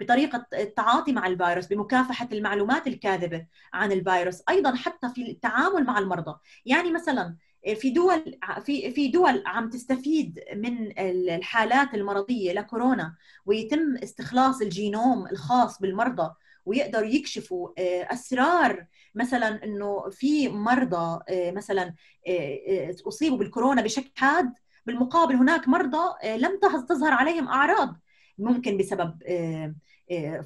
بطريقة 0.00 0.46
التعاطي 0.54 1.12
مع 1.12 1.26
الفيروس 1.26 1.66
بمكافحة 1.66 2.28
المعلومات 2.32 2.86
الكاذبة 2.86 3.46
عن 3.72 3.92
الفيروس 3.92 4.42
أيضا 4.48 4.74
حتى 4.74 5.08
في 5.14 5.30
التعامل 5.30 5.84
مع 5.84 5.98
المرضى. 5.98 6.38
يعني 6.66 6.92
مثلا 6.92 7.36
في 7.76 7.90
دول 7.90 8.38
في 8.64 8.90
في 8.90 9.08
دول 9.08 9.42
عم 9.46 9.70
تستفيد 9.70 10.40
من 10.54 10.98
الحالات 10.98 11.94
المرضية 11.94 12.52
لكورونا 12.52 13.14
ويتم 13.46 13.96
استخلاص 14.02 14.60
الجينوم 14.60 15.26
الخاص 15.26 15.80
بالمرضى 15.80 16.34
ويقدروا 16.66 17.06
يكشفوا 17.08 17.68
آه، 17.78 18.12
أسرار. 18.12 18.86
مثلا 19.14 19.64
إنه 19.64 20.10
في 20.10 20.48
مرضى 20.48 21.20
آه، 21.28 21.50
مثلا 21.50 21.94
آه، 22.28 22.94
أصيبوا 23.08 23.38
بالكورونا 23.38 23.82
بشكل 23.82 24.10
حاد 24.16 24.52
بالمقابل 24.86 25.34
هناك 25.34 25.68
مرضى 25.68 26.14
لم 26.38 26.60
تظهر 26.88 27.12
عليهم 27.12 27.48
أعراض. 27.48 27.96
ممكن 28.38 28.76
بسبب 28.76 29.22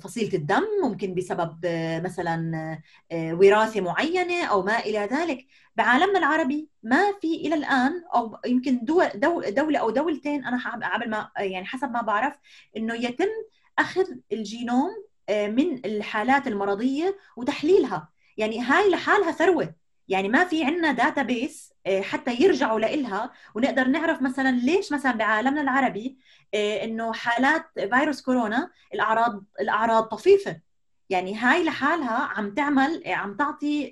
فصيلة 0.00 0.34
الدم 0.34 0.62
ممكن 0.82 1.14
بسبب 1.14 1.58
مثلا 2.04 2.78
وراثة 3.12 3.80
معينة 3.80 4.44
أو 4.44 4.62
ما 4.62 4.78
إلى 4.78 4.98
ذلك. 4.98 5.46
بعالمنا 5.76 6.18
العربي 6.18 6.68
ما 6.82 7.12
في 7.20 7.34
إلى 7.34 7.54
الآن 7.54 8.04
أو 8.14 8.38
يمكن 8.46 8.84
دول 8.84 9.08
دولة 9.48 9.78
أو 9.78 9.90
دولتين 9.90 10.44
أنا 10.44 10.94
قبل 10.94 11.10
ما 11.10 11.30
يعني 11.38 11.66
حسب 11.66 11.90
ما 11.90 12.02
بعرف 12.02 12.38
إنه 12.76 12.94
يتم 12.94 13.28
أخذ 13.78 14.06
الجينوم 14.32 14.90
من 15.30 15.84
الحالات 15.84 16.46
المرضية 16.46 17.18
وتحليلها. 17.36 18.08
يعني 18.36 18.60
هاي 18.60 18.90
لحالها 18.90 19.32
ثروة. 19.32 19.74
يعني 20.08 20.28
ما 20.28 20.44
في 20.44 20.64
عندنا 20.64 20.92
database 20.92 21.72
حتى 22.00 22.34
يرجعوا 22.42 22.80
لإلها. 22.80 23.32
ونقدر 23.54 23.88
نعرف 23.88 24.22
مثلا 24.22 24.50
ليش 24.50 24.92
مثلا 24.92 25.12
بعالمنا 25.12 25.60
العربي 25.60 26.18
آه، 26.54 26.84
إنه 26.84 27.12
حالات 27.12 27.64
فيروس 27.74 28.22
كورونا 28.22 28.70
الأعراض 28.94 29.44
الأعراض 29.60 30.04
طفيفة. 30.04 30.60
يعني 31.10 31.34
هاي 31.36 31.64
لحالها 31.64 32.18
عم 32.18 32.54
تعمل 32.54 33.02
عم 33.06 33.36
تعطي 33.36 33.90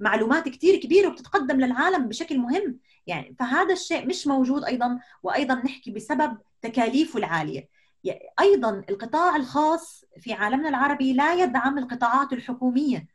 معلومات 0.00 0.48
كثير 0.48 0.76
كبيرة 0.76 1.08
وبتتقدم 1.08 1.60
للعالم 1.60 2.08
بشكل 2.08 2.38
مهم. 2.38 2.78
يعني 3.06 3.34
فهذا 3.38 3.72
الشيء 3.72 4.06
مش 4.06 4.26
موجود 4.26 4.64
أيضا. 4.64 4.98
وأيضا 5.22 5.54
نحكي 5.54 5.90
بسبب 5.90 6.38
تكاليفه 6.62 7.18
العالية. 7.18 7.68
أيضا 8.40 8.82
القطاع 8.90 9.36
الخاص 9.36 10.04
في 10.18 10.32
عالمنا 10.32 10.68
العربي 10.68 11.12
لا 11.12 11.34
يدعم 11.34 11.78
القطاعات 11.78 12.32
الحكومية 12.32 13.06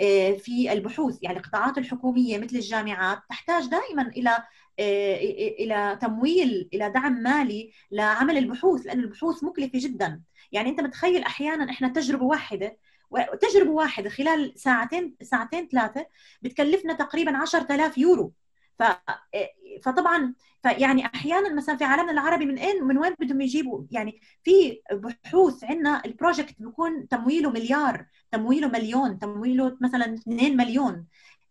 آه، 0.00 0.32
في 0.32 0.72
البحوث. 0.72 1.18
يعني 1.22 1.38
القطاعات 1.38 1.78
الحكومية 1.78 2.38
مثل 2.38 2.56
الجامعات 2.56 3.18
تحتاج 3.30 3.66
دائما 3.66 4.02
إلى 4.02 4.30
آه، 4.78 5.16
إلى 5.60 5.98
تمويل 6.02 6.68
إلى 6.74 6.90
دعم 6.90 7.12
مالي 7.12 7.72
لعمل 7.90 8.38
البحوث 8.38 8.86
لأن 8.86 9.00
البحوث 9.00 9.44
مكلفة 9.44 9.78
جدا. 9.78 10.22
يعني 10.52 10.70
أنت 10.70 10.80
متخيل 10.80 11.22
أحيانا 11.22 11.70
إحنا 11.70 11.88
تجربة 11.88 12.24
واحدة 12.24 12.78
تجربة 13.40 13.70
واحدة 13.70 14.10
خلال 14.10 14.52
ساعتين 14.56 15.16
ساعتين 15.22 15.68
ثلاثة 15.68 16.06
بتكلفنا 16.42 16.92
تقريبا 16.94 17.36
10000 17.36 17.98
يورو. 17.98 18.32
ف 18.78 18.82
فطبعا 19.82 20.34
فيعني 20.62 21.06
أحيانا 21.06 21.54
مثلا 21.54 21.76
في 21.76 21.84
عالمنا 21.84 22.12
العربي 22.12 22.46
من 22.46 22.58
اين 22.58 22.84
من 22.84 22.98
وين 22.98 23.14
بدهم 23.20 23.40
يجيبوا؟ 23.40 23.84
يعني 23.90 24.20
في 24.42 24.80
بحوث 24.92 25.64
عندنا 25.64 26.02
ال 26.06 26.12
project 26.12 26.54
بيكون 26.58 27.08
تمويله 27.08 27.50
مليار 27.50 28.06
تمويله 28.32 28.68
مليون 28.68 29.18
تمويله 29.18 29.76
مثلا 29.80 30.14
2 30.14 30.56
مليون. 30.56 31.06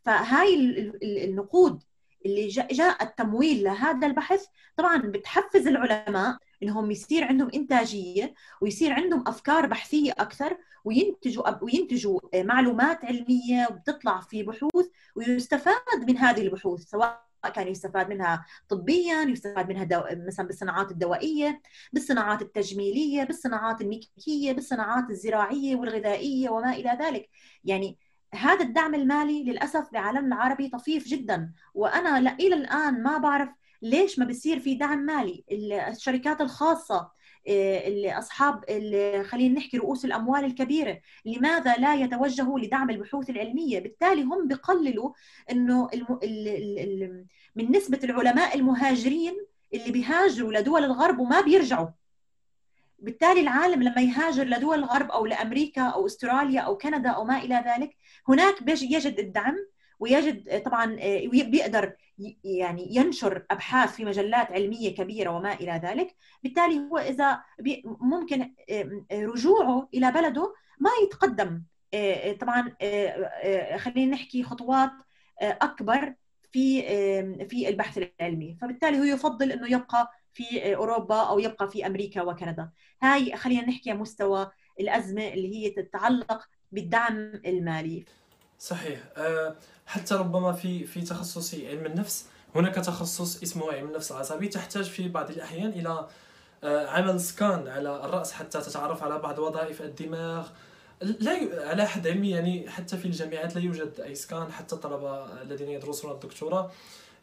فهاي 0.05 0.55
النقود 1.03 1.84
اللي 2.26 2.47
جاء 2.47 3.03
التمويل 3.03 3.63
لهذا 3.63 4.07
البحث 4.07 4.45
طبعا 4.78 4.97
بتحفز 4.97 5.67
العلماء 5.67 6.38
إنهم 6.63 6.91
يصير 6.91 7.24
عندهم 7.24 7.49
إنتاجية 7.55 8.34
ويصير 8.61 8.93
عندهم 8.93 9.24
أفكار 9.28 9.65
بحثية 9.65 10.11
أكثر 10.11 10.57
وينتجوا 10.86 11.63
وينتجوا 11.63 12.19
معلومات 12.36 13.05
علمية 13.05 13.67
وبتطلع 13.71 14.19
في 14.19 14.43
بحوث 14.43 14.88
ويستفاد 15.15 16.09
من 16.09 16.17
هذه 16.17 16.41
البحوث 16.41 16.82
سواء 16.82 17.33
كان 17.50 17.68
يستفاد 17.68 18.10
منها 18.10 18.46
طبيا 18.70 19.22
يستفاد 19.22 19.70
منها 19.70 19.84
دو... 19.84 20.02
مثلا 20.28 20.48
بالصناعات 20.48 20.91
الدوائية 20.91 21.62
بالصناعات 21.94 22.41
التجميلية 22.41 23.24
بالصناعات 23.24 23.82
الميكانيكية 23.82 24.52
بالصناعات 24.52 25.10
الزراعية 25.10 25.76
والغذائية 25.76 26.50
وما 26.50 26.74
إلى 26.74 26.98
ذلك. 27.02 27.30
يعني 27.66 27.98
هذا 28.34 28.64
الدعم 28.64 28.96
المالي 28.96 29.44
للأسف 29.44 29.91
بعالمنا 29.94 30.36
العربي 30.36 30.70
طفيف 30.70 31.08
جدا. 31.08 31.54
وأنا 31.74 32.18
إلى 32.18 32.56
الآن 32.56 33.04
ما 33.04 33.18
بعرف 33.18 33.50
ليش 33.82 34.20
ما 34.20 34.26
بصير 34.26 34.60
في 34.60 34.76
دعم 34.76 35.00
مالي. 35.00 35.44
الشركات 35.91 36.41
الخاصة 36.41 37.12
اللي 37.48 38.18
أصحاب 38.18 38.64
اللي 38.70 39.24
خلينا 39.24 39.60
نحكي 39.60 39.78
رؤوس 39.78 40.06
الأموال 40.06 40.46
الكبيرة 40.46 41.00
لماذا 41.26 41.76
لا 41.76 41.96
يتوجهوا 41.96 42.60
لدعم 42.60 42.89
البحوث 42.89 43.30
العلمية. 43.30 43.80
بالتالي 43.80 44.24
هم 44.24 44.48
بقللوا 44.48 45.12
إنه 45.52 45.89
الم... 45.94 46.20
ال... 46.24 46.48
ال... 46.80 47.26
من 47.56 47.72
نسبة 47.72 48.00
العلماء 48.04 48.56
المهاجرين 48.56 49.46
اللي 49.74 49.91
بيهاجروا 49.91 50.54
لدول 50.54 50.84
الغرب 50.84 51.20
وما 51.20 51.41
بيرجعوا. 51.41 51.88
بالتالي 53.00 53.41
العالم 53.41 53.84
لما 53.84 54.02
يهاجر 54.02 54.44
لدول 54.44 54.80
الغرب 54.80 55.12
أو 55.12 55.26
لأمريكا 55.26 55.82
أو 55.82 56.06
أستراليا 56.06 56.62
أو 56.62 56.78
كندا 56.78 57.10
أو 57.10 57.24
ما 57.24 57.38
إلى 57.38 57.64
ذلك 57.68 57.98
هناك 58.28 58.56
يجد 58.68 59.20
الدعم 59.20 59.56
ويجد 60.00 60.64
طبعا 60.64 60.98
آه، 61.00 61.28
بيقدر 61.28 61.94
يعني 62.43 62.95
ينشر 62.95 63.45
أبحاث 63.51 63.95
في 63.95 64.05
مجلات 64.05 64.51
علمية 64.51 64.95
كبيرة 64.95 65.30
وما 65.30 65.53
إلى 65.53 65.82
ذلك. 65.84 66.16
بالتالي 66.43 66.80
هو 66.80 66.97
إذا 66.97 67.43
ممكن 67.86 68.53
رجوعه 69.11 69.89
إلى 69.93 70.11
بلده 70.11 70.53
ما 70.80 70.89
يتقدم. 71.03 71.64
آه، 71.93 72.34
طبعا 72.34 72.76
آه، 72.82 73.78
خلينا 73.78 74.11
نحكي 74.11 74.43
خطوات 74.43 74.91
أكبر 75.41 76.14
في 76.51 76.82
في 77.49 77.70
البحث 77.70 77.97
العلمي. 77.97 78.57
فبالتالي 78.61 78.99
هو 78.99 79.03
يفضل 79.03 79.51
إنه 79.51 79.72
يبقى 79.72 80.11
في 80.34 80.76
أوروبا 80.76 81.22
أو 81.22 81.39
يبقى 81.39 81.70
في 81.72 81.88
أمريكا 81.88 82.22
وكندا. 82.22 82.70
هاي 83.01 83.36
خلينا 83.36 83.68
نحكي 83.68 83.93
مستوى 83.93 84.51
الأزمة 84.80 85.28
اللي 85.28 85.55
هي 85.55 85.70
تتعلق 85.70 86.49
بالدعم 86.72 87.41
المالي. 87.45 88.05
صحيح. 88.59 88.99
حتى 89.86 90.16
ربما 90.16 90.52
في 90.52 90.86
في 90.86 91.02
تخصص 91.02 91.54
علم 91.54 91.86
النفس. 91.86 92.26
هناك 92.56 92.76
تخصص 92.76 93.44
اسمه 93.44 93.72
علم 93.72 93.88
النفس 93.88 94.12
العصبي. 94.12 94.48
تحتاج 94.48 94.84
في 94.84 95.08
بعض 95.10 95.30
الأحيان 95.30 95.70
إلى 95.70 96.08
أه 96.64 96.88
عمل 96.88 97.20
سكان 97.20 97.68
على 97.68 98.06
الرأس 98.06 98.32
حتى 98.32 98.62
تتعرف 98.62 99.04
على 99.04 99.20
بعض 99.20 99.40
وظائف 99.40 99.82
الدماغ. 99.82 100.48
لا 101.02 101.34
ي... 101.34 101.66
على 101.70 101.88
حد 101.88 102.08
علمي 102.08 102.30
يعني 102.30 102.70
حتى 102.70 102.98
في 102.98 103.06
الجامعات 103.06 103.56
لا 103.56 103.62
يوجد 103.62 104.00
أي 104.00 104.16
سكان 104.16 104.52
حتى 104.52 104.76
الطلبة 104.76 105.42
الذين 105.42 105.70
يدرسون 105.70 106.12
الدكتوراه. 106.12 106.72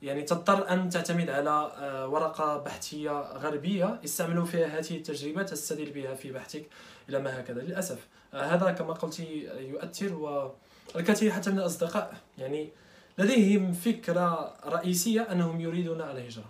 يعني 0.02 0.22
تضطر 0.22 0.70
أن 0.70 0.90
تعتمد 0.90 1.30
على 1.30 1.72
آه، 1.76 2.08
ورقة 2.08 2.56
بحثية 2.56 3.20
غربية. 3.20 4.00
استعملوا 4.04 4.44
فيها 4.44 4.78
هذه 4.78 4.96
التجربة 4.96 5.42
تستدل 5.42 5.90
بها 5.90 6.14
في 6.14 6.32
بحثك 6.32 6.66
إلى 7.08 7.18
ما 7.18 7.40
هكذا. 7.40 7.60
للأسف 7.60 8.06
آه، 8.34 8.42
هذا 8.42 8.70
كما 8.70 8.92
قلت 8.92 9.20
يؤثر 9.20 10.14
و 10.14 10.52
الكثير 10.96 11.32
حتى 11.32 11.50
من 11.50 11.58
الأصدقاء. 11.58 12.14
يعني 12.38 12.70
لديهم 13.18 13.72
فكرة 13.72 14.56
رئيسية 14.66 15.32
أنهم 15.32 15.60
يريدون 15.60 16.00
الهجرة. 16.00 16.44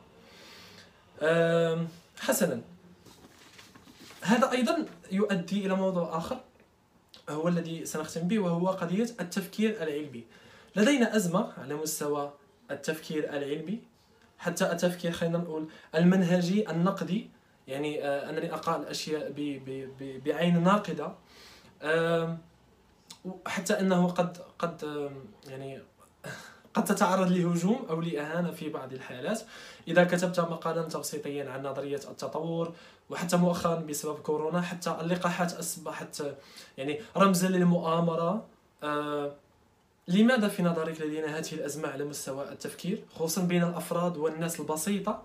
حسنا. 2.21 2.61
هذا 4.23 4.53
أيضا 4.53 4.87
يؤدي 5.13 5.67
إلى 5.67 5.75
موضوع 5.75 6.19
آخر 6.19 6.41
هو 7.29 7.49
الذي 7.49 7.87
سنختم 7.87 8.29
به 8.29 8.39
وهو 8.39 8.69
قضية 8.69 9.07
التفكير 9.21 9.83
العلمي. 9.83 10.25
لدينا 10.77 11.17
أزمة 11.17 11.53
على 11.59 11.75
مستوى 11.75 12.33
التفكير 12.71 13.37
العلمي 13.37 13.79
حتى 14.39 14.73
التفكير 14.73 15.13
خلينا 15.13 15.39
نقول 15.39 15.69
المنهجي 15.95 16.71
النقدي. 16.71 17.31
يعني 17.69 18.05
انني 18.05 18.55
اقرا 18.55 18.77
الاشياء 18.77 19.33
بعين 20.01 20.63
ناقدة. 20.63 21.15
حتى 23.47 23.81
إنه 23.81 24.09
قد 24.09 24.37
قد 24.59 25.11
يعني 25.47 25.83
قد 26.75 26.85
تتعرض 26.85 27.31
لهجوم 27.31 27.87
أو 27.91 28.01
لإهانة 28.01 28.51
في 28.51 28.69
بعض 28.69 28.93
الحالات. 28.93 29.43
إذا 29.89 30.05
كتبت 30.05 30.41
مقالا 30.41 30.83
تبسيطيا 30.83 31.51
عن 31.51 31.63
نظرية 31.63 31.97
التطور 32.11 32.73
وحتى 33.11 33.37
مؤخرا 33.37 33.75
بسبب 33.75 34.19
كورونا 34.19 34.61
حتى 34.61 34.97
اللقاحات 35.01 35.53
أصبحت 35.53 36.23
يعني 36.79 37.01
رمزا 37.17 37.49
للمؤامرة. 37.49 38.47
آه 38.83 39.33
لماذا 40.09 40.49
في 40.49 40.63
نظرك 40.63 41.01
لدينا 41.01 41.39
هذه 41.39 41.53
الأزمة 41.53 41.89
على 41.89 42.05
مستوى 42.05 42.53
التفكير 42.53 43.05
خصوصا 43.15 43.43
بين 43.43 43.63
الأفراد 43.63 44.17
والناس 44.17 44.61
البسيطة؟ 44.61 45.23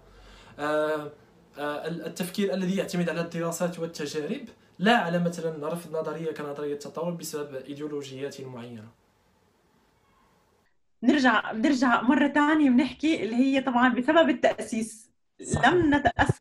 آه 0.60 1.12
آه 1.58 1.88
التفكير 1.88 2.54
الذي 2.54 2.76
يعتمد 2.76 3.10
على 3.10 3.22
الدراسات 3.22 3.80
والتجارب. 3.80 4.46
لا 4.80 4.98
على 4.98 5.20
مثلا 5.20 5.68
رفض 5.68 5.96
نظرية 5.98 6.32
كنظرية 6.32 6.74
التطور 6.74 7.12
بسبب 7.12 7.56
إيديولوجيات 7.56 8.42
معينة. 8.42 8.88
نرجع 11.04 11.52
نرجع 11.52 12.02
مرة 12.02 12.28
ثانية 12.28 12.70
بنحكي 12.70 13.24
اللي 13.24 13.36
هي 13.36 13.62
طبعا 13.62 13.90
بسبب 13.90 14.30
التأسيس. 14.30 15.12
صح. 15.44 15.68
لم 15.68 15.96
نتأسس 15.96 16.40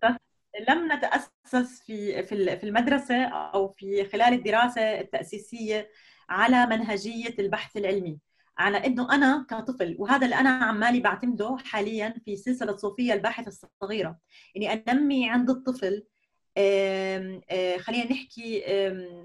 لم 0.68 0.92
نتأسس 0.92 1.82
في 1.86 2.22
في 2.22 2.56
في 2.56 2.64
المدرسة 2.64 3.24
أو 3.24 3.68
في 3.68 4.04
خلال 4.04 4.34
الدراسة 4.34 5.00
التأسيسية 5.00 5.90
على 6.28 6.66
منهجية 6.66 7.34
البحث 7.38 7.76
العلمي. 7.76 8.18
على 8.58 8.86
إنه 8.86 9.14
أنا 9.14 9.46
كطفل 9.50 9.96
وهذا 9.98 10.24
اللي 10.24 10.36
أنا 10.36 10.50
عمالي 10.50 11.00
بعتمده 11.00 11.56
حاليا 11.64 12.14
في 12.24 12.36
سلسلة 12.36 12.76
صوفيا 12.76 13.14
الباحث 13.14 13.48
الصغيرة. 13.48 14.18
إني 14.56 14.72
أنمي 14.72 15.30
عند 15.30 15.50
الطفل 15.50 16.04
خلينا 17.78 18.12
نحكي 18.12 18.62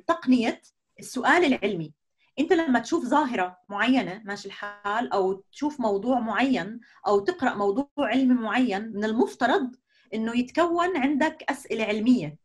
تقنية 0.08 0.62
السؤال 1.00 1.46
العلمي. 1.46 1.94
انت 2.40 2.54
لما 2.54 2.80
تشوف 2.80 3.06
ظاهرة 3.06 3.58
معينة 3.70 4.22
ماشي 4.26 4.48
الحال 4.48 5.14
أو 5.14 5.34
تشوف 5.52 5.80
موضوع 5.80 6.20
معين 6.20 6.80
أو 7.08 7.20
تقرأ 7.20 7.56
موضوع 7.56 7.90
علمي 7.98 8.34
معين 8.34 8.92
من 8.94 9.06
المفترض 9.06 9.76
إنه 10.14 10.38
يتكون 10.40 10.98
عندك 10.98 11.44
أسئلة 11.50 11.84
علمية. 11.84 12.38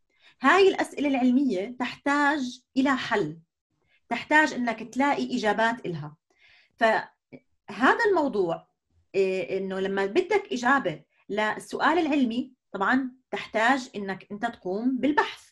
هاي 0.43 0.69
الأسئلة 0.69 1.09
العلمية 1.09 1.77
تحتاج 1.79 2.61
إلى 2.77 2.97
حل. 2.97 3.39
تحتاج 4.09 4.53
إنك 4.53 4.95
تلاقي 4.95 5.37
إجابات 5.37 5.87
لها 5.87 6.17
فهذا 6.77 8.05
الموضوع 8.11 8.69
إيه، 9.15 9.59
إنه 9.59 9.81
لما 9.81 10.07
بدك 10.07 10.49
إجابة 10.53 11.03
للسؤال 11.29 11.99
العلمي 11.99 12.53
طبعا 12.73 13.11
تحتاج 13.35 13.91
إنك 13.97 14.27
أنت 14.33 14.47
تقوم 14.47 14.99
بالبحث. 14.99 15.49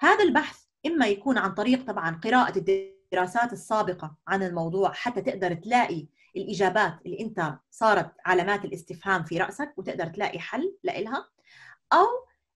هذا 0.00 0.24
البحث 0.24 0.64
إما 0.86 1.06
يكون 1.06 1.38
عن 1.38 1.54
طريق 1.54 1.86
طبعا 1.86 2.20
قراءة 2.24 2.58
الدراسات 2.58 3.52
السابقة 3.52 4.16
عن 4.28 4.42
الموضوع 4.42 4.92
حتى 4.92 5.22
تقدر 5.22 5.54
تلاقي 5.54 6.06
الإجابات 6.36 6.98
اللي 7.06 7.20
أنت 7.20 7.58
صارت 7.70 8.12
علامات 8.26 8.64
الاستفهام 8.64 9.24
في 9.24 9.38
رأسك 9.38 9.74
وتقدر 9.76 10.06
تلاقي 10.06 10.38
حل 10.38 10.76
لها 10.84 11.28
أو 11.92 12.06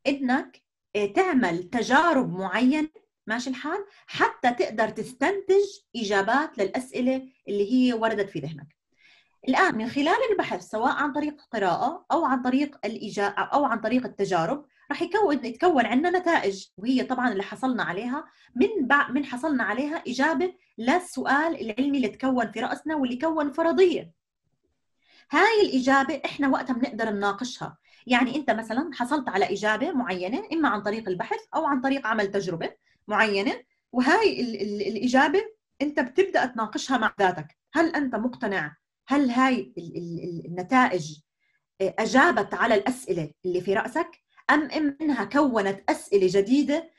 إنك 0.07 0.63
آه، 0.97 1.07
تعمل 1.07 1.71
تجارب 1.71 2.33
معينة 2.33 2.89
ماشي 3.27 3.51
الحال؟ 3.51 3.87
حتى 4.07 4.51
تقدر 4.53 4.89
تستنتج 4.89 5.67
إجابات 5.97 6.59
للأسئلة 6.59 7.29
اللي 7.49 7.73
هي 7.73 7.93
وردت 7.93 8.31
في 8.31 8.39
ذهنك. 8.39 8.76
الآن 9.49 9.79
من 9.79 9.89
خلال 9.89 10.17
البحث 10.31 10.63
سواء 10.63 10.93
عن 10.93 11.13
طريق 11.13 11.35
القراءه 11.43 12.07
أو 12.13 12.25
عن 12.25 12.43
طريق 12.43 12.79
الاجابه 12.85 13.35
أو 13.43 13.65
عن 13.65 13.81
طريق 13.81 14.07
التجارب 14.07 14.65
راح 14.91 15.03
يكون 15.03 15.45
يتكون 15.45 15.87
عندنا 15.87 16.19
نتائج 16.19 16.67
وهي 16.77 17.03
طبعا 17.05 17.33
اللي 17.33 17.43
حصلنا 17.43 17.83
عليها. 17.83 18.25
من 18.55 18.87
بعد 18.87 19.13
من 19.15 19.25
حصلنا 19.25 19.65
عليها 19.65 20.03
إجابة 20.09 20.55
للسؤال 20.79 21.61
العلمي 21.61 21.97
اللي 21.97 22.09
تكون 22.09 22.53
في 22.53 22.61
رأسنا 22.61 22.97
واللي 22.97 23.17
كون 23.17 23.53
فرضية. 23.53 24.13
هاي 25.31 25.61
الإجابة 25.63 26.23
إحنا 26.25 26.49
وقتها 26.49 26.75
بنقدر 26.75 27.11
نناقشها. 27.11 27.79
يعني 28.07 28.37
أنت 28.37 28.51
مثلا 28.51 28.91
حصلت 28.95 29.29
على 29.29 29.53
إجابة 29.53 29.93
معينة 29.93 30.43
إما 30.53 30.69
عن 30.69 30.83
طريق 30.83 31.09
البحث 31.09 31.41
أو 31.55 31.67
عن 31.67 31.81
طريق 31.81 32.07
عمل 32.07 32.31
تجربة 32.31 32.71
معينة 33.09 33.63
وهاي 33.93 34.41
الإجابة 34.89 35.41
أنت 35.83 36.01
بتبدأ 36.01 36.47
تناقشها 36.47 36.99
مع 36.99 37.15
ذاتك. 37.21 37.57
هل 37.73 37.95
أنت 37.95 38.15
مقتنع 38.15 38.77
هل 39.09 39.31
هاي 39.31 39.73
النتائج 40.47 41.19
أجابت 41.81 42.55
على 42.55 42.75
الأسئلة 42.75 43.31
اللي 43.45 43.61
في 43.61 43.75
رأسك؟ 43.75 44.11
ام 44.51 44.97
إنها 45.01 45.25
كونت 45.25 45.91
أسئلة 45.91 46.41
جديدة؟ 46.41 46.91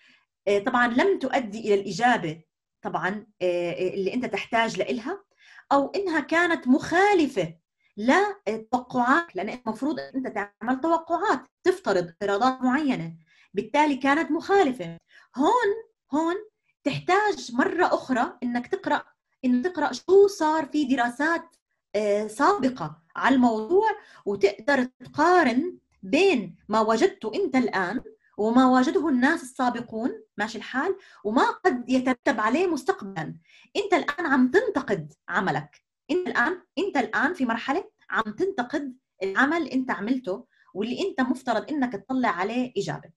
طبعا 0.65 0.87
لم 0.87 1.19
تؤدي 1.19 1.59
إلى 1.59 1.73
الإجابة 1.73 2.41
طبعا 2.81 3.27
اللي 3.41 4.13
أنت 4.13 4.25
تحتاج 4.25 4.81
لها 4.81 5.23
أو 5.71 5.87
إنها 5.95 6.19
كانت 6.19 6.67
مخالفة 6.67 7.53
للتوقعات 7.97 9.35
لأن 9.35 9.49
المفروض 9.49 9.99
أنت 9.99 10.27
تعمل 10.27 10.81
توقعات 10.81 11.39
تفترض 11.63 12.07
افتراضات 12.07 12.61
معينة 12.61 13.15
بالتالي 13.53 13.95
كانت 13.95 14.31
مخالفة. 14.31 14.97
هون 15.35 15.67
هون 16.13 16.35
تحتاج 16.83 17.51
مرة 17.53 17.85
أخرى 17.85 18.37
إنك 18.43 18.67
تقرأ 18.67 19.03
إن 19.45 19.61
تقرأ 19.61 19.91
شو 19.93 20.27
صار 20.27 20.65
في 20.65 20.85
دراسات 20.85 21.55
آه، 21.97 22.27
سابقة 22.27 23.01
على 23.15 23.35
الموضوع 23.35 23.89
وتقدر 24.25 24.83
تقارن 24.83 25.77
بين 26.03 26.55
ما 26.69 26.81
وجدته 26.81 27.31
أنت 27.35 27.55
الآن 27.55 28.01
وما 28.37 28.65
وجده 28.79 29.07
الناس 29.09 29.43
السابقون 29.43 30.11
ماشي 30.37 30.57
الحال؟ 30.57 30.95
وما 31.23 31.51
قد 31.51 31.89
يترتب 31.89 32.39
عليه 32.39 32.67
مستقبلا. 32.67 33.35
أنت 33.77 33.93
الآن 33.93 34.25
عم 34.25 34.51
تنتقد 34.51 35.13
عملك. 35.29 35.81
أنت 36.11 36.27
الآن 36.27 36.61
أنت 36.77 36.97
الآن 36.97 37.33
في 37.33 37.45
مرحلة 37.45 37.89
عم 38.09 38.23
تنتقد 38.23 38.97
العمل 39.23 39.57
اللي 39.57 39.73
أنت 39.73 39.91
عملته 39.91 40.45
واللي 40.73 41.07
أنت 41.09 41.21
مفترض 41.21 41.69
إنك 41.69 41.93
تطلع 41.93 42.29
عليه 42.29 42.73
اجابه 42.77 43.09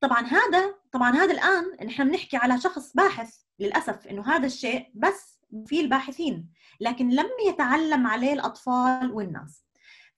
طبعا 0.00 0.20
هذا 0.26 0.74
طبعا 0.92 1.10
هذا 1.10 1.32
الآن 1.32 1.86
نحن 1.86 2.08
بنحكي 2.08 2.36
على 2.36 2.60
شخص 2.60 2.92
باحث 2.92 3.36
للأسف 3.58 4.06
إنه 4.06 4.28
هذا 4.28 4.46
الشيء 4.46 4.90
بس 4.94 5.37
في 5.66 5.80
الباحثين 5.80 6.48
لكن 6.80 7.08
لم 7.08 7.28
يتعلم 7.48 8.06
عليه 8.06 8.32
الأطفال 8.32 9.12
والناس. 9.12 9.64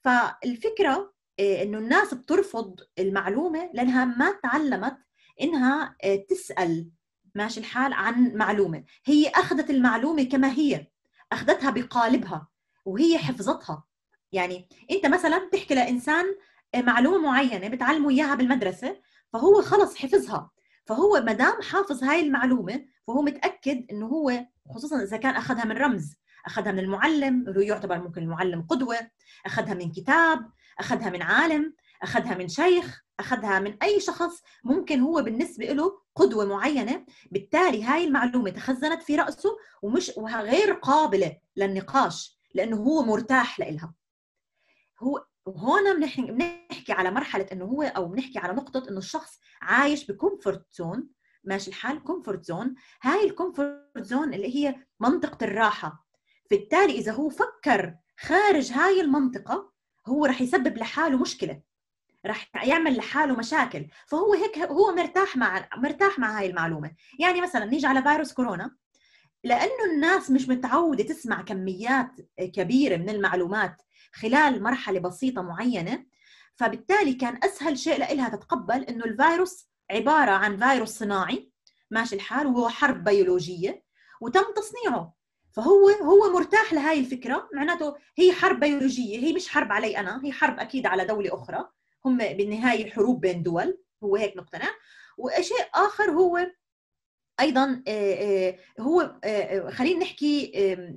فالفكرة 0.01 1.12
آه، 1.41 1.62
إنه 1.62 1.78
الناس 1.78 2.14
بترفض 2.14 2.81
المعلومة 2.99 3.70
لأنها 3.74 4.05
ما 4.05 4.33
تعلمت 4.43 4.97
إنها 5.41 5.97
آه، 6.05 6.16
تسأل 6.28 6.91
ماشي 7.35 7.61
الحال 7.61 7.93
عن 7.93 8.35
معلومة. 8.35 8.85
هي 9.05 9.28
أخذت 9.28 9.70
المعلومة 9.70 10.22
كما 10.22 10.53
هي 10.53 10.87
أخذتها 11.33 11.70
بقالبها 11.70 12.49
وهي 12.85 13.18
حفظتها. 13.18 13.85
يعني 14.33 14.68
أنت 14.91 15.07
مثلا 15.07 15.47
بتحكي 15.49 15.74
لإنسان 15.74 16.24
آه، 16.74 16.83
معلومة 16.83 17.18
معينة 17.18 17.68
بتعلمه 17.68 18.11
إياها 18.11 18.35
بالمدرسة 18.35 19.01
فهو 19.33 19.62
خلص 19.62 19.97
حفظها. 19.97 20.51
فهو 20.87 21.22
ما 21.26 21.33
دام 21.33 21.62
حافظ 21.62 22.05
هاي 22.05 22.20
المعلومة 22.20 22.85
فهو 23.07 23.22
متأكد 23.22 23.87
إنه 23.93 24.07
هو 24.07 24.47
خصوصا 24.74 25.02
إذا 25.02 25.16
كان 25.16 25.34
أخذها 25.36 25.64
من 25.64 25.76
رمز. 25.76 26.16
أخذها 26.46 26.72
من 26.72 26.78
المعلم 26.78 27.48
اللي 27.48 27.66
يعتبر 27.66 27.98
ممكن 27.98 28.22
المعلم 28.22 28.62
قدوة. 28.62 28.96
أخذها 29.46 29.74
من 29.74 29.92
كتاب 29.92 30.50
أخذها 30.78 31.10
من 31.10 31.22
عالم 31.22 31.74
أخذها 32.02 32.34
من 32.34 32.48
شيخ 32.48 33.02
أخذها 33.20 33.58
من 33.58 33.76
أي 33.82 34.00
شخص 34.00 34.42
ممكن 34.64 35.00
هو 35.00 35.22
بالنسبة 35.22 35.64
له 35.64 36.00
قدوة 36.14 36.44
معينة. 36.44 37.06
بالتالي 37.30 37.84
هاي 37.84 38.04
المعلومة 38.04 38.50
تخزنت 38.50 39.02
في 39.02 39.16
رأسه 39.16 39.56
ومش 39.82 40.12
وغير 40.16 40.72
قابلة 40.72 41.36
للنقاش 41.56 42.38
لأنه 42.54 42.76
هو 42.76 43.02
مرتاح 43.02 43.60
لها 43.60 43.94
هو 45.00 45.26
وهون 45.46 46.00
بنحكي 46.00 46.92
على 46.92 47.10
مرحلة 47.10 47.46
إنه 47.52 47.64
هو 47.64 47.82
أو 47.82 48.08
بنحكي 48.08 48.38
على 48.38 48.52
نقطة 48.52 48.88
إنه 48.88 48.98
الشخص 48.98 49.38
عايش 49.62 50.10
ب 50.11 50.17
comfort 50.17 50.66
zone. 50.72 51.09
ماشي 51.45 51.70
الحال 51.70 52.03
comfort 52.03 52.44
zone 52.44 52.74
هاي 53.03 53.24
ال 53.24 53.34
comfort 53.34 53.98
zone 53.98 54.34
اللي 54.34 54.57
هي 54.57 54.74
منطقة 55.01 55.45
الراحة. 55.45 56.07
بالتالي 56.51 56.93
إذا 56.93 57.12
هو 57.12 57.28
فكر 57.28 57.95
خارج 58.20 58.72
هاي 58.72 59.01
المنطقة 59.01 59.72
هو 60.07 60.26
رح 60.26 60.41
يسبب 60.41 60.78
لحاله 60.78 61.18
مشكلة. 61.18 61.61
رح 62.26 62.51
يعمل 62.64 62.97
لحاله 62.97 63.36
مشاكل. 63.36 63.86
فهو 64.07 64.34
هيك 64.34 64.59
هو 64.59 64.95
مرتاح 64.95 65.36
مع 65.36 65.68
مرتاح 65.76 66.18
مع 66.18 66.38
هاي 66.38 66.47
المعلومة. 66.47 66.91
يعني 67.18 67.41
مثلا 67.41 67.64
نيجي 67.64 67.86
على 67.86 68.03
فيروس 68.03 68.32
كورونا. 68.32 68.76
لأنه 69.45 69.84
الناس 69.95 70.30
مش 70.30 70.49
متعودة 70.49 71.05
تسمع 71.05 71.43
كميات 71.43 72.11
كبيرة 72.41 72.97
من 72.97 73.09
المعلومات 73.11 73.82
خلال 74.12 74.62
مرحلة 74.62 75.01
بسيطة 75.01 75.43
معينة 75.43 76.07
فبالتالي 76.57 77.14
كان 77.14 77.41
أسهل 77.45 77.78
شيء 77.78 78.14
لها 78.14 78.28
تتقبل 78.28 78.82
إنه 78.84 79.05
الفيروس 79.05 79.69
عبارة 79.91 80.30
عن 80.30 80.57
فيروس 80.57 80.88
صناعي 80.88 81.51
ماشي 81.91 82.14
الحال 82.14 82.47
وهو 82.47 82.68
حرب 82.68 83.05
بيولوجية 83.05 83.84
وتم 84.20 84.45
تصنيعه. 84.57 85.14
فهو 85.53 85.88
هو 85.88 86.32
مرتاح 86.32 86.72
لهاي 86.72 87.01
الفكرة 87.01 87.49
معناته 87.55 87.97
هي 88.18 88.32
حرب 88.32 88.61
بيولوجية 88.61 89.18
هي 89.18 89.32
مش 89.32 89.49
حرب 89.49 89.72
علي 89.72 89.99
أنا 89.99 90.24
هي 90.24 90.32
حرب 90.32 90.61
أكيد 90.61 90.86
على 90.86 91.05
دولة 91.05 91.34
أخرى. 91.34 91.68
هم 92.05 92.18
بالنهاية 92.18 92.91
حروب 92.91 93.20
بين 93.20 93.43
دول 93.43 93.78
هو 94.05 94.16
هيك 94.16 94.36
مقتنع. 94.36 94.68
وشيء 95.18 95.66
آخر 95.74 96.11
هو 96.11 96.51
أيضا 97.41 97.82
هو 98.80 99.20
خلينا 99.70 100.01
نحكي 100.01 100.53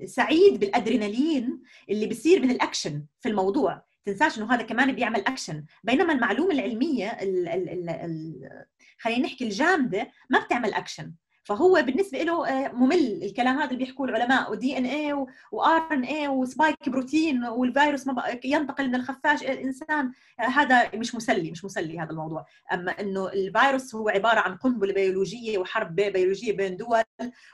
سعيد 0.06 0.60
بالأدرينالين 0.60 1.62
اللي 1.90 2.06
بيصير 2.06 2.42
من 2.42 2.52
الأكشن 2.52 3.06
في 3.20 3.30
الموضوع. 3.30 3.84
تنساش 4.06 4.38
إنه 4.38 4.54
هذا 4.54 4.62
كمان 4.62 4.92
بيعمل 4.92 5.20
اكشن 5.20 5.66
بينما 5.84 6.14
المعلومة 6.14 6.52
العلمية 6.54 7.08
ال 7.10 7.48
ال 7.48 7.70
ال 7.70 7.90
ال 7.90 8.66
خلينا 9.00 9.28
نحكي 9.28 9.44
الجامدة 9.44 10.12
ما 10.30 10.40
بتعمل 10.40 10.74
اكشن 10.74 11.14
فهو 11.44 11.84
بالنسبة 11.86 12.24
له 12.24 12.48
آه، 12.48 12.72
ممل. 12.72 13.24
الكلام 13.24 13.58
هذا 13.58 13.66
اللي 13.72 13.78
بيحكوه 13.86 14.10
العلماء 14.10 14.52
و 14.52 14.78
DNA 14.78 14.86
و 14.86 15.14
RNA 15.52 16.04
و 16.04 16.28
spike 16.28 16.90
protein 16.90 17.46
والفيروس 17.46 18.06
ينتقل 18.44 18.88
من 18.88 18.96
الخفاش 18.96 19.44
إلى 19.44 19.54
الإنسان. 19.54 20.12
آه، 20.40 20.44
هذا 20.44 20.96
مش 20.96 21.16
مسلي 21.16 21.52
مش 21.52 21.66
مسلي 21.66 22.00
هذا 22.00 22.10
الموضوع. 22.12 22.46
أما 22.74 22.92
إنه 22.92 23.28
الفيروس 23.28 23.96
هو 23.96 24.10
عبارة 24.10 24.40
عن 24.40 24.56
قنبلة 24.56 24.94
بيولوجية 24.94 25.58
وحرب 25.58 25.96
بيولوجية 25.96 26.58
بين 26.58 26.78
دول 26.78 27.04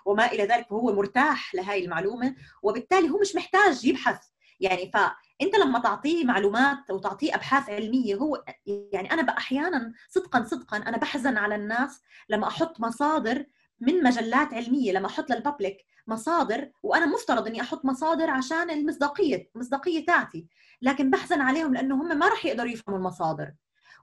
وما 0.06 0.32
إلى 0.32 0.44
ذلك 0.44 0.68
فهو 0.70 0.96
مرتاح 0.96 1.56
لهي 1.56 1.86
المعلومة 1.86 2.36
وبالتالي 2.64 3.10
هو 3.10 3.20
مش 3.20 3.36
محتاج 3.36 3.86
يبحث 3.86 4.20
يعني 4.60 4.92
فانت 4.92 5.56
لما 5.56 5.80
تعطيه 5.80 6.26
معلومات 6.26 6.92
وتعطيه 6.92 7.36
أبحاث 7.36 7.70
علمية 7.70 8.16
هو 8.16 8.44
يعني 8.66 9.12
أنا 9.12 9.38
أحيانا 9.38 9.94
صدقا 10.10 10.44
صدقا 10.44 10.78
أنا 10.78 10.98
بحزن 10.98 11.38
على 11.38 11.56
الناس 11.56 12.02
لما 12.30 12.48
أحط 12.48 12.80
مصادر 12.80 13.46
من 13.80 14.04
مجلات 14.04 14.54
علمية 14.54 14.92
لما 14.92 15.08
أحط 15.08 15.30
للببليك 15.32 15.86
مصادر 16.08 16.72
وأنا 16.84 17.06
مفترض 17.06 17.48
إني 17.48 17.62
أحط 17.62 17.86
مصادر 17.86 18.30
عشان 18.30 18.70
المصداقية 18.70 19.50
المصداقيه 19.56 20.06
تاعتي 20.06 20.48
لكن 20.82 21.10
بحزن 21.10 21.42
عليهم 21.42 21.74
لأنه 21.74 21.96
هم 21.96 22.20
ما 22.20 22.28
راح 22.28 22.46
يقدروا 22.46 22.70
يفهموا 22.70 23.00
المصادر. 23.00 23.54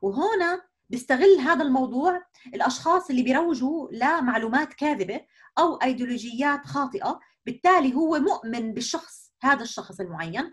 وهنا 0.02 0.62
بيستغل 0.90 1.38
هذا 1.40 1.62
الموضوع 1.62 2.22
الأشخاص 2.54 3.10
اللي 3.10 3.22
بيروجوا 3.22 3.88
لمعلومات 3.92 4.74
كاذبة 4.74 5.20
أو 5.58 5.76
ايديولوجيات 5.76 6.66
خاطئة 6.66 7.20
بالتالي 7.46 7.94
هو 7.94 8.18
مؤمن 8.18 8.74
بالشخص 8.74 9.25
هذا 9.42 9.62
الشخص 9.62 10.00
المعين 10.00 10.52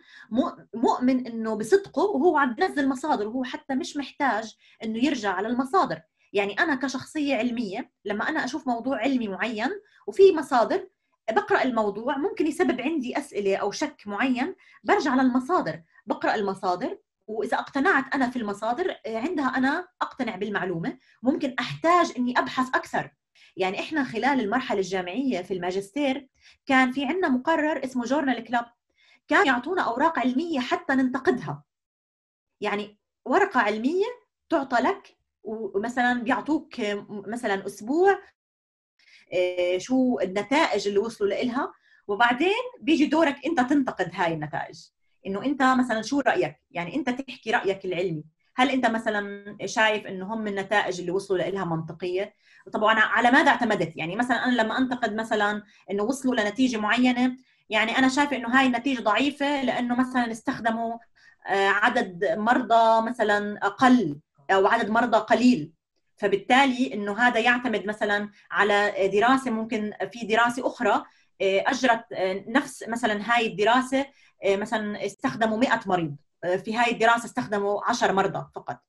مؤمن 0.74 1.28
إنه 1.28 1.56
بصدقه 1.56 2.04
وهو 2.04 2.38
عم 2.38 2.54
بنزل 2.54 2.90
مصادر 2.90 3.28
وهو 3.28 3.44
حتى 3.44 3.76
مش 3.76 3.98
محتاج 3.98 4.56
إنه 4.84 5.06
يرجع 5.06 5.34
على 5.34 5.48
المصادر. 5.48 6.02
يعني 6.34 6.60
أنا 6.60 6.76
كشخصية 6.76 7.36
علمية 7.36 7.92
لما 8.06 8.30
أنا 8.30 8.46
أشوف 8.46 8.68
موضوع 8.68 8.98
علمي 8.98 9.28
معين 9.28 9.70
وفي 10.08 10.36
مصادر 10.36 10.88
بقرأ 11.32 11.64
الموضوع 11.64 12.18
ممكن 12.18 12.48
يسبب 12.48 12.82
عندي 12.82 13.18
أسئلة 13.18 13.56
أو 13.56 13.72
شك 13.72 14.04
معين 14.06 14.56
برجع 14.84 15.16
للمصادر. 15.16 15.84
بقرأ 16.06 16.36
المصادر 16.36 16.98
وإذا 17.28 17.58
اقتنعت 17.60 18.16
أنا 18.16 18.30
في 18.30 18.40
المصادر 18.40 18.96
عندها 19.08 19.46
أنا 19.46 19.88
أقتنع 20.02 20.36
بالمعلومة 20.36 20.98
ممكن 21.24 21.56
أحتاج 21.60 22.14
إني 22.18 22.40
أبحث 22.40 22.68
أكثر. 22.76 23.12
يعني 23.58 23.80
إحنا 23.80 24.04
خلال 24.04 24.40
المرحلة 24.42 24.80
الجامعية 24.80 25.42
في 25.42 25.54
الماجستير 25.54 26.28
كان 26.66 26.92
في 26.92 27.06
عندنا 27.06 27.30
مقرر 27.30 27.84
اسمه 27.84 28.04
جورنال 28.06 28.44
كلاب 28.44 28.66
كان 29.28 29.48
يعطونا 29.48 29.82
أوراق 29.82 30.20
علمية 30.20 30.60
حتى 30.60 30.94
ننتقدها. 30.94 31.64
يعني 32.62 32.98
ورقة 33.26 33.60
علمية 33.60 34.06
تعطى 34.50 34.76
لك 34.78 35.18
ومثلا 35.44 36.24
بيعطوك 36.24 36.76
مثلا 37.10 37.66
أسبوع 37.66 38.20
آه، 39.34 39.78
شو 39.78 40.20
النتائج 40.20 40.88
اللي 40.88 41.00
وصلوا 41.00 41.30
لها 41.30 41.74
وبعدين 42.08 42.64
بيجي 42.82 43.06
دورك 43.06 43.46
أنت 43.46 43.60
تنتقد 43.60 44.10
هاي 44.14 44.34
النتائج. 44.34 44.86
إنه 45.26 45.46
أنت 45.46 45.64
مثلا 45.64 46.02
شو 46.02 46.20
رأيك؟ 46.20 46.56
يعني 46.72 46.96
أنت 46.96 47.10
تحكي 47.10 47.52
رأيك 47.52 47.86
العلمي. 47.86 48.24
هل 48.56 48.70
أنت 48.70 48.86
مثلا 48.86 49.58
شايف 49.66 50.08
إنه 50.08 50.34
هم 50.34 50.48
النتائج 50.48 51.00
اللي 51.00 51.12
وصلوا 51.12 51.40
لها 51.40 51.66
منطقية؟ 51.66 52.34
طبعا 52.74 53.00
على 53.00 53.32
ماذا 53.32 53.52
اعتمدت؟ 53.52 53.98
يعني 53.98 54.16
مثلا 54.16 54.46
أنا 54.46 54.62
لما 54.62 54.78
أنتقد 54.78 55.16
مثلا 55.16 55.64
إنه 55.92 56.04
وصلوا 56.04 56.36
لنتيجة 56.36 56.78
معينة 56.78 57.38
يعني 57.70 57.98
أنا 57.98 58.10
شايفه 58.10 58.36
إنه 58.36 58.60
هاي 58.60 58.66
النتيجة 58.66 59.02
ضعيفة 59.02 59.64
لأنه 59.64 59.96
مثلا 59.96 60.32
استخدموا 60.32 60.98
آه، 61.48 61.68
عدد 61.68 62.26
مرضى 62.38 63.10
مثلا 63.10 63.60
أقل 63.66 64.20
أو 64.52 64.68
عدد 64.68 64.90
مرضى 64.90 65.18
قليل. 65.18 65.72
فبالتالي 66.18 66.94
إنه 66.94 67.20
هذا 67.20 67.40
يعتمد 67.40 67.86
مثلا 67.86 68.30
على 68.52 68.94
دراسة 69.14 69.52
ممكن 69.52 69.94
في 70.12 70.26
دراسة 70.26 70.68
أخرى 70.68 71.04
آه، 71.42 71.64
أجرت 71.68 72.06
آه، 72.14 72.46
نفس 72.48 72.84
مثلا 72.88 73.22
هاي 73.26 73.48
الدراسة 73.48 74.06
مثلا 74.46 75.06
استخدموا 75.06 75.58
100 75.58 75.80
مريض. 75.86 76.16
في 76.44 76.76
هاي 76.76 76.92
الدراسة 76.92 77.26
استخدموا 77.26 77.90
10 77.90 78.12
مرضى 78.12 78.48
فقط 78.56 78.80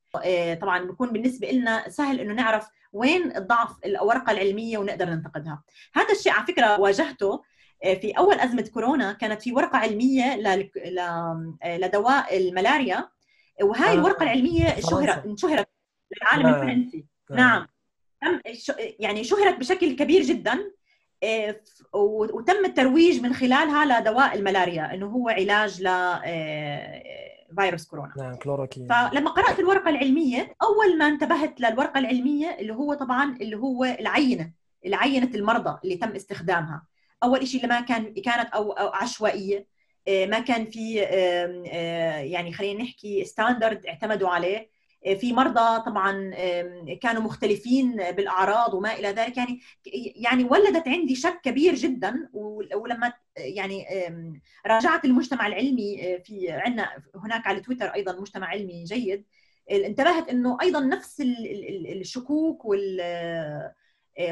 طبعا 0.60 0.84
بكون 0.84 1.12
بالنسبة 1.12 1.50
لنا 1.50 1.88
سهل 1.88 2.20
إنه 2.20 2.34
نعرف 2.34 2.68
وين 2.92 3.36
الضعف 3.36 3.70
الورقة 3.84 4.32
العلمية 4.32 4.78
ونقدر 4.78 5.04
ننتقدها 5.04 5.62
هذا 5.94 6.12
الشيء 6.12 6.32
على 6.32 6.46
فكرة 6.46 6.80
واجهته 6.80 7.42
في 7.82 8.12
أول 8.18 8.40
أزمة 8.40 8.70
كورونا 8.74 9.12
كانت 9.12 9.42
في 9.42 9.52
ورقة 9.52 9.78
علمية 9.78 10.36
لدواء 11.64 12.36
الملاريا 12.36 13.08
وهاي 13.62 13.90
آه. 13.90 13.94
الورقة 13.94 14.22
العلمية 14.22 14.80
شهرت 14.80 15.26
انشهرت 15.26 15.68
للعالم 16.16 16.46
آه. 16.46 16.62
الفرنسي 16.62 17.06
آه. 17.30 17.34
نعم 17.34 17.66
يعني 18.98 19.24
شهرت 19.24 19.58
بشكل 19.58 19.96
كبير 19.96 20.22
جدا 20.22 20.70
آه، 21.22 21.60
وتم 21.92 22.64
الترويج 22.64 23.20
من 23.20 23.34
خلالها 23.34 24.00
لدواء 24.00 24.34
الملاريا 24.34 24.94
إنه 24.94 25.06
هو 25.06 25.28
علاج 25.28 25.82
ل 25.82 25.86
آه، 25.86 27.33
فيروس 27.58 27.86
كورونا. 27.86 28.12
نعم 28.16 28.34
كلوروكين. 28.34 28.88
فلما 28.88 29.30
قرأت 29.30 29.58
الورقة 29.60 29.90
العلمية 29.90 30.54
أول 30.62 30.98
ما 30.98 31.08
انتبهت 31.08 31.60
للورقة 31.60 31.98
العلمية 31.98 32.56
اللي 32.60 32.74
هو 32.74 32.94
طبعا 32.94 33.36
اللي 33.40 33.56
هو 33.56 33.84
العينة 33.84 34.52
العينة 34.86 35.30
المرضى 35.34 35.78
اللي 35.84 35.96
تم 35.96 36.08
استخدامها. 36.08 36.86
أول 37.22 37.46
شيء 37.48 37.64
لما 37.66 37.80
كان 37.80 38.14
كانت 38.14 38.50
أو, 38.50 38.72
أو 38.72 38.88
عشوائية. 38.88 39.66
آه، 40.08 40.26
ما 40.26 40.38
كان 40.38 40.64
في 40.64 41.02
آه، 41.02 42.18
يعني 42.18 42.52
خلينا 42.52 42.82
نحكي 42.82 43.24
ستاندرد 43.24 43.86
اعتمدوا 43.86 44.28
عليه. 44.28 44.73
في 45.20 45.32
مرضى 45.32 45.82
طبعا 45.86 46.30
كانوا 47.02 47.22
مختلفين 47.22 47.96
بالأعراض 47.96 48.74
وما 48.74 48.94
إلى 48.94 49.08
ذلك. 49.08 49.36
يعني 49.36 49.60
يعني 50.16 50.44
ولدت 50.44 50.88
عندي 50.88 51.14
شك 51.14 51.40
كبير 51.42 51.74
جدا 51.74 52.28
ولما 52.74 53.12
يعني 53.36 53.86
راجعت 54.66 55.04
المجتمع 55.04 55.46
العلمي 55.46 56.18
في 56.24 56.50
عندنا 56.50 56.90
هناك 57.14 57.46
على 57.46 57.60
تويتر 57.60 57.86
أيضا 57.86 58.20
مجتمع 58.20 58.46
علمي 58.46 58.84
جيد 58.84 59.24
انتبهت 59.70 60.28
إنه 60.28 60.58
أيضا 60.62 60.80
نفس 60.80 61.22
الشكوك 61.92 62.64
وال 62.64 63.00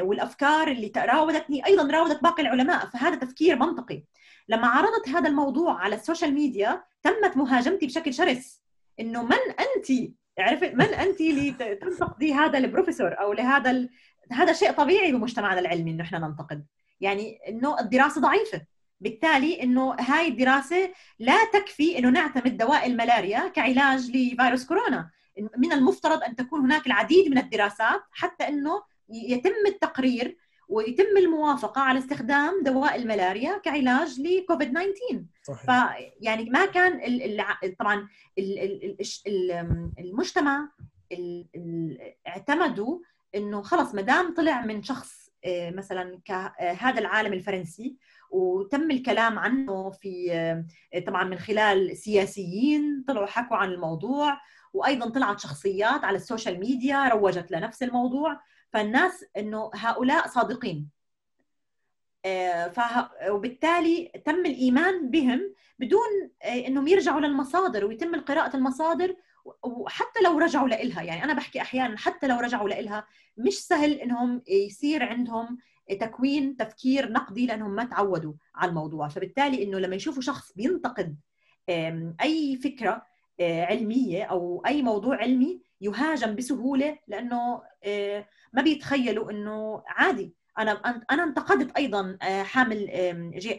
والأفكار 0.01 0.67
اللي 0.67 0.91
راودتني 0.97 1.65
أيضا 1.65 1.91
راودت 1.91 2.23
باقي 2.23 2.43
العلماء. 2.43 2.85
فهذا 2.85 3.15
تفكير 3.15 3.55
منطقي. 3.55 4.03
لما 4.49 4.67
عرضت 4.67 5.09
هذا 5.09 5.29
الموضوع 5.29 5.73
على 5.73 5.95
ال 5.95 6.00
social 6.00 6.33
media 6.33 6.83
تمت 7.03 7.37
مهاجمتي 7.37 7.85
بشكل 7.85 8.13
شرس. 8.13 8.61
إنه 8.99 9.23
من 9.23 9.37
انت 9.59 10.13
عرفت؟ 10.39 10.73
من 10.73 10.81
أنت 10.81 11.21
لتنتقدي 11.21 12.33
هذا 12.33 12.57
البروفيسور 12.57 13.19
أو 13.19 13.33
لهذا 13.33 13.71
ال... 13.71 13.89
هذا 14.31 14.53
شيء 14.53 14.71
طبيعي 14.71 15.11
بمجتمعنا 15.11 15.59
العلمي 15.59 15.91
إنه 15.91 16.03
إحنا 16.03 16.19
ننتقد. 16.19 16.65
يعني 17.01 17.39
إنه 17.47 17.79
الدراسة 17.79 18.21
ضعيفة. 18.21 18.61
بالتالي 19.01 19.63
إنه 19.63 19.95
هاي 19.99 20.27
الدراسة 20.27 20.91
لا 21.19 21.45
تكفي 21.53 21.97
إنه 21.97 22.09
نعتمد 22.09 22.57
دواء 22.57 22.85
الملاريا 22.85 23.47
كعلاج 23.47 24.09
لفيروس 24.09 24.65
كورونا. 24.65 25.09
من 25.57 25.71
المفترض 25.71 26.23
أن 26.23 26.35
تكون 26.35 26.61
هناك 26.61 26.87
العديد 26.87 27.31
من 27.31 27.37
الدراسات 27.37 28.01
حتى 28.11 28.47
إنه 28.47 28.83
يتم 29.09 29.65
التقرير 29.67 30.37
ويتم 30.69 31.17
الموافقة 31.17 31.81
على 31.81 31.99
استخدام 31.99 32.63
دواء 32.63 32.95
الملاريا 32.95 33.57
كعلاج 33.57 34.19
لكوفيد 34.19 34.71
19 34.71 35.25
صحيح. 35.43 35.65
فيعني 35.65 36.49
ما 36.49 36.65
كان 36.65 36.93
ال 36.93 37.39
ال 37.41 37.77
طبعا 37.77 38.07
ال 38.37 38.95
المجتمع 39.99 40.69
اعتمدوا 42.27 42.99
إنه 43.35 43.61
خلص 43.61 43.95
ما 43.95 44.01
دام 44.01 44.33
طلع 44.33 44.65
من 44.65 44.83
شخص 44.83 45.23
آه، 45.45 45.69
مثلا 45.71 46.19
كهذا 46.25 46.99
العالم 46.99 47.33
الفرنسي 47.33 47.95
وتم 48.31 48.91
الكلام 48.91 49.39
عنه 49.39 49.89
في 49.89 50.31
آه، 50.31 50.99
طبعا 50.99 51.23
من 51.23 51.37
خلال 51.37 51.97
سياسيين 51.97 53.03
طلعوا 53.07 53.25
حكوا 53.25 53.57
عن 53.57 53.71
الموضوع 53.71 54.37
وأيضا 54.73 55.09
طلعت 55.09 55.39
شخصيات 55.39 56.03
على 56.03 56.15
ال 56.15 56.21
social 56.21 56.59
media 56.59 57.09
روجت 57.09 57.51
لنفس 57.51 57.83
الموضوع 57.83 58.39
فالناس 58.73 59.25
إنه 59.37 59.71
هؤلاء 59.73 60.27
صادقين. 60.27 60.89
فه... 62.71 63.09
وبالتالي 63.29 64.11
تم 64.25 64.45
الإيمان 64.45 65.09
بهم 65.09 65.53
بدون 65.79 66.31
إنهم 66.45 66.87
يرجعوا 66.87 67.19
للمصادر 67.19 67.85
ويتم 67.85 68.21
قراءه 68.21 68.55
المصادر 68.55 69.15
وحتى 69.63 70.19
لو 70.23 70.39
رجعوا 70.39 70.67
لإلها. 70.67 71.01
يعني 71.01 71.23
أنا 71.23 71.33
بحكي 71.33 71.61
أحيانا 71.61 71.97
حتى 71.97 72.27
لو 72.27 72.39
رجعوا 72.39 72.69
لإلها 72.69 73.07
مش 73.37 73.53
سهل 73.53 73.91
إنهم 73.93 74.41
يصير 74.47 75.03
عندهم 75.03 75.57
تكوين 75.99 76.57
تفكير 76.57 77.11
نقدي 77.11 77.45
لأنهم 77.45 77.71
ما 77.71 77.83
تعودوا 77.83 78.33
على 78.55 78.69
الموضوع. 78.69 79.07
فبالتالي 79.07 79.63
إنه 79.63 79.79
لما 79.79 79.95
يشوفوا 79.95 80.21
شخص 80.21 80.51
بينتقد 80.51 81.17
أي 82.21 82.59
فكرة 82.63 83.05
علمية 83.69 84.23
أو 84.23 84.63
أي 84.67 84.81
موضوع 84.81 85.17
علمي 85.17 85.61
يهاجم 85.81 86.35
بسهولة 86.35 86.97
لأنه 87.07 87.61
ما 88.53 88.61
بيتخيلوا 88.61 89.31
إنه 89.31 89.83
عادي. 89.87 90.35
أنا 90.57 91.03
أنا 91.11 91.23
انتقدت 91.23 91.77
أيضا 91.77 92.17
حامل 92.21 92.87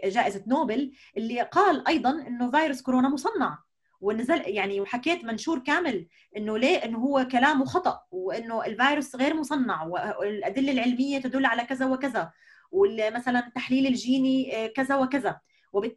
جائزة 0.04 0.44
نوبل 0.46 0.92
اللي 1.16 1.40
قال 1.40 1.88
أيضا 1.88 2.10
إنه 2.10 2.50
فيروس 2.50 2.82
كورونا 2.82 3.08
مصنع. 3.08 3.58
ونزل 4.00 4.40
يعني 4.46 4.80
وحكيت 4.80 5.24
منشور 5.24 5.58
كامل 5.58 6.06
إنه 6.36 6.58
ليه؟ 6.58 6.76
إنه 6.76 6.98
هو 6.98 7.28
كلامه 7.32 7.64
خطأ 7.64 8.00
وإنه 8.10 8.64
الفيروس 8.64 9.16
غير 9.16 9.34
مصنع 9.34 9.84
والأدلة 10.20 10.72
العلمية 10.72 11.18
تدل 11.18 11.46
على 11.46 11.64
كذا 11.64 11.86
وكذا 11.86 12.32
ومثلا 12.70 13.46
التحليل 13.46 13.86
الجيني 13.86 14.68
كذا 14.68 14.96
وكذا. 14.96 15.40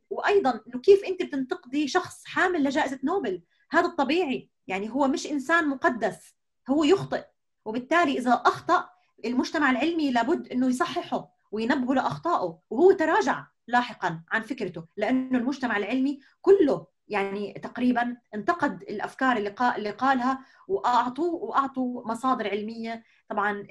وأيضا 0.09 0.49
إنه 0.49 0.81
كيف 0.81 1.03
أنت 1.03 1.23
بتنتقدي 1.23 1.87
شخص 1.87 2.25
حامل 2.25 2.63
لجائزة 2.63 2.99
نوبل؟ 3.03 3.41
هذا 3.71 3.85
الطبيعي. 3.85 4.49
يعني 4.67 4.89
هو 4.89 5.07
مش 5.07 5.27
إنسان 5.27 5.69
مقدس 5.69 6.35
هو 6.69 6.83
يخطئ. 6.83 7.25
وبالتالي 7.65 8.17
إذا 8.17 8.41
أخطأ 8.45 8.89
المجتمع 9.25 9.71
العلمي 9.71 10.11
لابد 10.11 10.47
إنه 10.47 10.67
يصححه 10.67 11.29
وينبهه 11.51 11.93
لأخطائه 11.93 12.59
وهو 12.69 12.91
تراجع 12.91 13.45
لاحقا 13.67 14.21
عن 14.31 14.41
فكرته. 14.41 14.85
لأنه 14.97 15.37
المجتمع 15.37 15.77
العلمي 15.77 16.19
كله 16.41 16.87
يعني 17.07 17.53
تقريبا 17.53 18.17
انتقد 18.35 18.81
الأفكار 18.81 19.37
اللي 19.77 19.89
قالها 19.89 20.45
واعطوا 20.67 21.39
واعطوا 21.39 22.07
مصادر 22.07 22.49
علمية 22.49 23.03
طبعا 23.29 23.67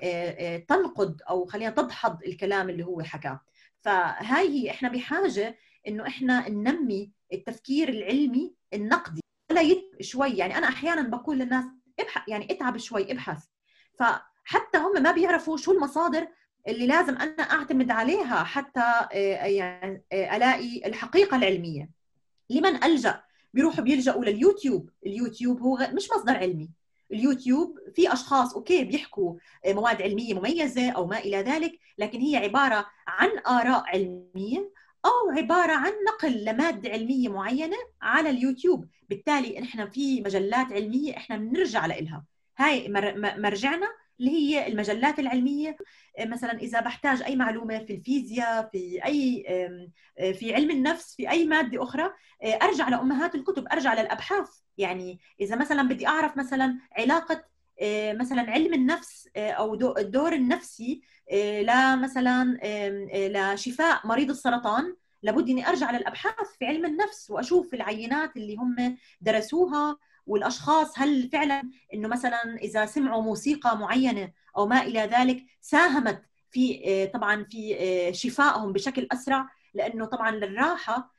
تنقد 0.69 1.23
أو 1.31 1.45
خلينا 1.47 1.71
تدحض 1.71 2.23
الكلام 2.23 2.71
اللي 2.71 2.85
هو 2.85 3.03
حكاه. 3.03 3.41
فهاي 3.81 4.49
هي 4.49 4.71
إحنا 4.71 4.89
بحاجة 4.89 5.59
إنه 5.89 6.07
إحنا 6.07 6.49
ننمي 6.49 7.13
التفكير 7.33 7.89
العلمي 7.89 8.55
النقدي. 8.75 9.21
ولا 9.61 9.83
شوي. 10.01 10.31
يعني 10.31 10.59
أنا 10.59 10.69
أحيانا 10.69 11.03
بقول 11.03 11.39
للناس 11.39 11.65
ابحث 12.01 12.29
يعني 12.29 12.53
اتعب 12.53 12.77
شوي 12.77 13.13
ابحث. 13.13 13.45
فحتى 13.99 14.79
هم 14.79 15.03
ما 15.03 15.13
بيعرفوا 15.13 15.57
شو 15.57 15.73
المصادر 15.73 16.29
اللي 16.69 16.87
لازم 16.87 17.17
أنا 17.17 17.43
أعتمد 17.43 17.91
عليها 17.91 18.45
حتى 18.45 19.07
يعني 19.13 20.03
ألاقي 20.13 20.87
الحقيقة 20.87 21.37
العلمية. 21.37 21.91
لمن 22.51 22.85
ألجأ؟ 22.85 23.23
بيروحوا 23.55 23.85
بيلجأوا 23.85 24.25
لليوتيوب. 24.25 24.91
اليوتيوب 25.07 25.61
هو 25.61 25.79
مش 25.93 26.11
مصدر 26.11 26.37
علمي. 26.37 26.71
اليوتيوب 27.13 27.79
في 27.95 28.13
أشخاص 28.13 28.55
okay 28.55 28.85
بيحكوا 28.85 29.35
مواد 29.67 30.03
علمية 30.03 30.35
مميزة 30.35 30.91
أو 30.91 31.07
ما 31.07 31.19
إلى 31.19 31.37
ذلك 31.37 31.79
لكن 31.99 32.21
هي 32.21 32.37
عبارة 32.37 32.87
عن 33.07 33.29
آراء 33.47 33.85
علمية 33.87 34.71
أو 35.07 35.31
عبارة 35.39 35.73
عن 35.73 35.93
نقل 36.09 36.45
لمادة 36.45 36.91
علمية 36.91 37.29
معينة 37.29 37.77
على 38.03 38.31
اليوتيوب. 38.31 38.87
بالتالي 39.09 39.63
إحنا 39.63 39.87
في 39.87 40.21
مجلات 40.21 40.73
علمية 40.73 41.17
إحنا 41.17 41.37
بنرجع 41.37 41.87
لها 41.87 42.25
هاي 42.59 42.89
مرجعنا 43.39 43.87
اللي 44.21 44.31
هي 44.31 44.67
المجلات 44.67 45.19
العلمية. 45.19 45.77
مثلا 46.21 46.53
إذا 46.53 46.81
بحتاج 46.81 47.23
أي 47.23 47.37
معلومة 47.37 47.79
في 47.79 47.93
الفيزياء 47.93 48.69
في 48.73 49.05
أي 49.05 49.45
في 50.35 50.55
علم 50.55 50.71
النفس 50.71 51.15
في 51.17 51.31
أي 51.31 51.45
مادة 51.45 51.83
أخرى 51.83 52.11
أرجع 52.45 52.89
لأمهات 52.89 53.35
الكتب 53.35 53.67
أرجع 53.73 53.95
للأبحاث. 53.95 54.49
يعني 54.79 55.21
إذا 55.41 55.57
مثلا 55.57 55.83
بدي 55.83 56.07
أعرف 56.07 56.37
مثلا 56.37 56.79
علاقة 56.99 57.45
مثلا 58.13 58.51
علم 58.51 58.75
النفس 58.75 59.29
أو 59.37 59.75
الدور 59.99 60.33
النفسي 60.33 61.03
لمثلا 61.33 62.59
لشفاء 63.13 64.07
مريض 64.07 64.31
السرطان 64.31 64.97
لابد 65.23 65.49
إني 65.49 65.69
أرجع 65.69 65.91
للأبحاث 65.91 66.57
في 66.59 66.67
علم 66.67 66.85
النفس 66.85 67.31
وأشوف 67.31 67.75
العينات 67.75 68.37
اللي 68.37 68.57
هم 68.57 68.97
درسوها 69.21 69.97
والأشخاص 70.27 70.99
هل 70.99 71.29
فعلا 71.33 71.71
إنه 71.95 72.09
مثلا 72.09 72.57
إذا 72.57 72.87
سمعوا 72.87 73.23
موسيقى 73.23 73.79
معينة 73.79 74.33
أو 74.57 74.67
ما 74.67 74.83
إلى 74.83 75.01
ذلك 75.01 75.45
ساهمت 75.61 76.23
في 76.51 77.07
طبعا 77.15 77.45
في 77.45 77.77
شفائهم 78.13 78.73
بشكل 78.73 79.09
أسرع 79.13 79.49
لأنه 79.75 80.05
طبعا 80.05 80.31
الراحه 80.31 81.13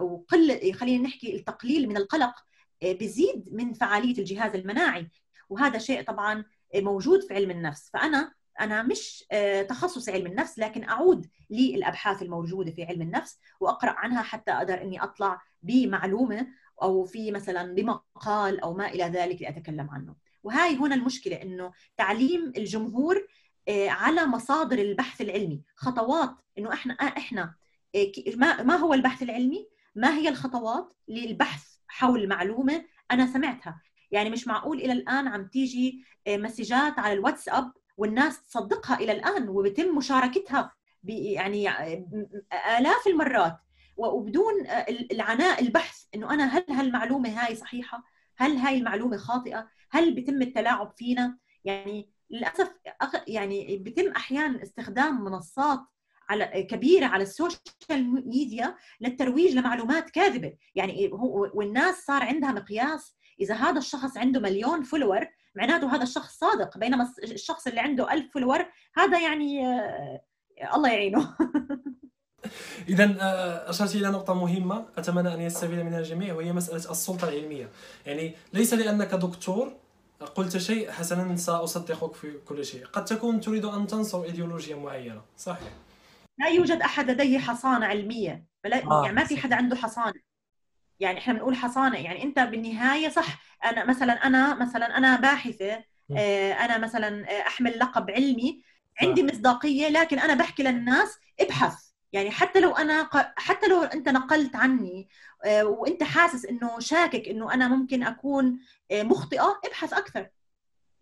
وقل 0.00 0.72
خلينا 0.74 1.02
نحكي 1.04 1.36
التقليل 1.36 1.88
من 1.88 1.96
القلق 1.96 2.34
بزيد 2.82 3.48
من 3.52 3.72
فعالية 3.72 4.18
الجهاز 4.18 4.54
المناعي 4.54 5.08
وهذا 5.48 5.78
شيء 5.78 6.02
طبعا 6.02 6.44
موجود 6.74 7.22
في 7.22 7.34
علم 7.34 7.50
النفس. 7.50 7.90
فأنا 7.92 8.32
أنا 8.60 8.82
مش 8.82 9.24
تخصص 9.68 10.08
علم 10.08 10.26
النفس 10.26 10.58
لكن 10.58 10.84
أعود 10.84 11.26
للأبحاث 11.50 12.22
الموجودة 12.22 12.72
في 12.72 12.84
علم 12.84 13.02
النفس 13.02 13.38
وأقرأ 13.60 13.90
عنها 13.90 14.22
حتى 14.22 14.50
أقدر 14.50 14.82
إني 14.82 15.02
أطلع 15.02 15.42
بمعلومة 15.62 16.46
أو 16.82 17.04
في 17.04 17.30
مثلا 17.30 17.74
بمقال 17.74 18.60
أو 18.60 18.74
ما 18.74 18.88
إلى 18.88 19.04
ذلك 19.04 19.42
لأتكلم 19.42 19.90
عنه. 19.90 20.14
وهاي 20.42 20.76
هنا 20.76 20.94
المشكلة 20.94 21.42
إنه 21.42 21.72
تعليم 21.96 22.52
الجمهور 22.56 23.26
على 23.68 24.26
مصادر 24.26 24.78
البحث 24.78 25.20
العلمي. 25.20 25.62
خطوات 25.76 26.34
إنه 26.58 26.72
إحنا 26.72 26.94
إحنا 26.94 27.54
ما 28.36 28.62
ما 28.62 28.76
هو 28.76 28.94
البحث 28.94 29.22
العلمي؟ 29.22 29.68
ما 29.94 30.14
هي 30.16 30.28
الخطوات 30.28 30.92
للبحث 31.08 31.64
حول 31.88 32.28
معلومة 32.28 32.84
أنا 33.10 33.26
سمعتها؟ 33.26 33.80
يعني 34.10 34.30
مش 34.30 34.46
معقول 34.46 34.78
إلى 34.80 34.92
الآن 34.92 35.28
عم 35.28 35.46
تيجي 35.46 36.04
مسجات 36.28 36.98
على 36.98 37.12
الواتساب 37.12 37.72
والناس 38.00 38.42
تصدقها 38.42 38.96
إلى 38.96 39.12
الآن 39.12 39.48
وبتم 39.48 39.96
مشاركتها 39.96 40.72
يعني 41.04 41.68
آلاف 42.78 43.06
المرات 43.06 43.56
وبدون 43.96 44.52
العناء 45.12 45.62
البحث 45.62 46.04
إنه 46.14 46.34
أنا 46.34 46.44
هل 46.44 46.64
هالمعلومة 46.70 47.28
هاي 47.28 47.54
صحيحة؟ 47.54 48.04
هل 48.36 48.56
هاي 48.56 48.78
المعلومة 48.78 49.16
خاطئة؟ 49.16 49.68
هل 49.90 50.14
بيتم 50.14 50.42
التلاعب 50.42 50.92
فينا؟ 50.96 51.38
يعني 51.64 52.10
للأسف 52.30 52.72
يعني 53.26 53.76
بيتم 53.76 54.10
أحيانا 54.10 54.62
استخدام 54.62 55.24
منصات 55.24 55.80
على 56.28 56.62
كبيرة 56.70 57.06
على 57.06 57.22
ال 57.22 57.37
social 57.37 58.28
media 58.28 58.76
للترويج 59.00 59.56
لمعلومات 59.56 60.10
كاذبة، 60.10 60.56
يعني 60.74 61.10
هو 61.12 61.50
والناس 61.54 62.04
صار 62.04 62.22
عندها 62.22 62.52
مقياس 62.52 63.16
إذا 63.40 63.54
هذا 63.54 63.78
الشخص 63.78 64.16
عنده 64.16 64.40
مليون 64.40 64.82
follower 64.82 65.26
معناته 65.54 65.94
هذا 65.94 66.02
الشخص 66.02 66.38
صادق 66.38 66.78
بينما 66.78 67.12
الشخص 67.22 67.66
اللي 67.66 67.80
عنده 67.80 68.12
ألف 68.12 68.32
follower 68.32 68.66
هذا 68.96 69.20
يعني 69.20 69.62
الله 70.74 70.92
يعينه. 70.92 71.34
اذا 72.88 73.16
اشرت 73.70 73.94
إلى 73.94 74.08
نقطة 74.08 74.34
مهمة. 74.34 74.86
أتمنى 74.98 75.34
أن 75.34 75.40
يستفيد 75.40 75.78
منها 75.78 75.98
الجميع 75.98 76.34
وهي 76.34 76.52
مسألة 76.52 76.90
السلطة 76.90 77.28
العلمية. 77.28 77.68
يعني 78.06 78.34
ليس 78.52 78.74
لأنك 78.74 79.14
دكتور 79.14 79.72
قلت 80.34 80.56
شيء 80.56 80.90
حسنا 80.90 81.36
سأصدقك 81.36 82.14
في 82.14 82.32
كل 82.48 82.64
شيء. 82.64 82.86
قد 82.86 83.04
تكون 83.04 83.40
تريد 83.40 83.64
أن 83.64 83.86
تنصر 83.86 84.22
إيديولوجيا 84.22 84.76
معينة 84.76 85.22
صحيح؟ 85.36 85.72
لا 86.38 86.48
يوجد 86.48 86.80
أحد 86.80 87.10
لديه 87.10 87.38
حصانة 87.38 87.86
علمية 87.86 88.44
آه. 88.64 89.04
يعني 89.04 89.16
ما 89.16 89.24
في 89.24 89.36
حدا 89.36 89.56
عنده 89.56 89.76
حصانة. 89.76 90.29
يعني 91.00 91.18
إحنا 91.18 91.32
بنقول 91.32 91.56
حصانة 91.56 91.98
يعني 91.98 92.22
أنت 92.22 92.38
بالنهاية 92.38 93.08
صح 93.08 93.42
أنا 93.64 93.84
مثلا 93.84 94.12
أنا 94.26 94.54
مثلا 94.54 94.96
أنا 94.98 95.16
باحثة 95.16 95.84
أنا 96.60 96.78
مثلا 96.78 97.40
أحمل 97.46 97.78
لقب 97.78 98.10
علمي 98.10 98.62
عندي 99.02 99.22
مصداقية 99.22 99.88
لكن 99.88 100.18
أنا 100.18 100.34
بحكي 100.34 100.62
للناس 100.62 101.18
ابحث. 101.40 101.74
يعني 102.12 102.30
حتى 102.30 102.60
لو 102.60 102.70
أنا 102.76 103.08
حتى 103.36 103.66
لو 103.66 103.82
أنت 103.82 104.08
نقلت 104.08 104.56
عني 104.56 105.08
وأنت 105.62 106.02
حاسس 106.02 106.44
إنه 106.44 106.78
شاكك 106.78 107.28
إنه 107.28 107.54
أنا 107.54 107.68
ممكن 107.68 108.02
أكون 108.02 108.58
مخطئة 108.92 109.60
ابحث 109.64 109.92
أكثر. 109.92 110.28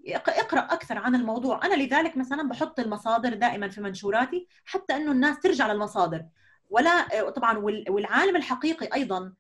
اقرأ 0.09 0.61
أكثر 0.61 0.99
عن 0.99 1.15
الموضوع. 1.15 1.67
أنا 1.67 1.75
لذلك 1.75 2.17
مثلا 2.17 2.49
بحط 2.49 2.81
المصادر 2.81 3.35
دائما 3.35 3.69
في 3.69 3.81
منشوراتي 3.81 4.49
حتى 4.65 4.97
إنه 4.97 5.13
الناس 5.13 5.41
ترجع 5.41 5.73
للمصادر. 5.73 6.25
ولا 6.71 7.31
طبعا 7.31 7.59
والعالم 7.89 8.37
الحقيقي 8.37 8.89
أيضا 8.95 9.33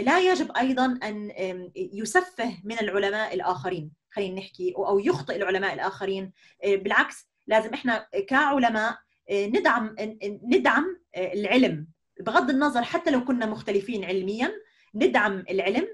لا 0.00 0.20
يجب 0.20 0.56
أيضا 0.56 0.98
أن 1.02 1.32
يسفه 1.76 2.56
من 2.64 2.78
العلماء 2.78 3.34
الآخرين 3.34 3.90
خلينا 4.10 4.40
نحكي 4.40 4.74
أو 4.76 4.98
يخطئ 4.98 5.36
العلماء 5.36 5.74
الآخرين. 5.74 6.32
بالعكس 6.64 7.28
لازم 7.46 7.74
إحنا 7.74 8.06
كعلماء 8.28 8.98
ندعم 9.32 9.96
ندعم 10.44 11.00
العلم. 11.16 11.86
بغض 12.20 12.50
النظر 12.50 12.82
حتى 12.82 13.10
لو 13.10 13.24
كنا 13.24 13.46
مختلفين 13.46 14.04
علميا 14.04 14.52
ندعم 14.94 15.44
العلم 15.50 15.88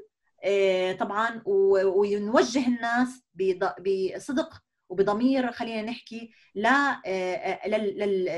طبعا 0.98 1.42
ونوجه 1.46 2.66
الناس 2.66 3.22
بصدق 3.34 4.62
وبضمير 4.88 5.52
خلينا 5.52 5.82
نحكي 5.82 6.30
لا 6.54 7.00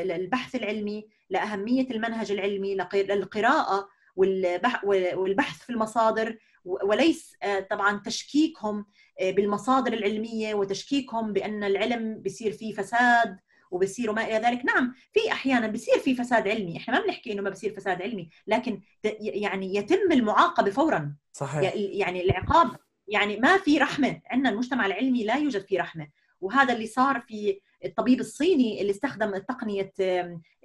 للبحث 0.04 0.54
العلمي 0.54 1.08
لاهميه 1.30 1.90
المنهج 1.90 2.32
العلمي 2.32 2.74
للقراءه 2.94 3.88
والبحث 4.16 5.58
في 5.62 5.70
المصادر 5.70 6.38
وليس 6.64 7.36
طبعا 7.70 8.02
تشكيكهم 8.04 8.86
بالمصادر 9.20 9.92
العلمية 9.92 10.54
وتشكيكهم 10.54 11.32
بأن 11.32 11.64
العلم 11.64 12.22
بصير 12.22 12.52
فيه 12.52 12.74
فساد 12.74 13.36
وبصير 13.70 14.10
وما 14.10 14.24
إلى 14.24 14.46
ذلك. 14.46 14.64
نعم 14.64 14.94
في 15.12 15.32
أحيانا 15.32 15.66
بصير 15.66 15.98
في 15.98 16.14
فساد 16.14 16.48
علمي. 16.48 16.76
إحنا 16.76 16.98
ما 16.98 17.04
بنحكي 17.04 17.32
إنه 17.32 17.42
ما 17.42 17.50
بصير 17.50 17.74
فساد 17.74 18.02
علمي 18.02 18.28
لكن 18.46 18.80
يعني 19.20 19.74
يتم 19.74 20.12
المعاقبة 20.12 20.70
فورا. 20.70 21.16
صحيح. 21.32 21.74
يعني 21.74 22.24
العقاب 22.24 22.76
يعني 23.08 23.36
ما 23.36 23.58
في 23.58 23.78
رحمة. 23.78 24.20
عندنا 24.26 24.50
المجتمع 24.50 24.86
العلمي 24.86 25.24
لا 25.24 25.36
يوجد 25.36 25.66
فيه 25.66 25.80
رحمة. 25.80 26.08
وهذا 26.40 26.72
اللي 26.74 26.86
صار 26.86 27.20
في 27.20 27.60
الطبيب 27.84 28.20
الصيني 28.20 28.80
اللي 28.80 28.90
استخدم 28.90 29.36
تقنية 29.36 29.92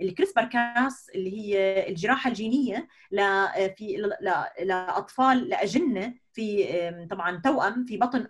الكريسبر 0.02 0.46
كاس 0.46 1.10
اللي 1.16 1.38
هي 1.38 1.90
الجراحة 1.90 2.28
الجينية 2.30 2.88
في 3.78 4.10
لأطفال 4.64 5.50
لأجنة 5.50 6.14
في 6.34 7.08
طبعا 7.12 7.42
توأم 7.44 7.86
في 7.86 7.98
بطن 7.98 8.28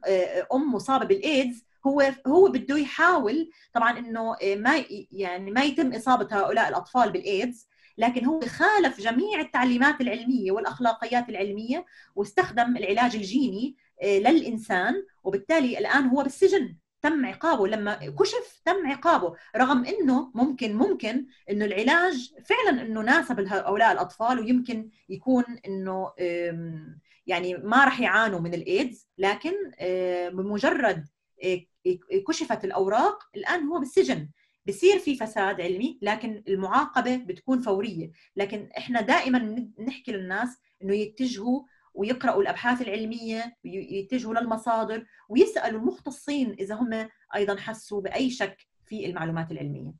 أم 0.53 0.73
مصابة 0.73 1.05
بالإيدز. 1.05 1.67
هو 1.87 2.11
هو 2.27 2.51
بده 2.51 2.77
يحاول 2.77 3.49
طبعا 3.73 3.99
إنه 3.99 4.35
ما 4.55 4.83
يعني 5.11 5.51
ما 5.51 5.63
يتم 5.63 5.93
إصابة 5.93 6.27
هؤلاء 6.31 6.69
الأطفال 6.69 7.11
بالإيدز 7.11 7.67
لكن 7.97 8.25
هو 8.25 8.39
خالف 8.39 9.01
جميع 9.01 9.39
التعليمات 9.39 10.01
العلمية 10.01 10.51
والأخلاقيات 10.51 11.29
العلمية 11.29 11.85
واستخدم 12.15 12.77
العلاج 12.77 13.15
الجيني 13.15 13.75
للإنسان 14.03 14.93
وبالتالي 15.23 15.77
الآن 15.79 16.05
هو 16.07 16.23
بالسجن. 16.23 16.75
تم 17.09 17.25
عقابه 17.25 17.67
لما 17.67 17.95
كشف 18.19 18.61
تم 18.65 18.87
عقابه 18.87 19.35
رغم 19.55 19.85
إنه 19.85 20.31
ممكن 20.35 20.75
ممكن 20.75 21.25
إنه 21.49 21.65
العلاج 21.65 22.33
فعلا 22.45 22.81
إنه 22.81 23.01
ناسب 23.01 23.39
هؤلاء 23.39 23.91
الأطفال 23.91 24.39
ويمكن 24.39 24.89
يكون 25.09 25.43
إنه 25.67 26.11
يعني 27.27 27.57
ما 27.57 27.85
راح 27.85 27.99
يعانوا 27.99 28.39
من 28.39 28.53
الإيدز 28.53 29.07
لكن 29.17 29.53
بمجرد 30.33 31.07
كشفت 32.27 32.65
الأوراق 32.65 33.23
الآن 33.35 33.63
هو 33.63 33.79
بالسجن. 33.79 34.29
بصير 34.65 34.99
في 34.99 35.15
فساد 35.15 35.61
علمي 35.61 35.99
لكن 36.01 36.43
المعاقبة 36.47 37.15
بتكون 37.15 37.59
فورية. 37.59 38.11
لكن 38.35 38.69
إحنا 38.77 39.01
دائما 39.01 39.69
نحكي 39.87 40.11
للناس 40.11 40.57
إنه 40.83 40.95
يتجهوا 40.95 41.61
ويقرأوا 41.97 42.41
الأبحاث 42.41 42.81
العلمية 42.81 43.55
ويتجهوا 43.65 44.33
للمصادر 44.33 45.05
ويسألوا 45.29 45.79
المختصين 45.79 46.55
إذا 46.59 46.75
هم 46.75 47.09
أيضا 47.35 47.55
حسوا 47.55 48.01
بأي 48.01 48.29
شك 48.29 48.67
في 48.85 49.05
المعلومات 49.05 49.51
العلمية. 49.51 49.93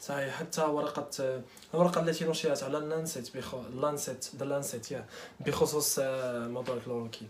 صحيح 0.00 0.34
حتى 0.34 0.62
ورقة 0.62 1.42
الورقة 1.74 2.00
التي 2.00 2.24
نشرت 2.24 2.62
على 2.62 2.78
ال 2.78 2.86
Lancet 2.86 3.36
بخ... 3.36 3.54
Lancet 3.54 4.30
the 4.36 4.44
Lancet 4.46 5.04
بخصوص 5.46 5.98
آه، 5.98 6.48
موضوع 6.48 6.76
الكلوروكين 6.76 7.28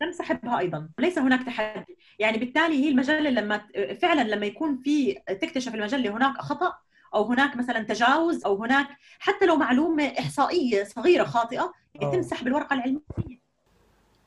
تنسحبها 0.00 0.58
أيضا 0.58 0.88
ليس 0.98 1.18
هناك 1.18 1.46
تحدي. 1.46 1.98
يعني 2.18 2.38
بالتالي 2.38 2.84
هي 2.84 2.88
المجله 2.88 3.30
لما 3.30 3.68
فعلا 4.02 4.22
لما 4.22 4.46
يكون 4.46 4.82
في 4.84 5.14
تكتشف 5.14 5.74
المجله 5.74 6.10
هناك 6.10 6.38
خطأ 6.38 6.78
أو 7.14 7.24
هناك 7.24 7.56
مثلا 7.56 7.82
تجاوز 7.82 8.44
أو 8.44 8.64
هناك 8.64 8.88
حتى 9.18 9.46
لو 9.46 9.56
معلومة 9.56 10.04
إحصائية 10.04 10.84
صغيرة 10.84 11.24
خاطئة 11.24 11.72
يتم 11.94 12.22
سحب 12.22 12.46
الورقه 12.46 12.74
العلمية. 12.74 13.35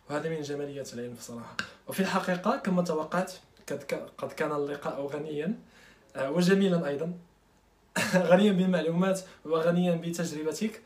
وهذا 0.09 0.29
من 0.29 0.41
جمالية 0.41 0.83
العلم 0.93 1.13
بصراحة. 1.13 1.57
وفي 1.87 1.99
الحقيقة 1.99 2.57
كما 2.57 2.81
توقعت 2.81 3.33
قد 4.17 4.31
كان 4.31 4.51
اللقاء 4.51 5.05
غنيا 5.05 5.53
آه، 6.15 6.31
وجميلا 6.31 6.87
أيضا. 6.87 7.13
غنيا 8.31 8.51
بالمعلومات 8.51 9.21
وغنيا 9.45 9.95
بتجربتك. 9.95 10.81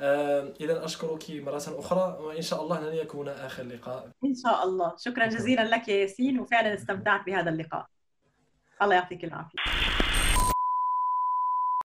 آه، 0.00 0.52
اذا 0.60 0.84
أشكرك 0.84 1.30
مرة 1.30 1.62
أخرى 1.68 2.18
وإن 2.20 2.42
شاء 2.42 2.62
الله 2.62 2.80
لن 2.80 2.96
يكون 2.96 3.28
آخر 3.28 3.62
لقاء. 3.62 4.10
إن 4.24 4.34
شاء 4.34 4.64
الله. 4.64 4.96
شكرا 4.98 5.26
جزيلا 5.26 5.64
لك 5.64 5.88
يا 5.88 5.94
ياسين 5.94 6.40
وفعلا 6.40 6.74
استمتعت 6.74 7.26
بهذا 7.26 7.50
اللقاء. 7.50 7.86
الله 8.82 8.94
يعطيك 8.94 9.24
العافية. 9.24 9.87